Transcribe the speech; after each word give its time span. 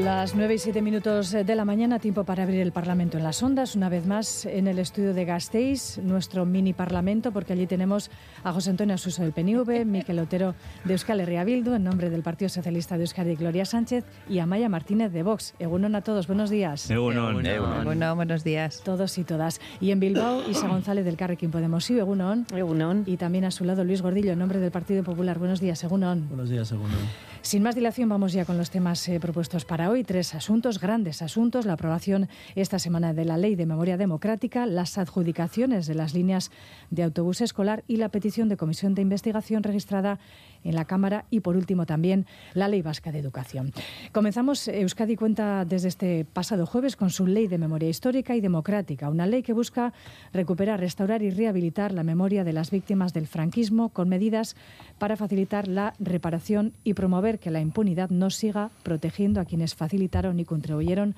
Las 0.00 0.34
9 0.34 0.54
y 0.54 0.58
7 0.58 0.80
minutos 0.80 1.30
de 1.30 1.54
la 1.54 1.66
mañana, 1.66 1.98
tiempo 1.98 2.24
para 2.24 2.44
abrir 2.44 2.60
el 2.60 2.72
Parlamento 2.72 3.18
en 3.18 3.22
las 3.22 3.42
ondas, 3.42 3.76
una 3.76 3.90
vez 3.90 4.06
más 4.06 4.46
en 4.46 4.66
el 4.66 4.78
estudio 4.78 5.12
de 5.12 5.26
Gasteiz, 5.26 5.98
nuestro 5.98 6.46
mini 6.46 6.72
Parlamento, 6.72 7.32
porque 7.32 7.52
allí 7.52 7.66
tenemos 7.66 8.10
a 8.42 8.50
José 8.54 8.70
Antonio 8.70 8.94
Asuso 8.94 9.22
del 9.22 9.32
PNV, 9.32 9.84
Miquel 9.84 10.18
Otero 10.20 10.54
de 10.84 10.94
Euskal 10.94 11.20
Herria 11.20 11.44
Bildu, 11.44 11.74
en 11.74 11.84
nombre 11.84 12.08
del 12.08 12.22
Partido 12.22 12.48
Socialista 12.48 12.96
de 12.96 13.02
Euskadi, 13.02 13.34
Gloria 13.34 13.66
Sánchez, 13.66 14.06
y 14.26 14.38
Amaya 14.38 14.70
Martínez 14.70 15.12
de 15.12 15.22
Vox. 15.22 15.52
Egunon 15.58 15.94
a 15.94 16.00
todos, 16.00 16.26
buenos 16.26 16.48
días. 16.48 16.90
Egunon. 16.90 17.44
Egunon. 17.44 18.16
buenos 18.16 18.42
días. 18.42 18.80
Todos 18.82 19.18
y 19.18 19.24
todas. 19.24 19.60
Y 19.82 19.90
en 19.90 20.00
Bilbao, 20.00 20.48
Isa 20.48 20.66
González 20.68 21.04
del 21.04 21.18
Carrequín 21.18 21.50
Podemos. 21.50 21.84
Sí, 21.84 21.98
Egunon. 21.98 22.46
Egunon. 22.56 23.02
Y 23.04 23.18
también 23.18 23.44
a 23.44 23.50
su 23.50 23.66
lado 23.66 23.84
Luis 23.84 24.00
Gordillo, 24.00 24.32
en 24.32 24.38
nombre 24.38 24.60
del 24.60 24.70
Partido 24.70 25.04
Popular. 25.04 25.38
Buenos 25.38 25.60
días, 25.60 25.84
Egunon. 25.84 26.26
Buenos 26.28 26.48
días, 26.48 26.72
Egunon. 26.72 27.29
Sin 27.42 27.62
más 27.62 27.74
dilación, 27.74 28.08
vamos 28.10 28.34
ya 28.34 28.44
con 28.44 28.58
los 28.58 28.70
temas 28.70 29.08
eh, 29.08 29.18
propuestos 29.18 29.64
para 29.64 29.88
hoy. 29.90 30.04
Tres 30.04 30.34
asuntos, 30.34 30.78
grandes 30.78 31.22
asuntos. 31.22 31.64
La 31.64 31.72
aprobación 31.72 32.28
esta 32.54 32.78
semana 32.78 33.14
de 33.14 33.24
la 33.24 33.38
Ley 33.38 33.56
de 33.56 33.64
Memoria 33.64 33.96
Democrática, 33.96 34.66
las 34.66 34.98
adjudicaciones 34.98 35.86
de 35.86 35.94
las 35.94 36.12
líneas 36.12 36.50
de 36.90 37.02
autobús 37.02 37.40
escolar 37.40 37.82
y 37.88 37.96
la 37.96 38.10
petición 38.10 38.50
de 38.50 38.58
comisión 38.58 38.94
de 38.94 39.02
investigación 39.02 39.62
registrada 39.62 40.18
en 40.64 40.74
la 40.74 40.84
Cámara 40.84 41.24
y, 41.30 41.40
por 41.40 41.56
último, 41.56 41.86
también 41.86 42.26
la 42.52 42.68
Ley 42.68 42.82
Vasca 42.82 43.10
de 43.10 43.18
Educación. 43.18 43.72
Comenzamos. 44.12 44.68
Euskadi 44.68 45.16
cuenta 45.16 45.64
desde 45.64 45.88
este 45.88 46.26
pasado 46.26 46.66
jueves 46.66 46.94
con 46.94 47.08
su 47.08 47.26
Ley 47.26 47.48
de 47.48 47.56
Memoria 47.56 47.88
Histórica 47.88 48.36
y 48.36 48.42
Democrática, 48.42 49.08
una 49.08 49.26
ley 49.26 49.42
que 49.42 49.54
busca 49.54 49.94
recuperar, 50.34 50.78
restaurar 50.78 51.22
y 51.22 51.30
rehabilitar 51.30 51.92
la 51.92 52.04
memoria 52.04 52.44
de 52.44 52.52
las 52.52 52.70
víctimas 52.70 53.14
del 53.14 53.26
franquismo 53.26 53.88
con 53.88 54.10
medidas 54.10 54.56
para 54.98 55.16
facilitar 55.16 55.68
la 55.68 55.94
reparación 55.98 56.74
y 56.84 56.92
promover 56.94 57.29
que 57.38 57.50
la 57.50 57.60
impunidad 57.60 58.10
no 58.10 58.30
siga 58.30 58.70
protegiendo 58.82 59.40
a 59.40 59.44
quienes 59.44 59.74
facilitaron 59.74 60.40
y 60.40 60.44
contribuyeron 60.44 61.14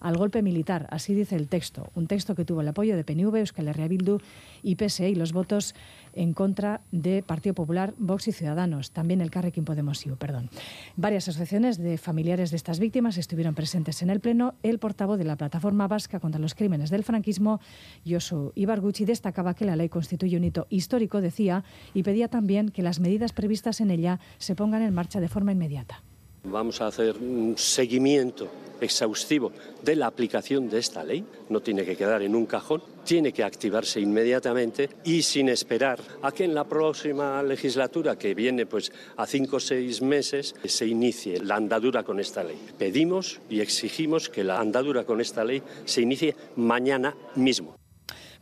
al 0.00 0.18
golpe 0.18 0.42
militar. 0.42 0.86
Así 0.90 1.14
dice 1.14 1.34
el 1.34 1.48
texto. 1.48 1.90
Un 1.94 2.06
texto 2.06 2.34
que 2.34 2.44
tuvo 2.44 2.60
el 2.60 2.68
apoyo 2.68 2.94
de 2.94 3.04
PNV, 3.04 3.36
Euskal 3.36 3.68
Herria 3.68 3.88
Bildu 3.88 4.18
y 4.62 4.76
PSE 4.76 5.08
y 5.08 5.14
los 5.14 5.32
votos 5.32 5.74
en 6.14 6.32
contra 6.32 6.80
de 6.92 7.22
Partido 7.22 7.54
Popular, 7.54 7.94
Vox 7.98 8.28
y 8.28 8.32
Ciudadanos. 8.32 8.90
También 8.90 9.20
el 9.20 9.30
Carrequín 9.30 9.64
Podemos 9.64 10.04
perdón. 10.18 10.50
Varias 10.96 11.28
asociaciones 11.28 11.78
de 11.78 11.98
familiares 11.98 12.50
de 12.50 12.56
estas 12.56 12.78
víctimas 12.78 13.18
estuvieron 13.18 13.54
presentes 13.54 14.02
en 14.02 14.10
el 14.10 14.20
Pleno. 14.20 14.54
El 14.62 14.78
portavoz 14.78 15.18
de 15.18 15.24
la 15.24 15.36
Plataforma 15.36 15.88
Vasca 15.88 16.20
contra 16.20 16.40
los 16.40 16.54
Crímenes 16.54 16.90
del 16.90 17.04
Franquismo, 17.04 17.60
Josu 18.06 18.52
Ibarguchi, 18.54 19.04
destacaba 19.04 19.54
que 19.54 19.64
la 19.64 19.76
ley 19.76 19.88
constituye 19.88 20.36
un 20.36 20.44
hito 20.44 20.66
histórico, 20.70 21.20
decía, 21.20 21.64
y 21.94 22.02
pedía 22.02 22.28
también 22.28 22.70
que 22.70 22.82
las 22.82 23.00
medidas 23.00 23.32
previstas 23.32 23.80
en 23.80 23.90
ella 23.90 24.20
se 24.38 24.54
pongan 24.54 24.82
en 24.82 24.94
marcha 24.94 25.20
de 25.20 25.28
forma 25.28 25.52
inmediata. 25.52 26.02
Vamos 26.44 26.80
a 26.80 26.88
hacer 26.88 27.16
un 27.16 27.54
seguimiento 27.56 28.48
exhaustivo 28.80 29.52
de 29.82 29.96
la 29.96 30.06
aplicación 30.06 30.68
de 30.68 30.78
esta 30.78 31.02
ley. 31.02 31.24
No 31.48 31.60
tiene 31.60 31.84
que 31.84 31.96
quedar 31.96 32.22
en 32.22 32.34
un 32.34 32.46
cajón, 32.46 32.82
tiene 33.04 33.32
que 33.32 33.42
activarse 33.42 34.00
inmediatamente 34.00 34.90
y 35.04 35.22
sin 35.22 35.48
esperar 35.48 36.00
a 36.22 36.32
que 36.32 36.44
en 36.44 36.54
la 36.54 36.64
próxima 36.64 37.42
legislatura, 37.42 38.18
que 38.18 38.34
viene 38.34 38.66
pues 38.66 38.92
a 39.16 39.26
cinco 39.26 39.56
o 39.56 39.60
seis 39.60 40.02
meses, 40.02 40.54
se 40.64 40.86
inicie 40.86 41.40
la 41.40 41.56
andadura 41.56 42.02
con 42.02 42.20
esta 42.20 42.44
ley. 42.44 42.58
Pedimos 42.78 43.40
y 43.48 43.60
exigimos 43.60 44.28
que 44.28 44.44
la 44.44 44.60
andadura 44.60 45.04
con 45.04 45.20
esta 45.20 45.44
ley 45.44 45.62
se 45.84 46.02
inicie 46.02 46.36
mañana 46.56 47.16
mismo. 47.36 47.76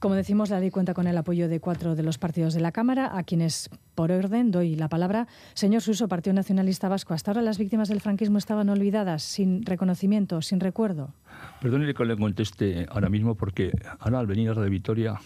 Como 0.02 0.16
decimos, 0.16 0.50
la 0.50 0.58
ley 0.58 0.72
cuenta 0.72 0.94
con 0.94 1.06
el 1.06 1.16
apoyo 1.16 1.48
de 1.48 1.60
cuatro 1.60 1.94
de 1.94 2.02
los 2.02 2.18
partidos 2.18 2.54
de 2.54 2.60
la 2.60 2.72
Cámara, 2.72 3.16
a 3.16 3.22
quienes, 3.22 3.70
por 3.94 4.10
orden, 4.10 4.50
doy 4.50 4.74
la 4.74 4.88
palabra. 4.88 5.28
Señor 5.54 5.80
Suso, 5.80 6.08
Partido 6.08 6.34
Nacionalista 6.34 6.88
Vasco, 6.88 7.14
¿hasta 7.14 7.30
ahora 7.30 7.40
las 7.40 7.56
víctimas 7.56 7.88
del 7.88 8.00
franquismo 8.00 8.36
estaban 8.36 8.68
olvidadas, 8.68 9.22
sin 9.22 9.64
reconocimiento, 9.64 10.42
sin 10.42 10.58
recuerdo? 10.58 11.14
Perdónele 11.60 11.94
que 11.94 12.04
le 12.04 12.16
conteste 12.16 12.86
ahora 12.90 13.08
mismo, 13.08 13.34
porque 13.34 13.72
ahora 14.00 14.18
al 14.20 14.26
venir 14.26 14.50
a 14.50 14.54
Radio 14.54 14.70
Vitoria, 14.70 15.20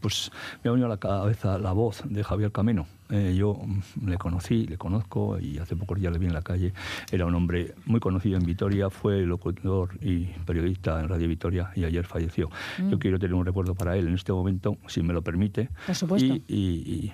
pues 0.00 0.30
me 0.62 0.68
ha 0.68 0.72
venido 0.72 0.86
a 0.86 0.90
la 0.90 0.98
cabeza 0.98 1.58
la 1.58 1.72
voz 1.72 2.02
de 2.04 2.22
Javier 2.22 2.52
Cameno. 2.52 2.86
Eh, 3.10 3.34
yo 3.36 3.58
le 4.04 4.16
conocí, 4.18 4.66
le 4.66 4.78
conozco 4.78 5.38
y 5.40 5.58
hace 5.58 5.74
pocos 5.74 5.98
días 5.98 6.12
le 6.12 6.18
vi 6.18 6.26
en 6.26 6.34
la 6.34 6.42
calle. 6.42 6.72
Era 7.10 7.26
un 7.26 7.34
hombre 7.34 7.74
muy 7.86 7.98
conocido 7.98 8.38
en 8.38 8.46
Vitoria, 8.46 8.88
fue 8.88 9.22
locutor 9.26 9.90
y 10.00 10.26
periodista 10.46 11.00
en 11.00 11.08
Radio 11.08 11.26
Vitoria 11.26 11.72
y 11.74 11.84
ayer 11.84 12.06
falleció. 12.06 12.50
Yo 12.88 12.98
quiero 12.98 13.18
tener 13.18 13.34
un 13.34 13.44
recuerdo 13.44 13.74
para 13.74 13.96
él 13.96 14.06
en 14.06 14.14
este 14.14 14.32
momento, 14.32 14.78
si 14.86 15.02
me 15.02 15.12
lo 15.12 15.22
permite. 15.22 15.70
Por 15.86 15.94
supuesto. 15.94 16.34
Y, 16.34 16.44
y, 16.46 16.54
y 16.56 17.12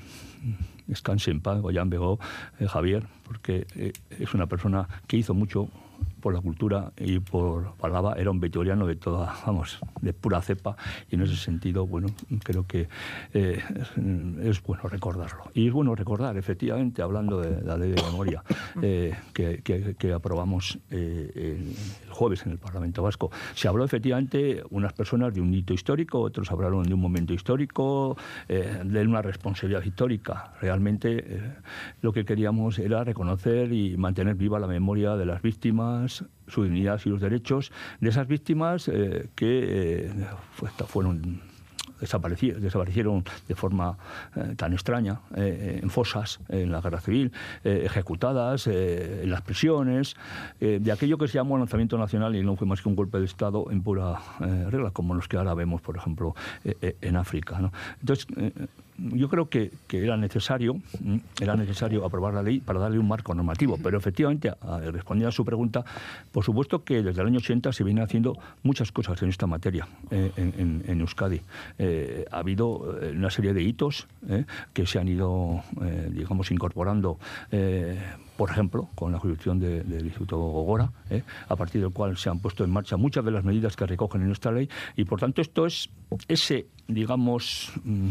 descanse 0.87 1.31
en 1.31 1.41
paz, 1.41 1.61
Goyan 1.61 1.91
Begó, 1.91 2.19
eh, 2.59 2.67
Javier, 2.67 3.07
porque 3.25 3.67
eh, 3.75 3.93
es 4.11 4.35
una 4.35 4.47
persona 4.47 4.89
que 5.07 5.17
hizo 5.17 5.35
mucho 5.35 5.69
por 6.21 6.35
la 6.35 6.41
cultura 6.41 6.93
y 6.97 7.19
por 7.21 7.75
Palaba 7.77 8.15
era 8.15 8.31
un 8.31 8.41
vitoriano 8.41 8.87
de 8.87 8.97
toda, 8.97 9.35
vamos, 9.47 9.79
de 10.01 10.13
pura 10.13 10.41
cepa 10.43 10.77
y 11.11 11.15
en 11.15 11.23
ese 11.23 11.37
sentido, 11.37 11.87
bueno, 11.87 12.09
creo 12.43 12.67
que 12.67 12.89
eh, 13.33 13.63
es 14.43 14.63
bueno 14.63 14.85
recordarlo. 14.85 15.45
Y 15.55 15.67
es 15.67 15.73
bueno 15.73 15.95
recordar, 15.95 16.37
efectivamente, 16.37 17.03
hablando 17.03 17.41
de 17.41 17.63
la 17.63 17.77
ley 17.77 17.93
de 17.93 18.03
memoria 18.03 18.43
eh, 18.83 19.15
que, 19.33 19.63
que, 19.63 20.13
aprobamos 20.13 20.79
eh, 20.91 21.59
el 22.07 22.11
jueves 22.11 22.47
en 22.47 22.53
el 22.53 22.59
Parlamento 22.59 23.03
Vasco, 23.03 23.31
se 23.55 23.69
habló 23.69 23.85
efectivamente 23.85 24.63
unas 24.71 24.93
personas 24.93 25.35
de 25.35 25.41
un 25.41 25.53
hito 25.53 25.75
histórico, 25.75 26.21
otros 26.21 26.51
hablaron 26.51 26.85
de 26.85 26.95
un 26.95 27.01
momento 27.01 27.35
histórico, 27.35 28.17
de 28.49 29.07
una 29.07 29.23
responsabilidad 29.23 29.83
histórica. 29.83 30.53
Realmente 30.61 31.55
lo 32.01 32.13
que 32.13 32.25
queríamos 32.25 32.79
era 32.79 33.05
reconocer 33.05 33.73
y 33.73 33.97
mantener 33.97 34.35
viva 34.35 34.59
la 34.59 34.67
memoria 34.67 35.17
de 35.17 35.27
las 35.27 35.43
víctimas, 35.43 36.06
su 36.09 36.63
dignidad 36.65 37.01
y 37.05 37.09
los 37.09 37.21
derechos 37.21 37.73
de 38.01 38.09
esas 38.09 38.27
víctimas 38.27 38.89
eh, 38.89 39.29
que 39.35 40.07
eh, 40.07 40.27
fueron 40.87 41.43
desaparecieron, 41.99 43.25
de 43.49 43.55
forma 43.55 43.97
eh, 44.37 44.53
tan 44.55 44.75
extraña 44.75 45.21
en 45.35 45.89
fosas 45.89 46.41
en 46.51 46.71
la 46.71 46.83
guerra 46.83 47.01
civil, 47.01 47.33
ejecutadas 47.65 48.67
en 48.67 49.31
las 49.31 49.41
prisiones, 49.41 50.15
de 50.61 50.93
aquello 50.93 51.17
que 51.17 51.27
se 51.27 51.39
llamó 51.39 51.57
lanzamiento 51.57 51.97
nacional 51.97 52.37
y 52.37 52.43
no 52.43 52.55
fue 52.57 52.67
más 52.67 52.83
que 52.83 52.91
un 52.91 52.97
golpe 52.97 53.19
de 53.19 53.25
Estado 53.25 53.71
en 53.71 53.83
pura 53.83 54.21
regla, 54.41 54.91
como 54.91 55.15
los 55.15 55.27
que 55.27 55.39
ahora 55.39 55.55
vemos, 55.55 55.81
por 55.81 55.97
ejemplo, 55.97 56.35
en 56.65 57.17
África. 57.17 57.59
¿no? 57.61 57.73
Entonces, 58.01 58.27
yo 58.99 59.29
creo 59.29 59.49
que, 59.49 59.71
que, 59.87 60.03
era 60.03 60.17
necesario 60.17 60.81
era 61.41 61.57
necesario 61.57 62.05
aprobar 62.05 62.35
la 62.35 62.43
ley 62.43 62.61
para 62.61 62.81
darle 62.81 62.99
un 62.99 63.09
marco 63.09 63.35
normativo, 63.35 63.79
pero 63.83 63.99
efectivamente, 63.99 64.49
a, 64.49 64.79
respondiendo 64.81 65.29
a 65.29 65.33
su 65.33 65.45
pregunta, 65.45 65.85
por 66.33 66.45
supuesto 66.45 66.85
que 66.85 67.03
desde 67.03 67.21
el 67.21 67.29
año 67.29 67.39
80 67.39 67.73
se 67.73 67.85
vienen 67.85 68.05
haciendo 68.05 68.39
muchas 68.63 68.93
cosas 68.93 69.23
en 69.23 69.29
esta 69.29 69.47
materia 69.47 69.87
eh, 70.11 70.33
en, 70.37 70.83
en, 70.87 71.01
Euskadi. 71.01 71.41
Eh, 71.79 72.25
ha 72.31 72.39
habido 72.39 72.97
una 73.15 73.31
serie 73.31 73.53
de 73.53 73.63
hitos 73.63 74.07
eh, 74.29 74.45
que 74.73 74.87
se 74.87 74.99
han 74.99 75.09
ido, 75.09 75.63
digamos, 76.11 76.51
incorporando 76.51 77.19
por 78.37 78.51
ejemplo, 78.51 78.89
con 78.95 79.13
la 79.13 79.19
jurisdicción 79.19 79.59
de, 79.59 79.83
del 79.83 80.05
Instituto 80.05 80.37
Gogora, 80.37 80.91
¿eh? 81.11 81.23
a 81.49 81.57
partir 81.57 81.81
del 81.81 81.91
cual 81.91 82.17
se 82.17 82.29
han 82.29 82.39
puesto 82.39 82.65
en 82.65 82.71
marcha 82.71 82.97
muchas 82.97 83.25
de 83.25 83.31
las 83.31 83.45
medidas 83.45 83.77
que 83.77 83.87
recogen 83.87 84.23
en 84.23 84.31
esta 84.31 84.53
ley, 84.53 84.69
y 84.97 85.05
por 85.05 85.19
tanto 85.19 85.41
esto 85.41 85.67
es 85.67 85.89
ese, 86.29 86.67
digamos, 86.89 87.73
mm, 87.85 88.09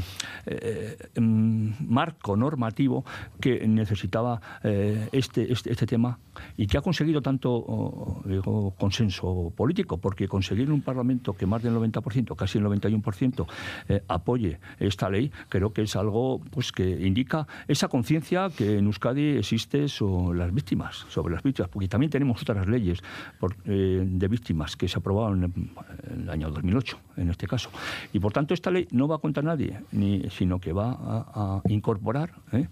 eh, 0.47 0.97
mm, 1.19 1.69
marco 1.87 2.35
normativo 2.35 3.05
que 3.39 3.65
necesitaba 3.67 4.41
eh, 4.63 5.09
este, 5.11 5.51
este, 5.51 5.71
este, 5.71 5.85
tema 5.85 6.19
y 6.57 6.67
que 6.67 6.77
ha 6.77 6.81
conseguido 6.81 7.21
tanto 7.21 7.51
oh, 7.53 8.21
digo, 8.25 8.73
consenso 8.77 9.53
político, 9.55 9.97
porque 9.97 10.27
conseguir 10.27 10.72
un 10.72 10.81
Parlamento 10.81 11.33
que 11.33 11.45
más 11.45 11.63
del 11.63 11.73
90%, 11.75 12.35
casi 12.35 12.57
el 12.57 12.66
91%, 12.66 13.47
eh, 13.89 14.03
apoye 14.07 14.59
esta 14.79 15.09
ley, 15.09 15.31
creo 15.49 15.73
que 15.73 15.83
es 15.83 15.95
algo 15.95 16.41
pues, 16.51 16.71
que 16.71 17.05
indica 17.05 17.47
esa 17.67 17.87
conciencia 17.87 18.49
que 18.55 18.78
en 18.78 18.85
Euskadi 18.85 19.37
existe 19.37 19.87
sobre 19.87 20.39
las 20.39 20.53
víctimas, 20.53 21.05
sobre 21.09 21.33
las 21.33 21.43
víctimas, 21.43 21.69
porque 21.69 21.87
también 21.87 22.09
tenemos 22.09 22.41
otras 22.41 22.67
leyes 22.67 22.99
por, 23.39 23.55
eh, 23.66 24.03
de 24.05 24.28
víctimas 24.28 24.75
que 24.75 24.87
se 24.87 24.99
aprobaron 24.99 25.43
en, 25.43 25.53
en, 26.11 26.21
el 26.23 26.29
año 26.29 26.49
2008, 26.49 26.97
en 27.17 27.29
este 27.29 27.47
caso. 27.47 27.70
Y 28.14 28.20
por 28.20 28.34
tanto 28.34 28.53
esta 28.53 28.72
ley 28.72 28.88
no 28.91 29.08
va 29.08 29.20
contra 29.20 29.44
nadie, 29.44 29.82
ni, 29.91 30.29
sino 30.29 30.59
que 30.59 30.73
va 30.73 30.91
a, 30.91 31.26
a 31.35 31.62
incorporar 31.70 32.34
¿eh? 32.52 32.67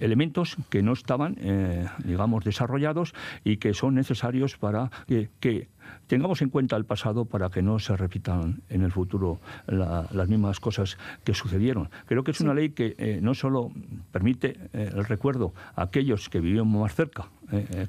elementos 0.00 0.56
que 0.70 0.82
no 0.82 0.92
estaban, 0.92 1.36
eh, 1.40 1.86
digamos, 2.04 2.44
desarrollados 2.44 3.14
y 3.44 3.56
que 3.58 3.74
son 3.74 3.94
necesarios 3.94 4.56
para 4.56 4.90
que, 5.06 5.30
que 5.40 5.68
tengamos 6.06 6.42
en 6.42 6.48
cuenta 6.48 6.76
el 6.76 6.84
pasado 6.84 7.24
para 7.26 7.50
que 7.50 7.62
no 7.62 7.78
se 7.78 7.96
repitan 7.96 8.62
en 8.68 8.82
el 8.82 8.92
futuro 8.92 9.40
la, 9.66 10.06
las 10.10 10.28
mismas 10.28 10.60
cosas 10.60 10.96
que 11.24 11.34
sucedieron. 11.34 11.90
Creo 12.06 12.24
que 12.24 12.30
es 12.30 12.40
una 12.40 12.54
ley 12.54 12.70
que 12.70 12.94
eh, 12.98 13.20
no 13.22 13.34
solo 13.34 13.70
permite 14.12 14.56
eh, 14.72 14.90
el 14.94 15.04
recuerdo 15.04 15.52
a 15.76 15.82
aquellos 15.82 16.28
que 16.28 16.40
vivieron 16.40 16.68
más 16.68 16.94
cerca 16.94 17.28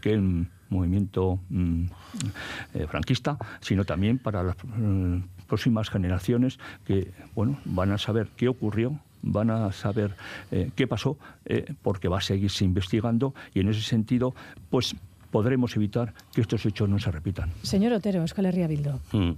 que 0.01 0.11
el 0.11 0.47
movimiento 0.69 1.39
mm, 1.49 1.85
eh, 2.73 2.87
franquista, 2.87 3.37
sino 3.61 3.85
también 3.85 4.17
para 4.17 4.43
las 4.43 4.55
mm, 4.63 5.19
próximas 5.47 5.89
generaciones 5.89 6.59
que 6.85 7.11
bueno, 7.33 7.57
van 7.65 7.91
a 7.91 7.97
saber 7.97 8.27
qué 8.35 8.47
ocurrió 8.47 8.99
van 9.25 9.49
a 9.49 9.71
saber 9.71 10.15
eh, 10.51 10.69
qué 10.75 10.87
pasó, 10.87 11.17
eh, 11.45 11.73
porque 11.81 12.07
va 12.07 12.19
a 12.19 12.21
seguirse 12.21 12.63
investigando 12.63 13.33
y 13.53 13.59
en 13.59 13.69
ese 13.69 13.81
sentido, 13.81 14.35
pues 14.69 14.95
podremos 15.31 15.75
evitar 15.75 16.13
que 16.33 16.41
estos 16.41 16.65
hechos 16.65 16.87
no 16.87 16.99
se 16.99 17.11
repitan. 17.11 17.51
Señor 17.61 17.91
Otero, 17.93 18.21
Euskal 18.21 18.45
Herria 18.45 18.67
Bildo. 18.67 19.01
Mm. 19.11 19.31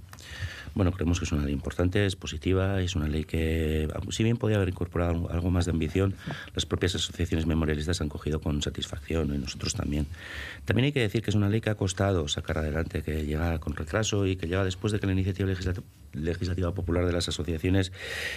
Bueno, 0.74 0.92
creemos 0.92 1.18
que 1.18 1.24
es 1.24 1.32
una 1.32 1.44
ley 1.44 1.52
importante, 1.52 2.06
es 2.06 2.16
positiva, 2.16 2.80
es 2.80 2.96
una 2.96 3.08
ley 3.08 3.24
que, 3.24 3.88
si 4.10 4.24
bien 4.24 4.36
podía 4.36 4.56
haber 4.56 4.68
incorporado 4.68 5.30
algo 5.30 5.50
más 5.50 5.64
de 5.66 5.72
ambición, 5.72 6.14
las 6.54 6.66
propias 6.66 6.94
asociaciones 6.94 7.46
memorialistas 7.46 8.00
han 8.00 8.08
cogido 8.08 8.40
con 8.40 8.62
satisfacción 8.62 9.34
y 9.34 9.38
nosotros 9.38 9.74
también. 9.74 10.06
También 10.64 10.86
hay 10.86 10.92
que 10.92 11.00
decir 11.00 11.22
que 11.22 11.30
es 11.30 11.36
una 11.36 11.48
ley 11.48 11.60
que 11.60 11.70
ha 11.70 11.74
costado 11.74 12.28
sacar 12.28 12.58
adelante, 12.58 13.02
que 13.02 13.24
llega 13.24 13.58
con 13.58 13.74
retraso 13.74 14.26
y 14.26 14.36
que 14.36 14.46
llega 14.46 14.64
después 14.64 14.92
de 14.92 15.00
que 15.00 15.06
la 15.06 15.12
iniciativa 15.12 15.48
legislativa 16.12 16.72
popular 16.72 17.06
de 17.06 17.12
las 17.12 17.28
asociaciones 17.28 17.92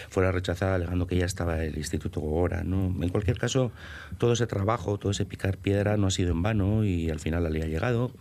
fuera 0.09 0.31
rechazada 0.31 0.75
alegando 0.75 1.07
que 1.07 1.17
ya 1.17 1.25
estaba 1.25 1.63
el 1.63 1.77
Instituto 1.77 2.19
Gogora. 2.21 2.63
¿no? 2.63 2.87
En 3.03 3.09
cualquier 3.09 3.37
caso, 3.37 3.71
todo 4.17 4.33
ese 4.33 4.47
trabajo, 4.47 4.97
todo 4.97 5.11
ese 5.11 5.25
picar 5.25 5.57
piedra 5.57 5.97
no 5.97 6.07
ha 6.07 6.11
sido 6.11 6.31
en 6.31 6.41
vano 6.41 6.83
y 6.83 7.09
al 7.09 7.19
final 7.19 7.43
la 7.43 7.49
ley 7.49 7.61
ha 7.61 7.67
llegado. 7.67 8.11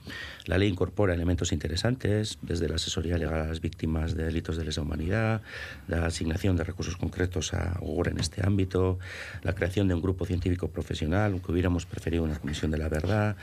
La 0.47 0.59
ley 0.59 0.69
incorpora 0.69 1.15
elementos 1.15 1.53
interesantes, 1.53 2.39
desde 2.43 2.69
la 2.69 2.77
asesoría 2.77 3.19
legal 3.19 3.41
a 3.41 3.47
las 3.47 3.61
víctimas 3.61 4.00
de 4.09 4.25
delitos 4.25 4.57
de 4.57 4.65
lesa 4.65 4.81
humanidad, 4.81 5.43
la 5.89 6.07
asignación 6.07 6.57
de 6.57 6.65
recursos 6.65 6.97
concretos 6.97 7.55
a 7.55 7.79
Gogora 7.81 8.11
en 8.11 8.19
este 8.19 8.45
ámbito, 8.45 8.99
la 9.43 9.55
creación 9.55 9.89
de 9.89 9.95
un 9.95 10.03
grupo 10.03 10.27
científico 10.27 10.69
profesional, 10.69 11.33
aunque 11.33 11.53
hubiéramos 11.53 11.87
preferido 11.87 12.25
una 12.25 12.39
comisión 12.39 12.71
de 12.71 12.79
la 12.79 12.89
verdad. 12.89 13.37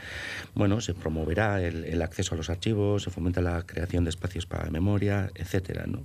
Bueno, 0.54 0.80
se 0.80 0.94
promoverá 0.94 1.62
el, 1.62 1.84
el 1.84 2.02
acceso 2.02 2.34
a 2.34 2.36
los 2.36 2.50
archivos, 2.50 3.02
se 3.02 3.10
fomenta 3.10 3.40
la 3.40 3.62
creación 3.62 4.04
de 4.04 4.10
espacios 4.10 4.46
para 4.46 4.64
la 4.64 4.70
memoria, 4.70 5.30
etcétera. 5.34 5.84
¿no? 5.86 6.04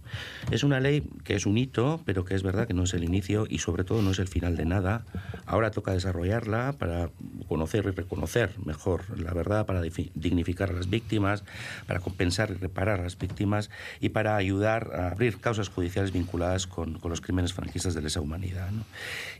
Es 0.51 0.63
una 0.63 0.79
ley 0.79 1.03
que 1.23 1.35
es 1.35 1.45
un 1.45 1.57
hito, 1.57 2.01
pero 2.05 2.25
que 2.25 2.35
es 2.35 2.43
verdad 2.43 2.67
que 2.67 2.73
no 2.73 2.83
es 2.83 2.93
el 2.93 3.03
inicio 3.03 3.45
y 3.49 3.59
sobre 3.59 3.83
todo 3.83 4.01
no 4.01 4.11
es 4.11 4.19
el 4.19 4.27
final 4.27 4.55
de 4.55 4.65
nada. 4.65 5.05
Ahora 5.45 5.71
toca 5.71 5.91
desarrollarla 5.91 6.73
para 6.77 7.09
conocer 7.47 7.85
y 7.85 7.91
reconocer 7.91 8.51
mejor 8.63 9.19
la 9.19 9.33
verdad, 9.33 9.65
para 9.65 9.81
dignificar 9.81 10.69
a 10.69 10.73
las 10.73 10.89
víctimas, 10.89 11.43
para 11.87 11.99
compensar 11.99 12.51
y 12.51 12.55
reparar 12.55 12.99
a 12.99 13.03
las 13.03 13.17
víctimas 13.17 13.69
y 13.99 14.09
para 14.09 14.41
ayudar 14.43 14.91
a 14.93 15.07
abrir 15.07 15.39
causas 15.39 15.69
judiciales 15.69 16.11
vinculadas 16.11 16.67
con, 16.67 16.99
los 17.03 17.21
crímenes 17.21 17.53
franquistas 17.53 17.93
de 17.93 18.01
lesa 18.01 18.21
humanidad. 18.21 18.69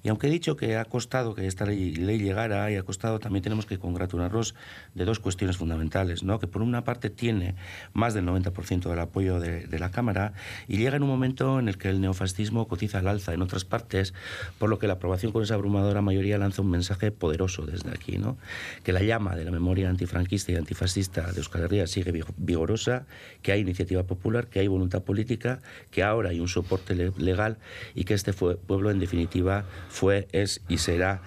Y 0.04 0.10
aunque 0.10 0.28
he 0.28 0.30
dicho 0.30 0.56
que 0.56 0.78
ha 0.78 0.86
costado 0.86 1.36
que 1.36 1.48
esta 1.48 1.66
ley, 1.66 1.94
llegara 1.94 2.70
y 2.72 2.76
ha 2.76 2.84
costado, 2.84 3.20
también 3.20 3.44
tenemos 3.44 3.66
que 3.66 3.78
congratularnos 3.78 4.56
de 4.94 5.06
dos 5.06 5.20
cuestiones 5.20 5.58
fundamentales, 5.58 6.24
¿no? 6.24 6.40
que 6.40 6.48
por 6.48 6.62
una 6.62 6.84
parte 6.84 7.10
tiene 7.10 7.56
más 7.94 8.14
del 8.14 8.26
90% 8.26 8.90
del 8.90 9.00
apoyo 9.00 9.40
de, 9.40 9.68
de 9.68 9.80
la 9.80 9.92
Cámara 9.92 10.34
y 10.68 10.78
llega 10.78 10.98
en 10.98 11.04
un 11.04 11.10
momento 11.10 11.60
en 11.60 11.68
el 11.68 11.78
que 11.78 11.90
el 11.90 12.02
neofascismo 12.02 12.68
cotiza 12.68 13.00
al 13.00 13.08
alza 13.08 13.34
en 13.34 13.42
otras 13.42 13.66
partes, 13.66 14.14
por 14.60 14.70
lo 14.70 14.80
que 14.80 14.88
la 14.88 14.94
aprobación 14.94 15.32
con 15.32 15.44
esa 15.44 15.56
abrumadora 15.56 16.02
mayoría 16.02 16.38
lanza 16.38 16.62
un 16.62 16.70
mensaje 16.70 17.12
poderoso 17.12 17.66
desde 17.66 17.90
aquí, 17.90 18.18
¿no? 18.18 18.38
que 18.84 18.94
la 18.94 19.02
llama 19.02 19.36
de 19.36 19.46
la 19.46 19.52
memoria 19.52 19.90
antifranquista 19.90 20.52
y 20.52 20.56
antifascista 20.56 21.32
de 21.32 21.38
Euskal 21.38 21.64
Herria 21.64 21.88
sigue 21.88 22.24
vigorosa, 22.38 23.06
que 23.42 23.52
hay 23.52 23.62
iniciativa 23.62 24.04
popular, 24.04 24.48
que 24.48 24.60
hay 24.60 24.68
voluntad 24.68 24.93
política, 25.02 25.60
que 25.92 26.04
ahora 26.04 26.30
hay 26.30 26.40
un 26.40 26.48
soporte 26.48 26.96
legal 26.96 27.58
y 27.96 28.04
que 28.04 28.14
este 28.14 28.34
pueblo 28.34 28.92
en 28.92 29.00
definitiva 29.00 29.66
fue, 29.90 30.28
es 30.32 30.62
y 30.68 30.78
será 30.78 31.22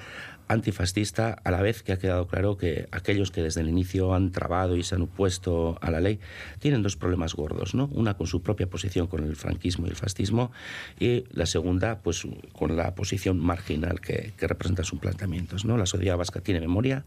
antifascista, 0.48 1.36
a 1.44 1.50
la 1.50 1.62
vez 1.62 1.82
que 1.82 1.92
ha 1.92 1.98
quedado 1.98 2.26
claro 2.26 2.56
que 2.56 2.88
aquellos 2.92 3.30
que 3.30 3.42
desde 3.42 3.60
el 3.60 3.68
inicio 3.68 4.14
han 4.14 4.32
trabado 4.32 4.76
y 4.76 4.82
se 4.82 4.94
han 4.94 5.02
opuesto 5.02 5.78
a 5.80 5.90
la 5.90 6.00
ley 6.00 6.20
tienen 6.58 6.82
dos 6.82 6.96
problemas 6.96 7.34
gordos, 7.34 7.74
¿no? 7.74 7.88
Una 7.92 8.14
con 8.14 8.26
su 8.26 8.42
propia 8.42 8.68
posición 8.68 9.06
con 9.06 9.24
el 9.24 9.36
franquismo 9.36 9.86
y 9.86 9.90
el 9.90 9.96
fascismo 9.96 10.52
y 10.98 11.24
la 11.32 11.46
segunda 11.46 12.00
pues 12.00 12.26
con 12.52 12.76
la 12.76 12.94
posición 12.94 13.38
marginal 13.38 14.00
que, 14.00 14.32
que 14.36 14.46
representa 14.46 14.84
sus 14.84 14.98
planteamientos, 14.98 15.64
¿no? 15.64 15.76
La 15.76 15.86
sociedad 15.86 16.16
vasca 16.16 16.40
tiene 16.40 16.60
memoria 16.60 17.04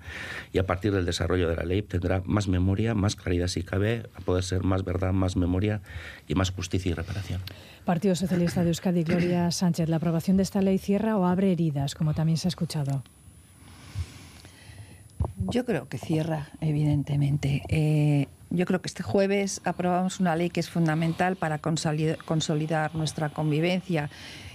y 0.52 0.60
a 0.60 0.66
partir 0.66 0.92
del 0.92 1.06
desarrollo 1.06 1.50
de 1.50 1.56
la 1.56 1.64
ley 1.64 1.82
tendrá 1.82 2.22
más 2.26 2.48
memoria, 2.48 2.94
más 2.94 3.16
claridad 3.16 3.48
si 3.48 3.64
cabe, 3.64 4.04
a 4.16 4.22
poder 4.22 4.44
ser 4.44 4.64
más 4.64 4.84
verdad, 4.84 5.14
más 5.14 5.36
memoria 5.36 5.82
y 6.28 6.36
más 6.36 6.52
justicia 6.52 6.92
y 6.92 6.94
reparación. 6.94 7.42
Partido 7.86 8.16
Socialista 8.16 8.64
de 8.64 8.70
Euskadi, 8.70 9.04
Gloria 9.04 9.50
Sánchez, 9.52 9.90
¿la 9.90 9.96
aprobación 9.96 10.38
de 10.38 10.44
esta 10.44 10.62
ley 10.62 10.78
cierra 10.78 11.18
o 11.18 11.26
abre 11.26 11.52
heridas, 11.52 11.96
como 11.96 12.14
también 12.14 12.38
se 12.38 12.48
ha 12.48 12.50
escuchado? 12.50 13.04
Yo 15.38 15.66
creo 15.66 15.88
que 15.88 15.98
cierra, 15.98 16.50
evidentemente. 16.62 17.62
Eh, 17.70 18.28
yo 18.50 18.66
creo 18.66 18.82
que 18.82 18.88
este 18.88 19.04
jueves 19.04 19.62
aprobamos 19.64 20.20
una 20.20 20.36
ley 20.36 20.50
que 20.50 20.60
es 20.60 20.70
fundamental 20.70 21.36
para 21.36 21.60
consolidar 21.60 22.96
nuestra 22.96 23.30
convivencia 23.30 24.10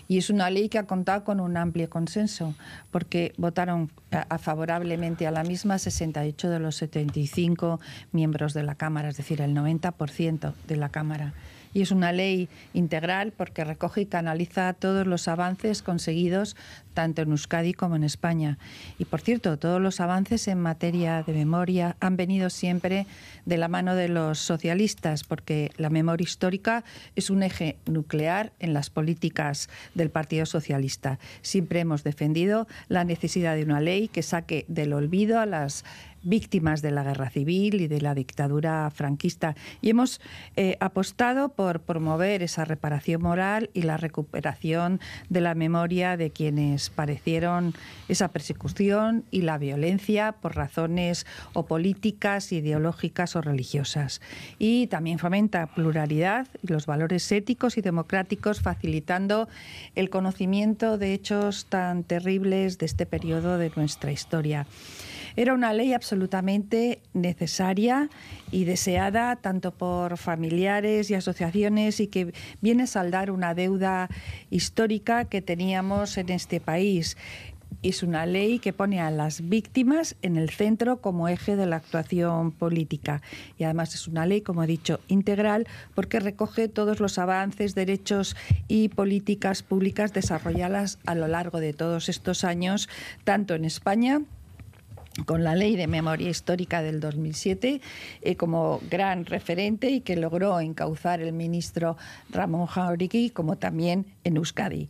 y 0.08 0.19
es 0.19 0.31
una 0.31 0.50
ley 0.50 0.69
que 0.69 0.78
ha 0.78 0.87
contado 0.87 1.25
con 1.25 1.40
un 1.40 1.56
amplio 1.56 1.88
consenso, 1.88 2.55
porque 2.90 3.32
votaron 3.37 3.90
a, 4.11 4.38
favorablemente 4.38 5.26
a 5.26 5.31
la 5.31 5.44
misma 5.44 5.78
68 5.78 6.50
de 6.50 6.58
los 6.58 6.76
75 6.76 7.81
miembros 8.12 8.52
de 8.52 8.64
la 8.64 8.75
Cámara, 8.75 9.08
es 9.08 9.16
decir, 9.16 9.40
el 9.40 9.55
90% 9.55 10.52
de 10.66 10.76
la 10.76 10.88
Cámara 10.90 11.32
y 11.75 11.82
es 11.82 11.91
una 11.91 12.12
ley 12.12 12.49
integral 12.73 13.32
porque 13.32 13.65
recoge 13.65 14.03
y 14.03 14.06
canaliza 14.06 14.73
todos 14.73 15.06
los 15.06 15.29
avances 15.29 15.82
conseguidos 15.82 16.56
tanto 16.94 17.23
en 17.23 17.32
Euskadi 17.32 17.75
como 17.75 17.97
en 17.97 18.05
España. 18.05 18.56
Y 18.99 19.05
por 19.05 19.21
cierto, 19.21 19.59
todos 19.59 19.82
los 19.82 20.00
avances 20.00 20.49
en 20.49 20.61
materia 20.61 21.23
de 21.23 21.32
memoria 21.32 21.97
han 22.00 22.17
venido 22.17 22.49
siempre 22.49 23.06
de 23.44 23.56
la 23.59 23.69
mano 23.69 23.94
de 23.97 24.09
los 24.09 24.38
socialistas, 24.38 25.25
porque 25.25 25.73
la 25.76 25.91
memoria 25.91 26.25
histórica 26.25 26.85
es 27.17 27.31
un 27.31 27.43
eje 27.43 27.76
nuclear 27.87 28.53
en 28.61 28.73
las 28.73 28.91
políticas 28.91 29.69
del 29.94 30.11
Partido 30.11 30.47
Socialista. 30.47 31.19
Siempre 31.43 31.81
hemos 31.81 32.05
defendido 32.05 32.69
la 32.88 33.05
necesidad 33.05 33.56
de 33.56 33.65
una 33.65 33.81
ley 33.81 34.09
que 34.09 34.23
saque 34.23 34.65
del 34.69 34.93
olvido 34.93 35.41
a 35.41 35.47
las 35.47 35.85
víctimas 36.25 36.82
de 36.82 36.91
la 36.91 37.05
guerra 37.05 37.31
civil 37.31 37.81
y 37.81 37.88
de 37.88 38.00
la 38.00 38.15
dictadura 38.15 38.91
franquista. 38.91 39.55
Y 39.81 39.91
hemos 39.91 40.21
eh, 40.56 40.76
apostado 40.81 41.50
por 41.50 41.81
promover 41.81 42.43
esa 42.43 42.65
reparación 42.65 43.23
moral 43.23 43.71
y 43.75 43.82
la 43.82 43.97
recuperación 43.97 45.00
de 45.29 45.41
la 45.41 45.55
memoria 45.55 46.17
de 46.17 46.31
quienes 46.31 46.91
padecieron 46.91 47.75
esa 48.09 48.29
persecución 48.29 49.25
y 49.31 49.43
la 49.43 49.59
violencia 49.59 50.32
por 50.32 50.56
razones 50.56 51.26
o 51.53 51.67
políticas, 51.67 52.53
ideológicas 52.53 53.37
o 53.37 53.41
religiosas. 53.41 54.21
Y 54.59 54.87
también 54.88 55.19
fomenta 55.19 55.67
pluralidad 55.67 56.47
y 56.62 56.73
los 56.73 56.87
valores 56.87 57.31
éticos 57.31 57.78
y 57.78 57.83
democráticos, 57.83 58.61
facilitando 58.61 59.49
el 59.95 60.11
conocimiento 60.11 60.99
de 60.99 61.14
hechos 61.14 61.66
tan 61.66 62.04
terribles 62.04 62.78
de 62.78 62.87
este 62.87 63.07
periodo 63.07 63.59
de 63.59 63.71
nuestra 63.76 64.12
historia. 64.12 64.66
Era 65.37 65.53
una 65.55 65.73
ley 65.73 65.93
absolutamente 65.93 67.00
necesaria 67.12 68.09
y 68.53 68.64
deseada 68.64 69.37
tanto 69.37 69.73
por 69.73 70.17
familiares 70.17 71.11
y 71.11 71.14
asociaciones 71.14 71.99
y 71.99 72.07
que 72.07 72.33
viene 72.61 72.85
a 72.85 72.87
saldar 72.87 73.31
una 73.31 73.55
deuda 73.55 74.09
histórica 74.50 75.25
que 75.25 75.43
teníamos 75.43 76.19
en 76.19 76.31
este 76.31 76.61
país 76.61 77.17
es 77.83 78.03
una 78.03 78.25
ley 78.25 78.61
que 78.61 78.73
pone 78.73 79.00
a 79.00 79.11
las 79.11 79.49
víctimas 79.49 80.17
en 80.23 80.37
el 80.37 80.50
centro 80.50 81.03
como 81.03 81.29
eje 81.29 81.55
de 81.55 81.67
la 81.67 81.76
actuación 81.76 82.50
política. 82.50 83.21
Y 83.59 83.64
además 83.64 83.95
es 83.95 84.09
una 84.09 84.25
ley, 84.25 84.41
como 84.41 84.62
he 84.62 84.67
dicho, 84.67 85.00
integral 85.09 85.67
porque 85.95 86.19
recoge 86.19 86.69
todos 86.69 87.00
los 87.00 87.19
avances, 87.19 87.75
derechos 87.75 88.37
y 88.69 88.88
políticas 88.88 89.62
públicas 89.62 90.14
desarrolladas 90.14 90.99
a 91.05 91.14
lo 91.14 91.29
largo 91.29 91.61
de 91.61 91.75
todos 91.75 92.09
estos 92.09 92.45
años, 92.45 92.88
tanto 93.25 93.55
en 93.55 93.67
España 93.67 94.23
con 95.26 95.44
la 95.44 95.54
Ley 95.54 95.76
de 95.76 95.87
Memoria 95.87 96.28
Histórica 96.28 96.83
del 96.83 97.00
2007 97.00 97.80
eh, 98.23 98.37
como 98.37 98.80
gran 98.90 99.26
referente 99.26 99.90
y 99.90 100.00
que 100.00 100.16
logró 100.16 100.59
encauzar 100.61 101.21
el 101.21 101.33
ministro 101.33 101.97
Ramón 102.30 102.66
Jauregui, 102.66 103.30
como 103.30 103.56
también 103.56 104.06
en 104.25 104.37
Euskadi. 104.37 104.88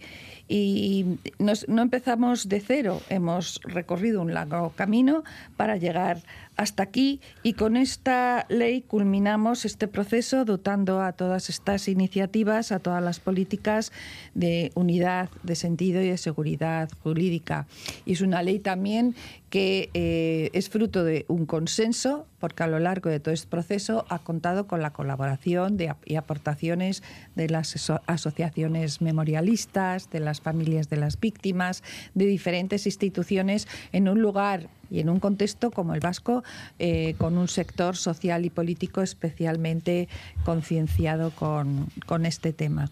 Y 0.49 1.19
no 1.38 1.83
empezamos 1.83 2.49
de 2.49 2.61
cero, 2.61 3.00
hemos 3.09 3.61
recorrido 3.64 4.21
un 4.21 4.35
largo 4.35 4.71
camino 4.76 5.25
para 5.57 5.76
llegar 5.76 6.23
hasta 6.57 6.83
aquí 6.83 7.21
y 7.43 7.55
con 7.55 7.77
esta 7.77 8.47
ley 8.49 8.83
culminamos 8.83 9.65
este 9.65 9.89
proceso 9.89 10.45
dotando 10.45 11.01
a 11.01 11.13
todas 11.13 11.51
estas 11.51 11.89
iniciativas, 11.89 12.73
a 12.73 12.79
todas 12.79 13.03
las 13.03 13.21
políticas 13.21 13.93
de 14.35 14.71
unidad, 14.75 15.31
de 15.43 15.57
sentido 15.57 16.03
y 16.03 16.09
de 16.09 16.19
seguridad 16.19 16.89
jurídica. 17.03 17.67
Y 18.05 18.13
es 18.13 18.21
una 18.21 18.43
ley 18.43 18.59
también 18.59 19.15
que 19.51 19.91
eh, 19.95 20.51
es 20.53 20.69
fruto 20.69 21.05
de 21.05 21.25
un 21.29 21.47
consenso 21.47 22.27
porque 22.45 22.63
a 22.63 22.67
lo 22.67 22.79
largo 22.79 23.09
de 23.09 23.21
todo 23.21 23.33
este 23.33 23.49
proceso 23.49 24.05
ha 24.11 24.19
contado 24.19 24.67
con 24.67 24.83
la 24.83 24.93
colaboración 24.93 25.79
y 26.05 26.17
aportaciones 26.17 27.03
de 27.37 27.49
las 27.49 27.91
asociaciones 28.07 29.01
memorialistas, 29.01 30.11
de 30.11 30.21
las 30.21 30.43
familias 30.43 30.91
de 30.91 30.99
las 30.99 31.19
víctimas, 31.19 31.83
de 32.13 32.27
diferentes 32.27 32.85
instituciones 32.85 33.67
en 33.93 34.11
un 34.11 34.21
lugar 34.21 34.69
y 34.91 35.01
en 35.01 35.09
un 35.09 35.21
contexto 35.21 35.71
como 35.71 35.95
el 35.95 36.01
vasco, 36.01 36.45
eh, 36.79 37.15
con 37.17 37.39
un 37.39 37.49
sector 37.49 37.97
social 37.97 38.45
y 38.45 38.51
político 38.51 39.01
especialmente 39.01 40.11
concienciado 40.45 41.31
con, 41.31 41.89
este 42.27 42.53
tema. 42.53 42.91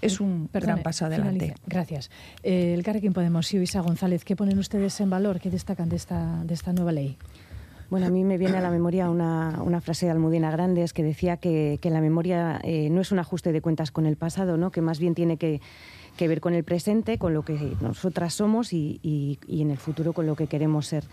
Es 0.00 0.18
un 0.18 0.48
gran 0.50 0.82
paso 0.82 1.04
adelante. 1.04 1.56
Gracias. 1.66 2.10
Eh, 2.42 2.72
el 2.72 2.82
Carrequín 2.82 3.12
Podemos 3.12 3.52
y 3.52 3.58
Isa 3.58 3.82
González, 3.82 4.24
¿qué 4.24 4.34
ponen 4.34 4.58
ustedes 4.58 4.98
en 5.02 5.10
valor? 5.10 5.40
¿Qué 5.40 5.50
destacan 5.50 5.90
de 5.90 5.96
esta, 5.96 6.42
de 6.44 6.54
esta 6.54 6.72
nueva 6.72 6.92
ley? 6.92 7.18
Bueno, 7.94 8.08
a 8.08 8.10
mí 8.10 8.24
me 8.24 8.38
viene 8.38 8.58
a 8.58 8.60
la 8.60 8.72
memoria 8.72 9.08
una, 9.08 9.80
frase 9.80 10.06
de 10.06 10.10
Almudena 10.10 10.50
Grandes 10.50 10.92
que 10.92 11.04
decía 11.04 11.36
que, 11.36 11.78
la 11.80 12.00
memoria 12.00 12.60
eh, 12.64 12.90
no 12.90 13.00
es 13.00 13.12
un 13.12 13.20
ajuste 13.20 13.52
de 13.52 13.60
cuentas 13.60 13.92
con 13.92 14.04
el 14.04 14.16
pasado, 14.16 14.56
¿no? 14.56 14.72
que 14.72 14.80
más 14.80 14.98
bien 14.98 15.14
tiene 15.14 15.36
que, 15.36 15.60
ver 16.18 16.40
con 16.40 16.54
el 16.54 16.64
presente, 16.64 17.18
con 17.18 17.34
lo 17.34 17.44
que 17.44 17.76
nosotras 17.80 18.34
somos 18.34 18.72
y, 18.72 19.38
en 19.46 19.70
el 19.70 19.78
futuro 19.78 20.12
con 20.12 20.26
lo 20.26 20.34
que 20.34 20.48
queremos 20.48 20.88
ser. 20.88 21.04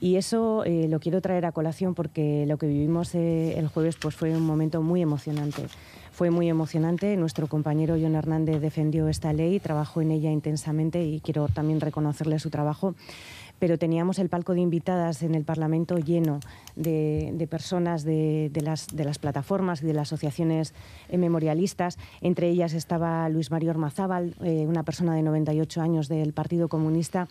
Y 0.00 0.14
eso 0.18 0.62
eh, 0.64 0.86
lo 0.88 1.00
quiero 1.00 1.20
traer 1.20 1.46
a 1.46 1.50
colación 1.50 1.96
porque 1.96 2.46
lo 2.46 2.58
que 2.58 2.68
vivimos 2.68 3.12
eh, 3.16 3.58
el 3.58 3.66
jueves 3.66 3.96
pues, 3.96 4.14
fue 4.14 4.30
un 4.30 4.46
momento 4.46 4.82
muy 4.82 5.02
emocionante. 5.02 5.64
Fue 6.12 6.30
muy 6.30 6.48
emocionante. 6.48 7.16
Nuestro 7.16 7.48
compañero 7.48 7.96
John 8.00 8.14
Hernández 8.14 8.60
defendió 8.60 9.08
esta 9.08 9.32
ley, 9.32 9.58
trabajó 9.58 10.00
en 10.00 10.12
ella 10.12 10.30
intensamente 10.30 11.02
y 11.02 11.18
quiero 11.20 11.48
también 11.48 11.80
reconocerle 11.80 12.38
su 12.38 12.50
trabajo 12.50 12.94
pero 13.60 13.78
teníamos 13.78 14.18
el 14.18 14.28
palco 14.28 14.54
de 14.54 14.60
invitadas 14.60 15.22
en 15.22 15.36
el 15.36 15.44
Parlamento 15.44 15.98
lleno 15.98 16.40
de, 16.74 17.46
personas 17.48 18.02
de, 18.02 18.50
las, 18.62 19.18
plataformas 19.18 19.82
y 19.82 19.86
de 19.86 19.94
las 19.94 20.08
asociaciones 20.08 20.74
eh, 21.08 21.18
memorialistas. 21.18 21.98
Entre 22.20 22.48
ellas 22.48 22.72
estaba 22.72 23.28
Luis 23.28 23.52
Mario 23.52 23.70
Ormazábal, 23.70 24.34
eh, 24.42 24.66
una 24.66 24.82
persona 24.82 25.14
de 25.14 25.22
98 25.22 25.80
años 25.80 26.08
del 26.08 26.32
Partido 26.32 26.68
Comunista 26.68 27.28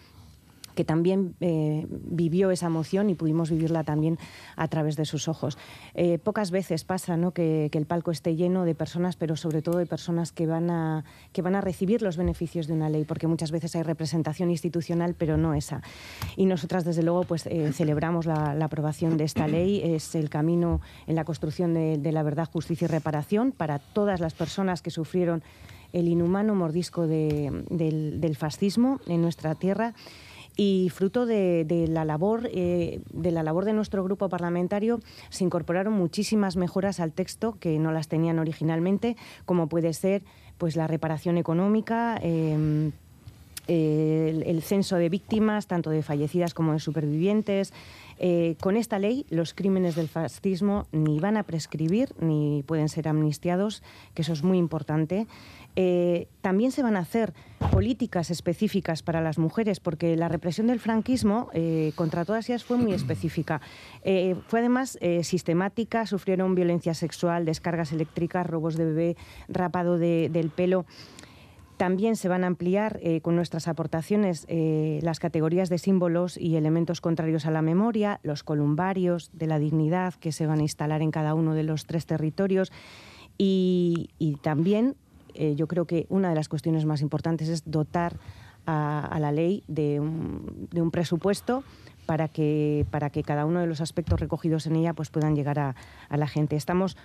que 0.76 0.86
también 0.86 1.36
eh, 1.40 1.86
vivió 1.90 2.52
esa 2.52 2.68
emoción 2.68 3.10
y 3.10 3.16
pudimos 3.16 3.50
vivirla 3.50 3.84
también 3.84 4.18
a 4.56 4.68
través 4.68 4.96
de 4.96 5.06
sus 5.06 5.28
ojos. 5.28 5.58
Eh, 5.94 6.18
pocas 6.20 6.52
veces 6.52 6.84
pasa 6.84 7.18
¿no? 7.18 7.32
que, 7.32 7.70
el 7.72 7.86
palco 7.86 8.12
esté 8.12 8.36
lleno 8.36 8.66
de 8.66 8.76
personas, 8.76 9.16
pero 9.16 9.36
sobre 9.36 9.62
todo 9.62 9.78
de 9.78 9.86
personas 9.86 10.32
que 10.32 10.46
van, 10.46 10.70
a, 10.70 11.06
que 11.32 11.42
van 11.42 11.56
a 11.56 11.62
recibir 11.62 12.02
los 12.02 12.18
beneficios 12.18 12.68
de 12.68 12.74
una 12.74 12.90
ley, 12.90 13.06
porque 13.06 13.28
muchas 13.28 13.52
veces 13.52 13.76
hay 13.76 13.84
representación 13.84 14.52
institucional, 14.52 15.16
pero 15.18 15.38
no 15.38 15.54
esa. 15.54 15.82
Y 16.36 16.46
nosotras, 16.46 16.84
desde 16.84 17.04
luego, 17.04 17.24
pues, 17.24 17.46
eh, 17.46 17.72
celebramos 17.74 18.26
la, 18.26 18.58
aprobación 18.60 19.18
de 19.18 19.24
esta 19.24 19.48
ley. 19.48 19.82
Es 19.84 20.14
el 20.16 20.30
camino 20.30 20.82
en 21.08 21.16
la 21.16 21.24
construcción 21.24 21.74
de, 21.74 22.12
la 22.12 22.24
verdad, 22.24 22.50
justicia 22.52 22.86
y 22.86 22.88
reparación 22.88 23.52
para 23.52 23.80
todas 23.80 24.20
las 24.20 24.34
personas 24.34 24.82
que 24.82 24.92
sufrieron 24.92 25.44
el 25.92 26.08
inhumano 26.08 26.54
mordisco 26.54 27.08
del, 27.08 27.66
del 27.68 28.36
fascismo 28.36 29.00
en 29.08 29.22
nuestra 29.22 29.56
tierra 29.56 29.96
y 30.60 30.90
fruto 30.90 31.26
de, 31.26 31.86
la 31.88 32.04
labor 32.04 32.50
eh, 32.52 33.00
de 33.14 33.32
la 33.32 33.44
labor 33.44 33.64
de 33.64 33.72
nuestro 33.72 34.04
grupo 34.04 34.28
parlamentario 34.28 35.00
se 35.30 35.46
incorporaron 35.46 35.94
muchísimas 35.94 36.58
mejoras 36.58 37.00
al 37.00 37.14
texto 37.14 37.56
que 37.62 37.80
no 37.80 37.94
las 37.94 38.10
tenían 38.10 38.40
originalmente 38.40 39.16
como 39.46 39.70
puede 39.70 39.94
ser 39.94 40.22
pues 40.58 40.76
la 40.76 40.86
reparación 40.86 41.38
económica 41.38 42.20
em, 43.70 44.42
el, 44.46 44.62
censo 44.62 44.98
de 44.98 45.10
víctimas 45.10 45.68
tanto 45.68 45.90
de 45.90 46.02
fallecidas 46.02 46.54
como 46.54 46.74
de 46.74 46.80
supervivientes 46.80 47.74
eh, 48.18 48.56
con 48.60 48.76
esta 48.76 49.00
ley 49.00 49.26
los 49.30 49.54
crímenes 49.54 49.96
del 49.96 50.08
fascismo 50.08 50.88
ni 50.92 51.20
van 51.20 51.38
a 51.38 51.44
prescribir 51.44 52.10
ni 52.20 52.64
pueden 52.66 52.90
ser 52.90 53.08
amnistiados 53.08 53.84
que 54.14 54.24
eso 54.24 54.34
es 54.34 54.44
muy 54.44 54.58
importante 54.58 55.28
eh, 55.76 56.28
también 56.42 56.72
se 56.72 56.84
van 56.84 56.98
a 56.98 57.00
hacer 57.00 57.34
políticas 57.72 58.32
específicas 58.32 59.04
para 59.04 59.22
las 59.22 59.38
mujeres, 59.38 59.80
porque 59.80 60.16
la 60.18 60.28
represión 60.28 60.68
del 60.68 60.80
franquismo 60.80 61.50
eh, 61.54 61.94
contra 61.96 62.26
todas 62.26 62.50
ellas 62.50 62.64
fue 62.64 62.78
muy 62.78 62.94
específica. 62.94 63.62
Eh, 64.04 64.36
fue 64.48 64.60
además 64.60 64.98
sistemática, 65.24 66.06
sufrieron 66.06 66.56
violencia 66.56 66.94
sexual, 66.94 67.46
descargas 67.46 67.92
eléctricas, 67.92 68.46
robos 68.46 68.76
de 68.76 68.86
bebé, 68.86 69.18
rapado 69.48 69.98
del 69.98 70.50
pelo. 70.50 70.86
También 71.80 72.18
se 72.18 72.28
van 72.28 72.44
a 72.44 72.48
ampliar 72.48 73.00
con 73.22 73.38
nuestras 73.38 73.70
aportaciones 73.70 74.46
las 74.50 75.20
categorías 75.20 75.70
de 75.70 75.78
símbolos 75.78 76.36
y 76.36 76.58
elementos 76.58 77.00
contrarios 77.00 77.46
a 77.46 77.52
la 77.52 77.62
memoria, 77.62 78.20
los 78.22 78.44
columbarios 78.44 79.30
de 79.32 79.48
la 79.48 79.60
dignidad 79.60 80.14
que 80.16 80.34
se 80.34 80.46
van 80.46 80.60
a 80.60 80.64
instalar 80.64 81.02
en 81.02 81.12
cada 81.12 81.36
uno 81.36 81.54
de 81.54 81.64
los 81.64 81.86
tres 81.86 82.06
territorios 82.06 82.70
y, 83.42 84.38
también 84.42 84.96
eh, 85.34 85.56
yo 85.56 85.68
creo 85.68 85.86
que 85.86 86.06
una 86.10 86.30
de 86.30 86.36
las 86.36 86.50
cuestiones 86.50 86.86
más 86.86 87.02
importantes 87.02 87.48
es 87.48 87.64
dotar 87.66 88.18
a, 88.66 89.18
la 89.20 89.32
ley 89.32 89.64
de 89.68 90.00
un, 90.00 90.92
presupuesto 90.92 91.64
para 92.06 92.28
que, 92.28 92.86
para 92.92 93.10
que 93.10 93.24
cada 93.24 93.46
uno 93.46 93.62
de 93.62 93.68
los 93.68 93.82
aspectos 93.82 94.20
recogidos 94.20 94.68
en 94.68 94.76
ella 94.76 94.94
pues, 94.94 95.10
puedan 95.10 95.36
llegar 95.36 95.58
a, 95.58 95.76
la 96.10 96.28
gente. 96.28 96.56
Estamos 96.56 96.98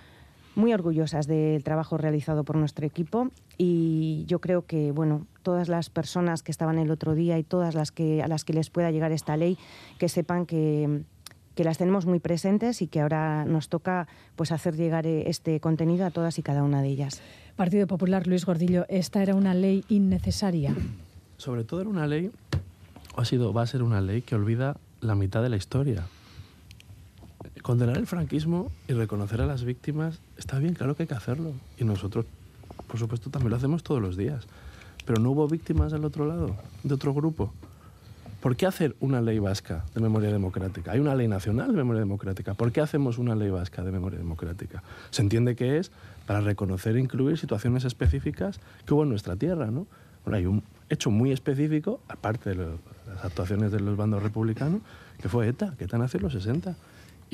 muy 0.55 0.73
orgullosas 0.73 1.27
del 1.27 1.63
trabajo 1.63 1.97
realizado 1.97 2.43
por 2.43 2.55
nuestro 2.55 2.85
equipo 2.85 3.29
y 3.57 4.23
yo 4.27 4.39
creo 4.39 4.65
que 4.65 4.91
bueno 4.91 5.27
todas 5.43 5.69
las 5.69 5.89
personas 5.89 6.43
que 6.43 6.51
estaban 6.51 6.79
el 6.79 6.91
otro 6.91 7.13
día 7.13 7.37
y 7.37 7.43
todas 7.43 7.75
las 7.75 7.91
que 7.91 8.23
a 8.23 8.27
las 8.27 8.43
que 8.45 8.53
les 8.53 8.69
pueda 8.69 8.91
llegar 8.91 9.11
esta 9.11 9.37
ley 9.37 9.57
que 9.99 10.09
sepan 10.09 10.45
que, 10.45 11.03
que 11.55 11.63
las 11.63 11.77
tenemos 11.77 12.05
muy 12.05 12.19
presentes 12.19 12.81
y 12.81 12.87
que 12.87 13.01
ahora 13.01 13.45
nos 13.45 13.69
toca 13.69 14.07
pues 14.35 14.51
hacer 14.51 14.75
llegar 14.75 15.07
este 15.07 15.59
contenido 15.59 16.05
a 16.05 16.11
todas 16.11 16.37
y 16.37 16.43
cada 16.43 16.63
una 16.63 16.81
de 16.81 16.89
ellas. 16.89 17.21
Partido 17.55 17.87
Popular, 17.87 18.27
Luis 18.27 18.45
Gordillo, 18.45 18.85
¿esta 18.89 19.23
era 19.23 19.33
una 19.33 19.53
ley 19.53 19.85
innecesaria? 19.87 20.75
Sobre 21.37 21.63
todo 21.63 21.81
era 21.81 21.89
una 21.89 22.05
ley, 22.05 22.31
o 23.15 23.21
ha 23.21 23.25
sido, 23.25 23.53
va 23.53 23.61
a 23.61 23.67
ser 23.67 23.81
una 23.81 24.01
ley 24.01 24.21
que 24.21 24.35
olvida 24.35 24.77
la 24.99 25.15
mitad 25.15 25.41
de 25.41 25.49
la 25.49 25.55
historia. 25.55 26.05
Condenar 27.65 27.97
el 27.97 28.05
franquismo 28.05 28.71
y 28.87 28.93
reconocer 28.93 29.41
a 29.41 29.47
las 29.47 29.63
víctimas 29.63 30.19
está 30.37 30.59
bien, 30.59 30.75
claro 30.75 30.95
que 30.95 31.01
hay 31.01 31.07
que 31.07 31.15
hacerlo. 31.15 31.51
Y 31.79 31.83
nosotros, 31.83 32.27
por 32.85 32.99
supuesto, 32.99 33.31
también 33.31 33.49
lo 33.49 33.55
hacemos 33.55 33.81
todos 33.81 33.99
los 33.99 34.15
días. 34.15 34.45
Pero 35.03 35.19
no 35.19 35.31
hubo 35.31 35.47
víctimas 35.47 35.91
del 35.91 36.05
otro 36.05 36.27
lado, 36.27 36.55
de 36.83 36.93
otro 36.93 37.11
grupo. 37.11 37.51
¿Por 38.39 38.55
qué 38.55 38.67
hacer 38.67 38.95
una 38.99 39.19
ley 39.19 39.39
vasca 39.39 39.83
de 39.95 40.01
memoria 40.01 40.31
democrática? 40.31 40.91
Hay 40.91 40.99
una 40.99 41.15
ley 41.15 41.27
nacional 41.27 41.71
de 41.71 41.77
memoria 41.77 42.01
democrática. 42.01 42.53
¿Por 42.53 42.71
qué 42.71 42.81
hacemos 42.81 43.17
una 43.17 43.33
ley 43.33 43.49
vasca 43.49 43.83
de 43.83 43.91
memoria 43.91 44.19
democrática? 44.19 44.83
Se 45.09 45.23
entiende 45.23 45.55
que 45.55 45.79
es 45.79 45.89
para 46.27 46.41
reconocer 46.41 46.95
e 46.97 46.99
incluir 46.99 47.39
situaciones 47.39 47.83
específicas 47.83 48.59
que 48.85 48.93
hubo 48.93 49.01
en 49.01 49.09
nuestra 49.09 49.37
tierra. 49.37 49.71
¿no? 49.71 49.87
Bueno, 50.23 50.37
hay 50.37 50.45
un 50.45 50.61
hecho 50.91 51.09
muy 51.09 51.31
específico, 51.31 51.99
aparte 52.09 52.51
de 52.51 52.57
las 52.57 53.25
actuaciones 53.25 53.71
de 53.71 53.79
los 53.79 53.97
bandos 53.97 54.21
republicanos, 54.21 54.81
que 55.19 55.29
fue 55.29 55.47
ETA, 55.47 55.73
que 55.79 55.85
ETA 55.85 55.97
nació 55.97 56.19
en 56.19 56.23
los 56.25 56.33
60 56.33 56.75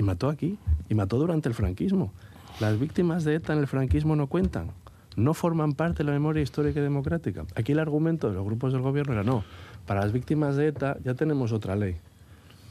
y 0.02 0.04
mató 0.04 0.30
aquí, 0.30 0.58
y 0.90 0.96
mató 0.96 1.20
durante 1.20 1.48
el 1.48 1.54
franquismo. 1.54 2.12
Las 2.60 2.80
víctimas 2.80 3.24
de 3.24 3.36
ETA 3.36 3.54
en 3.54 3.60
el 3.60 3.68
franquismo 3.68 4.16
no 4.16 4.26
cuentan, 4.26 4.72
no 5.16 5.36
forman 5.36 5.74
parte 5.74 6.00
de 6.00 6.06
la 6.06 6.12
memoria 6.12 6.42
histórica 6.42 6.80
y 6.80 6.84
democrática. 6.84 7.46
Aquí 7.56 7.74
el 7.74 7.80
argumento 7.80 8.28
de 8.28 8.34
los 8.34 8.44
grupos 8.44 8.74
del 8.74 8.82
gobierno 8.82 9.14
era 9.14 9.24
no, 9.24 9.44
para 9.86 10.02
las 10.02 10.12
víctimas 10.12 10.56
de 10.56 10.70
ETA 10.70 10.98
ya 11.04 11.14
tenemos 11.14 11.52
otra 11.52 11.76
ley. 11.76 11.98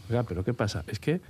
Oiga, 0.08 0.24
pero 0.24 0.42
¿qué 0.42 0.54
pasa? 0.54 0.82
Es 0.88 0.98
que 0.98 1.20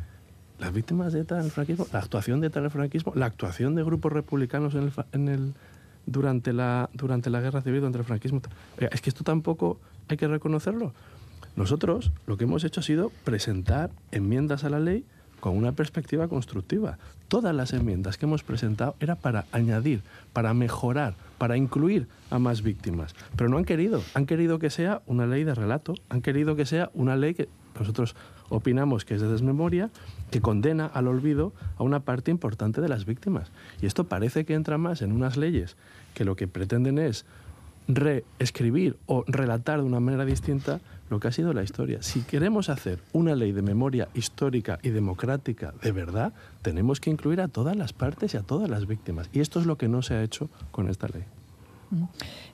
las 0.58 0.72
víctimas 0.72 1.12
de 1.12 1.20
ETA 1.20 1.38
en 1.38 1.44
el 1.44 1.50
franquismo, 1.50 1.86
la 1.92 1.98
actuación 1.98 2.40
de 2.40 2.46
ETA 2.46 2.60
en 2.60 2.64
el 2.64 2.70
franquismo, 2.70 3.12
la 3.14 3.26
actuación 3.26 3.74
de 3.74 3.84
grupos 3.84 4.10
republicanos 4.10 4.74
en 5.12 5.28
el, 5.28 5.52
durante, 6.06 6.54
la, 6.54 6.88
durante 6.94 7.28
la 7.28 7.42
guerra 7.42 7.60
civil, 7.60 7.80
durante 7.80 7.98
el 7.98 8.04
franquismo. 8.04 8.40
Es 8.78 9.02
que 9.02 9.10
esto 9.10 9.22
tampoco 9.22 9.78
hay 10.08 10.16
que 10.16 10.26
reconocerlo. 10.28 10.94
Nosotros 11.56 12.10
lo 12.26 12.38
que 12.38 12.44
hemos 12.44 12.64
hecho 12.64 12.80
ha 12.80 12.82
sido 12.82 13.12
presentar 13.24 13.90
enmiendas 14.12 14.64
a 14.64 14.70
la 14.70 14.80
ley 14.80 15.04
con 15.40 15.56
una 15.56 15.72
perspectiva 15.72 16.28
constructiva. 16.28 16.98
Todas 17.28 17.54
las 17.54 17.72
enmiendas 17.72 18.18
que 18.18 18.26
hemos 18.26 18.42
presentado 18.42 18.94
era 19.00 19.16
para 19.16 19.46
añadir, 19.52 20.02
para 20.32 20.54
mejorar, 20.54 21.14
para 21.38 21.56
incluir 21.56 22.06
a 22.30 22.38
más 22.38 22.62
víctimas. 22.62 23.14
Pero 23.36 23.48
no 23.48 23.56
han 23.56 23.64
querido. 23.64 24.02
Han 24.14 24.26
querido 24.26 24.58
que 24.58 24.70
sea 24.70 25.02
una 25.06 25.26
ley 25.26 25.44
de 25.44 25.54
relato, 25.54 25.94
han 26.08 26.22
querido 26.22 26.56
que 26.56 26.66
sea 26.66 26.90
una 26.94 27.16
ley 27.16 27.34
que 27.34 27.48
nosotros 27.78 28.14
opinamos 28.48 29.04
que 29.04 29.14
es 29.14 29.20
de 29.20 29.28
desmemoria, 29.28 29.90
que 30.30 30.40
condena 30.40 30.86
al 30.86 31.08
olvido 31.08 31.52
a 31.78 31.82
una 31.82 32.00
parte 32.00 32.30
importante 32.30 32.80
de 32.80 32.88
las 32.88 33.06
víctimas. 33.06 33.50
Y 33.80 33.86
esto 33.86 34.04
parece 34.04 34.44
que 34.44 34.54
entra 34.54 34.76
más 34.76 35.02
en 35.02 35.12
unas 35.12 35.36
leyes 35.36 35.76
que 36.14 36.24
lo 36.24 36.36
que 36.36 36.48
pretenden 36.48 36.98
es 36.98 37.24
reescribir 37.88 38.96
o 39.06 39.24
relatar 39.26 39.80
de 39.80 39.86
una 39.86 40.00
manera 40.00 40.24
distinta 40.24 40.80
lo 41.10 41.20
que 41.20 41.28
ha 41.28 41.32
sido 41.32 41.52
la 41.52 41.62
historia. 41.62 42.02
Si 42.02 42.20
queremos 42.22 42.70
hacer 42.70 43.00
una 43.12 43.34
ley 43.34 43.52
de 43.52 43.62
memoria 43.62 44.08
histórica 44.14 44.78
y 44.82 44.90
democrática 44.90 45.74
de 45.82 45.92
verdad, 45.92 46.32
tenemos 46.62 47.00
que 47.00 47.10
incluir 47.10 47.40
a 47.40 47.48
todas 47.48 47.76
las 47.76 47.92
partes 47.92 48.32
y 48.34 48.36
a 48.36 48.42
todas 48.42 48.70
las 48.70 48.86
víctimas. 48.86 49.28
Y 49.32 49.40
esto 49.40 49.60
es 49.60 49.66
lo 49.66 49.76
que 49.76 49.88
no 49.88 50.02
se 50.02 50.14
ha 50.14 50.22
hecho 50.22 50.48
con 50.70 50.88
esta 50.88 51.08
ley. 51.08 51.24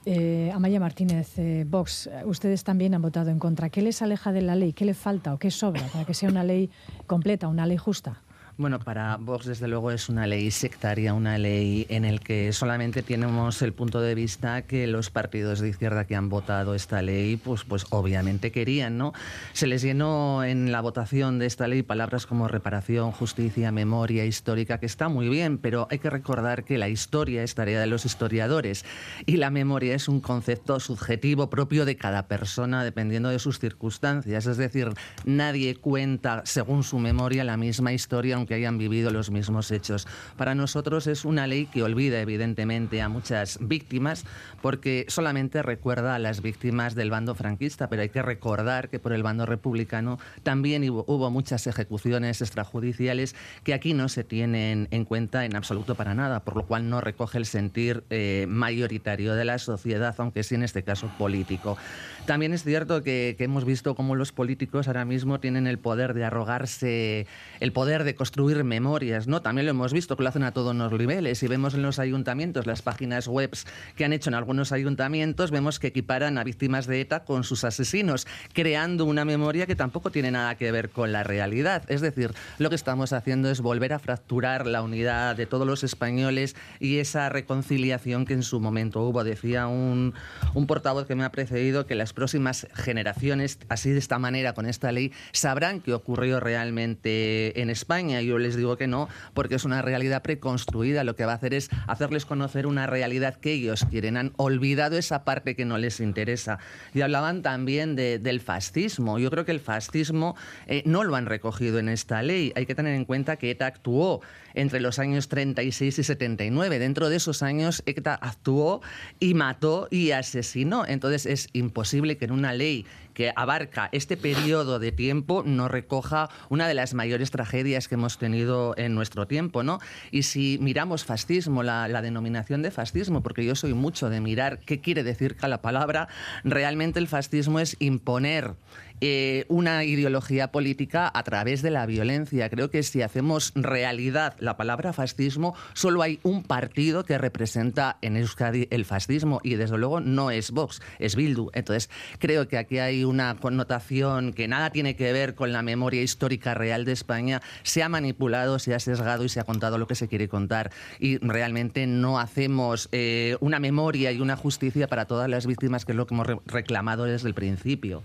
Eh, 0.05 0.51
Amaya 0.53 0.79
Martínez, 0.79 1.37
eh, 1.37 1.63
Vox, 1.69 2.09
ustedes 2.25 2.63
también 2.63 2.95
han 2.95 3.03
votado 3.03 3.29
en 3.29 3.37
contra. 3.37 3.69
¿Qué 3.69 3.83
les 3.83 4.01
aleja 4.01 4.31
de 4.31 4.41
la 4.41 4.55
ley? 4.55 4.73
¿Qué 4.73 4.83
le 4.83 4.95
falta 4.95 5.33
o 5.33 5.37
qué 5.37 5.51
sobra 5.51 5.83
para 5.93 6.05
que 6.05 6.15
sea 6.15 6.29
una 6.29 6.43
ley 6.43 6.71
completa, 7.05 7.47
una 7.47 7.67
ley 7.67 7.77
justa? 7.77 8.21
Bueno, 8.59 8.79
para 8.79 9.17
Vox 9.17 9.45
desde 9.45 9.67
luego 9.67 9.91
es 9.91 10.09
una 10.09 10.25
ley 10.25 10.49
sectaria, 10.49 11.13
una 11.13 11.37
ley 11.37 11.85
en 11.89 12.05
el 12.05 12.21
que 12.21 12.51
solamente 12.53 13.03
tenemos 13.03 13.61
el 13.61 13.71
punto 13.71 14.01
de 14.01 14.15
vista 14.15 14.63
que 14.63 14.87
los 14.87 15.11
partidos 15.11 15.59
de 15.59 15.69
izquierda 15.69 16.07
que 16.07 16.15
han 16.15 16.27
votado 16.27 16.73
esta 16.73 17.03
ley, 17.03 17.37
pues, 17.37 17.63
pues 17.65 17.85
obviamente 17.91 18.51
querían, 18.51 18.97
¿no? 18.97 19.13
Se 19.53 19.67
les 19.67 19.83
llenó 19.83 20.43
en 20.43 20.71
la 20.71 20.81
votación 20.81 21.37
de 21.37 21.45
esta 21.45 21.67
ley 21.67 21.83
palabras 21.83 22.25
como 22.25 22.47
reparación, 22.47 23.11
justicia, 23.11 23.71
memoria 23.71 24.25
histórica, 24.25 24.79
que 24.79 24.87
está 24.87 25.07
muy 25.07 25.29
bien, 25.29 25.59
pero 25.59 25.87
hay 25.91 25.99
que 25.99 26.09
recordar 26.09 26.63
que 26.63 26.79
la 26.79 26.89
historia 26.89 27.43
es 27.43 27.53
tarea 27.53 27.79
de 27.79 27.85
los 27.85 28.05
historiadores 28.05 28.85
y 29.27 29.37
la 29.37 29.51
memoria 29.51 29.93
es 29.93 30.07
un 30.07 30.19
concepto 30.19 30.79
subjetivo 30.79 31.51
propio 31.51 31.85
de 31.85 31.95
cada 31.95 32.27
persona 32.27 32.83
dependiendo 32.83 33.29
de 33.29 33.37
sus 33.37 33.59
circunstancias. 33.59 34.47
Es 34.47 34.57
decir, 34.57 34.89
nadie 35.25 35.75
cuenta 35.75 36.41
según 36.45 36.81
su 36.81 36.97
memoria 36.97 37.43
la 37.43 37.55
misma 37.55 37.93
historia 37.93 38.46
que 38.47 38.55
hayan 38.55 38.77
vivido 38.77 39.11
los 39.11 39.29
mismos 39.29 39.71
hechos. 39.71 40.07
Para 40.37 40.55
nosotros 40.55 41.07
es 41.07 41.25
una 41.25 41.47
ley 41.47 41.67
que 41.67 41.83
olvida 41.83 42.19
evidentemente 42.19 43.01
a 43.01 43.09
muchas 43.09 43.59
víctimas 43.61 44.25
porque 44.61 45.05
solamente 45.07 45.61
recuerda 45.61 46.15
a 46.15 46.19
las 46.19 46.41
víctimas 46.41 46.95
del 46.95 47.11
bando 47.11 47.35
franquista, 47.35 47.89
pero 47.89 48.01
hay 48.01 48.09
que 48.09 48.21
recordar 48.21 48.89
que 48.89 48.99
por 48.99 49.13
el 49.13 49.23
bando 49.23 49.45
republicano 49.45 50.19
también 50.43 50.89
hubo, 50.89 51.27
muchas 51.27 51.67
ejecuciones 51.67 52.41
extrajudiciales 52.41 53.35
que 53.63 53.73
aquí 53.73 53.93
no 53.93 54.07
se 54.07 54.23
tienen 54.23 54.87
en 54.91 55.03
cuenta 55.03 55.45
en 55.45 55.55
absoluto 55.55 55.95
para 55.95 56.15
nada, 56.15 56.39
por 56.39 56.55
lo 56.55 56.65
cual 56.65 56.89
no 56.89 57.01
recoge 57.01 57.37
el 57.37 57.45
sentir 57.45 58.03
eh, 58.09 58.45
mayoritario 58.47 59.35
de 59.35 59.45
la 59.45 59.59
sociedad, 59.59 60.15
aunque 60.19 60.43
sí 60.43 60.55
en 60.55 60.63
este 60.63 60.83
caso 60.83 61.11
político. 61.17 61.77
También 62.25 62.53
es 62.53 62.63
cierto 62.63 63.03
que, 63.03 63.35
que 63.37 63.43
hemos 63.43 63.65
visto 63.65 63.95
cómo 63.95 64.15
los 64.15 64.31
políticos 64.31 64.87
ahora 64.87 65.05
mismo 65.05 65.39
tienen 65.39 65.67
el 65.67 65.79
poder 65.79 66.13
de 66.13 66.23
arrogarse, 66.23 67.27
el 67.59 67.71
poder 67.71 68.03
de 68.03 68.15
construir 68.15 68.36
construir 68.37 68.63
memorias, 68.63 69.27
¿no? 69.27 69.41
También 69.41 69.65
lo 69.65 69.71
hemos 69.71 69.93
visto 69.93 70.15
que 70.15 70.21
lo 70.21 70.29
hacen 70.29 70.43
a 70.43 70.51
todos 70.51 70.75
los 70.75 70.91
niveles. 70.91 71.39
Si 71.39 71.47
vemos 71.47 71.73
en 71.73 71.81
los 71.81 71.97
ayuntamientos 71.97 72.67
las 72.67 72.83
páginas 72.83 73.27
web 73.27 73.49
que 73.95 74.05
han 74.05 74.13
hecho 74.13 74.29
en 74.29 74.35
algunos 74.35 74.71
ayuntamientos, 74.71 75.49
vemos 75.49 75.79
que 75.79 75.87
equiparan 75.87 76.37
a 76.37 76.43
víctimas 76.43 76.85
de 76.85 77.01
ETA 77.01 77.25
con 77.25 77.43
sus 77.43 77.63
asesinos, 77.63 78.27
creando 78.53 79.05
una 79.05 79.25
memoria 79.25 79.65
que 79.65 79.75
tampoco 79.75 80.11
tiene 80.11 80.29
nada 80.29 80.53
que 80.53 80.71
ver 80.71 80.91
con 80.91 81.11
la 81.11 81.23
realidad. 81.23 81.81
Es 81.87 82.01
decir, 82.01 82.31
lo 82.59 82.69
que 82.69 82.75
estamos 82.75 83.11
haciendo 83.11 83.49
es 83.49 83.59
volver 83.59 83.91
a 83.91 83.97
fracturar 83.97 84.67
la 84.67 84.83
unidad 84.83 85.35
de 85.35 85.47
todos 85.47 85.65
los 85.65 85.83
españoles 85.83 86.55
y 86.79 86.99
esa 86.99 87.29
reconciliación 87.29 88.25
que 88.25 88.35
en 88.35 88.43
su 88.43 88.59
momento 88.59 89.01
hubo. 89.01 89.23
Decía 89.23 89.65
un, 89.65 90.13
un 90.53 90.67
portavoz 90.67 91.07
que 91.07 91.15
me 91.15 91.23
ha 91.23 91.31
precedido 91.31 91.87
que 91.87 91.95
las 91.95 92.13
próximas 92.13 92.67
generaciones, 92.75 93.57
así 93.67 93.89
de 93.89 93.97
esta 93.97 94.19
manera, 94.19 94.53
con 94.53 94.67
esta 94.67 94.91
ley, 94.91 95.11
sabrán 95.31 95.81
qué 95.81 95.93
ocurrió 95.93 96.39
realmente 96.39 97.59
en 97.59 97.71
España 97.71 98.21
yo 98.27 98.37
les 98.37 98.55
digo 98.55 98.77
que 98.77 98.87
no, 98.87 99.09
porque 99.33 99.55
es 99.55 99.65
una 99.65 99.81
realidad 99.81 100.21
preconstruida. 100.21 101.03
Lo 101.03 101.15
que 101.15 101.25
va 101.25 101.33
a 101.33 101.35
hacer 101.35 101.53
es 101.53 101.69
hacerles 101.87 102.25
conocer 102.25 102.67
una 102.67 102.87
realidad 102.87 103.35
que 103.35 103.53
ellos 103.53 103.85
quieren. 103.89 104.17
Han 104.17 104.33
olvidado 104.37 104.97
esa 104.97 105.23
parte 105.23 105.55
que 105.55 105.65
no 105.65 105.77
les 105.77 105.99
interesa. 105.99 106.59
Y 106.93 107.01
hablaban 107.01 107.41
también 107.41 107.95
del 107.95 108.41
fascismo. 108.41 109.19
Yo 109.19 109.29
creo 109.31 109.45
que 109.45 109.51
el 109.51 109.59
fascismo 109.59 110.35
eh, 110.67 110.83
no 110.85 111.03
lo 111.03 111.15
han 111.15 111.25
recogido 111.25 111.79
en 111.79 111.89
esta 111.89 112.21
ley. 112.21 112.53
Hay 112.55 112.65
que 112.65 112.75
tener 112.75 112.93
en 112.93 113.05
cuenta 113.05 113.37
que 113.37 113.51
ETA 113.51 113.67
actuó 113.67 114.21
entre 114.57 114.79
los 114.79 114.99
años 114.99 115.29
36 115.29 115.99
y 115.99 116.03
79. 116.03 116.79
Dentro 116.79 117.09
de 117.09 117.15
esos 117.15 117.43
años, 117.43 117.83
ETA 117.85 118.15
actuó 118.15 118.81
y 119.19 119.33
mató 119.33 119.87
y 119.91 120.11
asesinó. 120.11 120.85
Entonces 120.85 121.25
es 121.25 121.49
imposible 121.53 122.17
que 122.17 122.25
en 122.25 122.31
una 122.31 122.53
ley 122.53 122.85
que 123.17 123.33
abarca 123.35 123.89
este 123.93 124.15
periodo 124.15 124.77
de 124.77 124.91
tiempo 124.91 125.41
no 125.43 125.67
recoja 125.67 126.29
una 126.49 126.67
de 126.67 126.75
las 126.75 126.93
mayores 126.93 127.31
tragedias 127.31 127.87
que 127.87 127.95
hemos 127.95 128.19
tenido 128.19 128.75
en 128.77 128.93
nuestro 128.93 129.25
tiempo, 129.25 129.63
¿no? 129.63 129.79
Y 130.11 130.21
si 130.21 130.59
miramos 130.61 131.03
fascismo, 131.03 131.63
la, 131.63 131.87
la 131.87 132.03
denominación 132.03 132.61
de 132.61 132.69
fascismo, 132.69 133.23
porque 133.23 133.43
yo 133.43 133.55
soy 133.55 133.73
mucho 133.73 134.11
de 134.11 134.21
mirar 134.21 134.59
qué 134.59 134.81
quiere 134.81 135.03
decir 135.03 135.35
cada 135.35 135.63
palabra, 135.63 136.07
realmente 136.43 136.99
el 136.99 137.07
fascismo 137.07 137.59
es 137.59 137.75
imponer 137.79 138.53
eh, 139.01 139.45
una 139.47 139.83
ideología 139.83 140.51
política 140.51 141.11
a 141.13 141.23
través 141.23 141.61
de 141.61 141.71
la 141.71 141.85
violencia. 141.85 142.49
Creo 142.49 142.69
que 142.69 142.83
si 142.83 143.01
hacemos 143.01 143.51
realidad 143.55 144.35
la 144.39 144.57
palabra 144.57 144.93
fascismo, 144.93 145.55
solo 145.73 146.01
hay 146.01 146.19
un 146.23 146.43
partido 146.43 147.05
que 147.05 147.17
representa 147.17 147.97
en 148.01 148.17
Euskadi 148.17 148.67
el 148.71 148.85
fascismo 148.85 149.39
y 149.43 149.55
desde 149.55 149.77
luego 149.77 149.99
no 149.99 150.31
es 150.31 150.51
Vox, 150.51 150.81
es 150.99 151.15
Bildu. 151.15 151.49
Entonces 151.53 151.89
creo 152.19 152.47
que 152.47 152.57
aquí 152.57 152.79
hay 152.79 153.03
una 153.03 153.35
connotación 153.35 154.33
que 154.33 154.47
nada 154.47 154.71
tiene 154.71 154.95
que 154.95 155.13
ver 155.13 155.35
con 155.35 155.51
la 155.51 155.61
memoria 155.61 156.01
histórica 156.01 156.53
real 156.53 156.85
de 156.85 156.93
España. 156.93 157.41
Se 157.63 157.83
ha 157.83 157.89
manipulado, 157.89 158.59
se 158.59 158.73
ha 158.73 158.79
sesgado 158.79 159.23
y 159.23 159.29
se 159.29 159.39
ha 159.39 159.43
contado 159.43 159.77
lo 159.77 159.87
que 159.87 159.95
se 159.95 160.07
quiere 160.07 160.27
contar 160.27 160.71
y 160.99 161.17
realmente 161.19 161.85
no 161.87 162.19
hacemos 162.19 162.89
eh, 162.91 163.37
una 163.41 163.59
memoria 163.59 164.11
y 164.11 164.21
una 164.21 164.35
justicia 164.35 164.87
para 164.87 165.05
todas 165.05 165.29
las 165.29 165.45
víctimas, 165.45 165.85
que 165.85 165.91
es 165.91 165.95
lo 165.95 166.07
que 166.07 166.15
hemos 166.15 166.27
reclamado 166.45 167.03
desde 167.05 167.27
el 167.27 167.33
principio. 167.33 168.03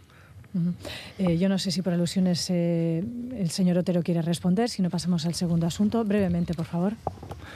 Eh, 1.19 1.39
yo 1.39 1.49
no 1.49 1.59
sé 1.59 1.71
si 1.71 1.81
por 1.81 1.93
alusiones 1.93 2.49
eh, 2.51 3.03
el 3.37 3.51
señor 3.51 3.79
Otero 3.79 4.03
quiere 4.03 4.21
responder, 4.21 4.69
si 4.69 4.83
no 4.83 4.91
pasamos 4.91 5.25
al 5.25 5.35
segundo 5.35 5.67
asunto. 5.67 6.05
Brevemente, 6.05 6.55
por 6.55 6.67
favor. 6.67 6.95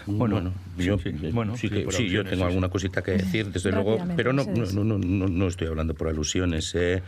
Bueno, 0.07 0.53
yo, 0.79 0.99
sí, 0.99 2.09
yo 2.09 2.25
tengo 2.25 2.45
alguna 2.45 2.69
cosita 2.69 3.03
que 3.03 3.13
decir, 3.13 3.51
desde 3.51 3.73
luego, 3.73 3.99
pero 4.15 4.33
no, 4.33 4.45
no, 4.45 4.85
no, 4.85 4.99
no, 4.99 5.49
estoy 5.49 5.67
hablando 5.67 5.95
por 5.95 6.09
alusiones. 6.09 6.75
Eh. 6.75 7.03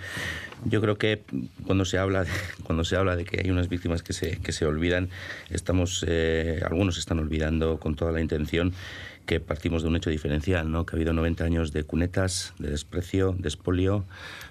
Yo 0.64 0.80
creo 0.80 0.98
que 0.98 1.22
cuando 1.64 1.84
se 1.84 1.98
habla 1.98 2.24
de, 2.24 2.30
cuando 2.64 2.84
se 2.84 2.96
habla 2.96 3.14
de 3.14 3.24
que 3.24 3.40
hay 3.40 3.50
unas 3.50 3.68
víctimas 3.68 4.02
que 4.02 4.12
se, 4.12 4.38
que 4.38 4.52
se 4.52 4.66
olvidan, 4.66 5.08
estamos, 5.50 6.04
algunos 6.64 6.98
están 6.98 7.18
olvidando 7.20 7.78
con 7.78 7.94
toda 7.94 8.12
la 8.12 8.20
intención 8.20 8.72
que 9.28 9.40
partimos 9.40 9.82
de 9.82 9.88
un 9.88 9.96
hecho 9.96 10.08
diferencial, 10.08 10.72
¿no? 10.72 10.86
que 10.86 10.94
ha 10.94 10.96
habido 10.96 11.12
90 11.12 11.44
años 11.44 11.70
de 11.70 11.84
cunetas, 11.84 12.54
de 12.58 12.70
desprecio, 12.70 13.36
de 13.38 13.48
espolio, 13.48 14.06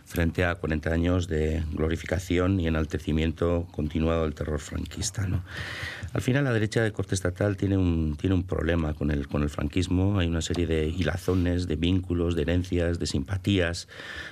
frente 0.08 0.46
a 0.46 0.56
40 0.56 0.90
años 0.90 1.28
de 1.28 1.64
glorificación 1.74 2.62
y 2.62 2.68
enaltecimiento 2.68 3.68
continuado 3.72 4.24
del 4.24 4.34
terror 4.34 4.60
franquista. 4.60 5.28
¿no? 5.28 5.44
Al 6.14 6.22
final 6.22 6.46
la 6.46 6.54
derecha 6.54 6.82
de 6.82 6.94
corte 6.94 7.14
estatal 7.14 7.58
tiene 7.58 7.78
un, 7.78 8.16
tiene 8.20 8.34
un 8.34 8.44
problema 8.44 8.94
con 8.94 9.12
el, 9.12 9.28
con 9.28 9.44
el 9.44 9.50
franquismo, 9.50 10.18
hay 10.18 10.28
una 10.28 10.42
serie 10.42 10.66
de 10.66 10.88
hilazones, 10.88 11.68
de 11.68 11.76
vínculos, 11.76 12.36
de 12.36 12.44
herencias, 12.44 13.00
de 13.00 13.06
simpatías 13.06 13.90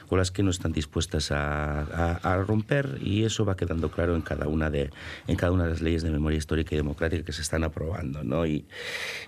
con 0.07 0.17
las 0.17 0.31
que 0.31 0.43
no 0.43 0.49
están 0.49 0.71
dispuestas 0.71 1.31
a, 1.31 1.81
a, 2.15 2.37
romper 2.37 2.99
y 3.01 3.23
eso 3.23 3.43
va 3.43 3.57
quedando 3.57 3.91
claro 3.91 4.15
en 4.15 4.21
cada, 4.21 4.47
una 4.47 4.69
de, 4.69 4.91
en 5.27 5.35
cada 5.35 5.51
una 5.51 5.65
de 5.65 5.71
las 5.71 5.81
leyes 5.81 6.03
de 6.03 6.09
memoria 6.09 6.37
histórica 6.37 6.73
y 6.73 6.77
democrática 6.77 7.23
que 7.25 7.33
se 7.33 7.41
están 7.41 7.65
aprobando. 7.65 8.23
¿no? 8.23 8.45
Y 8.45 8.65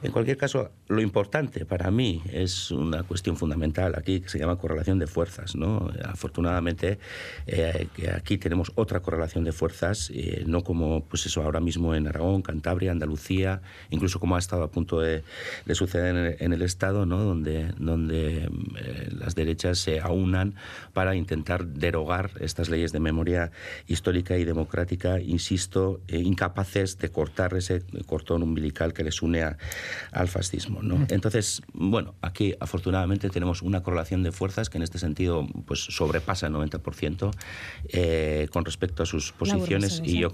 en 0.01 0.11
cualquier 0.13 0.37
caso, 0.37 0.71
lo 0.87 1.01
importante 1.01 1.65
para 1.65 1.91
mí 1.91 2.21
es 2.31 2.71
una 2.71 3.03
cuestión 3.03 3.35
fundamental 3.35 3.95
aquí 3.97 4.21
que 4.21 4.29
se 4.29 4.39
llama 4.39 4.55
correlación 4.57 4.97
de 4.97 5.07
fuerzas. 5.07 5.55
¿no? 5.55 5.91
Afortunadamente 6.37 6.99
eh, 7.47 7.87
aquí 8.15 8.37
tenemos 8.37 8.71
otra 8.75 8.99
correlación 8.99 9.43
de 9.43 9.51
fuerzas, 9.51 10.11
eh, 10.13 10.43
no 10.45 10.63
como 10.63 11.03
pues 11.05 11.25
eso 11.25 11.41
ahora 11.41 11.59
mismo 11.59 11.95
en 11.95 12.07
Aragón, 12.07 12.43
Cantabria, 12.43 12.91
Andalucía, 12.91 13.61
incluso 13.89 14.19
como 14.19 14.35
ha 14.35 14.39
estado 14.39 14.63
a 14.63 14.69
punto 14.69 14.99
de, 14.99 15.23
suceder 15.73 16.37
en 16.39 16.53
el, 16.53 16.61
Estado, 16.61 17.05
¿no? 17.05 17.17
donde, 17.17 17.71
donde 17.77 18.49
eh, 18.77 19.09
las 19.11 19.35
derechas 19.35 19.79
se 19.79 19.99
aunan 19.99 20.55
para 20.93 21.15
intentar 21.15 21.65
derogar 21.65 22.31
estas 22.39 22.69
leyes 22.69 22.91
de 22.91 22.99
memoria 22.99 23.51
histórica 23.87 24.37
y 24.37 24.43
democrática, 24.43 25.19
insisto, 25.19 26.01
incapaces 26.07 26.97
de 26.99 27.09
cortar 27.09 27.53
ese 27.55 27.83
cordón 28.05 28.43
umbilical 28.43 28.93
que 28.93 29.03
les 29.03 29.21
une 29.21 29.43
al 30.11 30.27
fascismo. 30.27 30.83
¿no? 30.83 31.05
Entonces, 31.09 31.61
bueno, 31.73 32.15
aquí 32.21 32.53
afortunadamente 32.59 33.29
tenemos 33.29 33.61
una 33.61 33.81
correlación 33.81 34.23
de 34.23 34.31
fuerzas 34.31 34.69
que 34.69 34.77
en 34.77 34.83
este 34.83 34.99
sentido 34.99 35.47
pues 35.65 35.79
sobre 35.79 36.21
pasa 36.27 36.47
el 36.47 36.53
90% 36.53 37.31
eh, 37.87 38.49
con 38.51 38.65
respecto 38.65 39.03
a 39.03 39.05
sus 39.05 39.31
posiciones 39.31 40.01
y 40.03 40.19
yo 40.19 40.33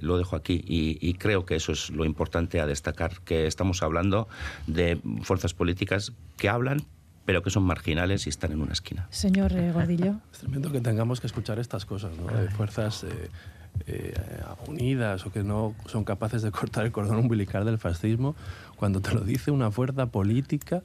lo 0.00 0.18
dejo 0.18 0.34
aquí 0.34 0.64
y, 0.66 1.14
creo 1.14 1.46
que 1.46 1.54
eso 1.54 1.72
es 1.72 1.90
lo 1.90 2.04
importante 2.04 2.60
a 2.60 2.66
destacar, 2.66 3.20
que 3.24 3.46
estamos 3.46 3.82
hablando 3.82 4.28
de 4.66 5.00
fuerzas 5.22 5.54
políticas 5.54 6.12
que 6.36 6.48
hablan 6.48 6.82
pero 7.24 7.42
que 7.42 7.50
son 7.50 7.62
marginales 7.62 8.26
y 8.26 8.30
están 8.30 8.52
en 8.52 8.62
una 8.62 8.72
esquina. 8.72 9.06
Señor 9.10 9.52
eh, 9.52 9.70
Gordillo. 9.70 10.14
Es 10.32 10.38
tremendo 10.38 10.72
que 10.72 10.80
tengamos 10.80 11.20
que 11.20 11.26
escuchar 11.26 11.58
estas 11.58 11.84
cosas, 11.84 12.12
¿no? 12.16 12.26
De 12.34 12.48
fuerzas 12.48 13.04
eh, 13.04 14.14
unidas 14.66 15.26
o 15.26 15.30
que 15.30 15.42
no 15.42 15.74
son 15.86 16.04
capaces 16.04 16.40
de 16.40 16.50
cortar 16.50 16.86
el 16.86 16.92
cordón 16.92 17.18
umbilical 17.18 17.66
del 17.66 17.76
fascismo, 17.76 18.34
cuando 18.76 19.00
te 19.00 19.12
lo 19.12 19.20
dice 19.20 19.50
una 19.50 19.70
fuerza 19.70 20.06
política 20.06 20.82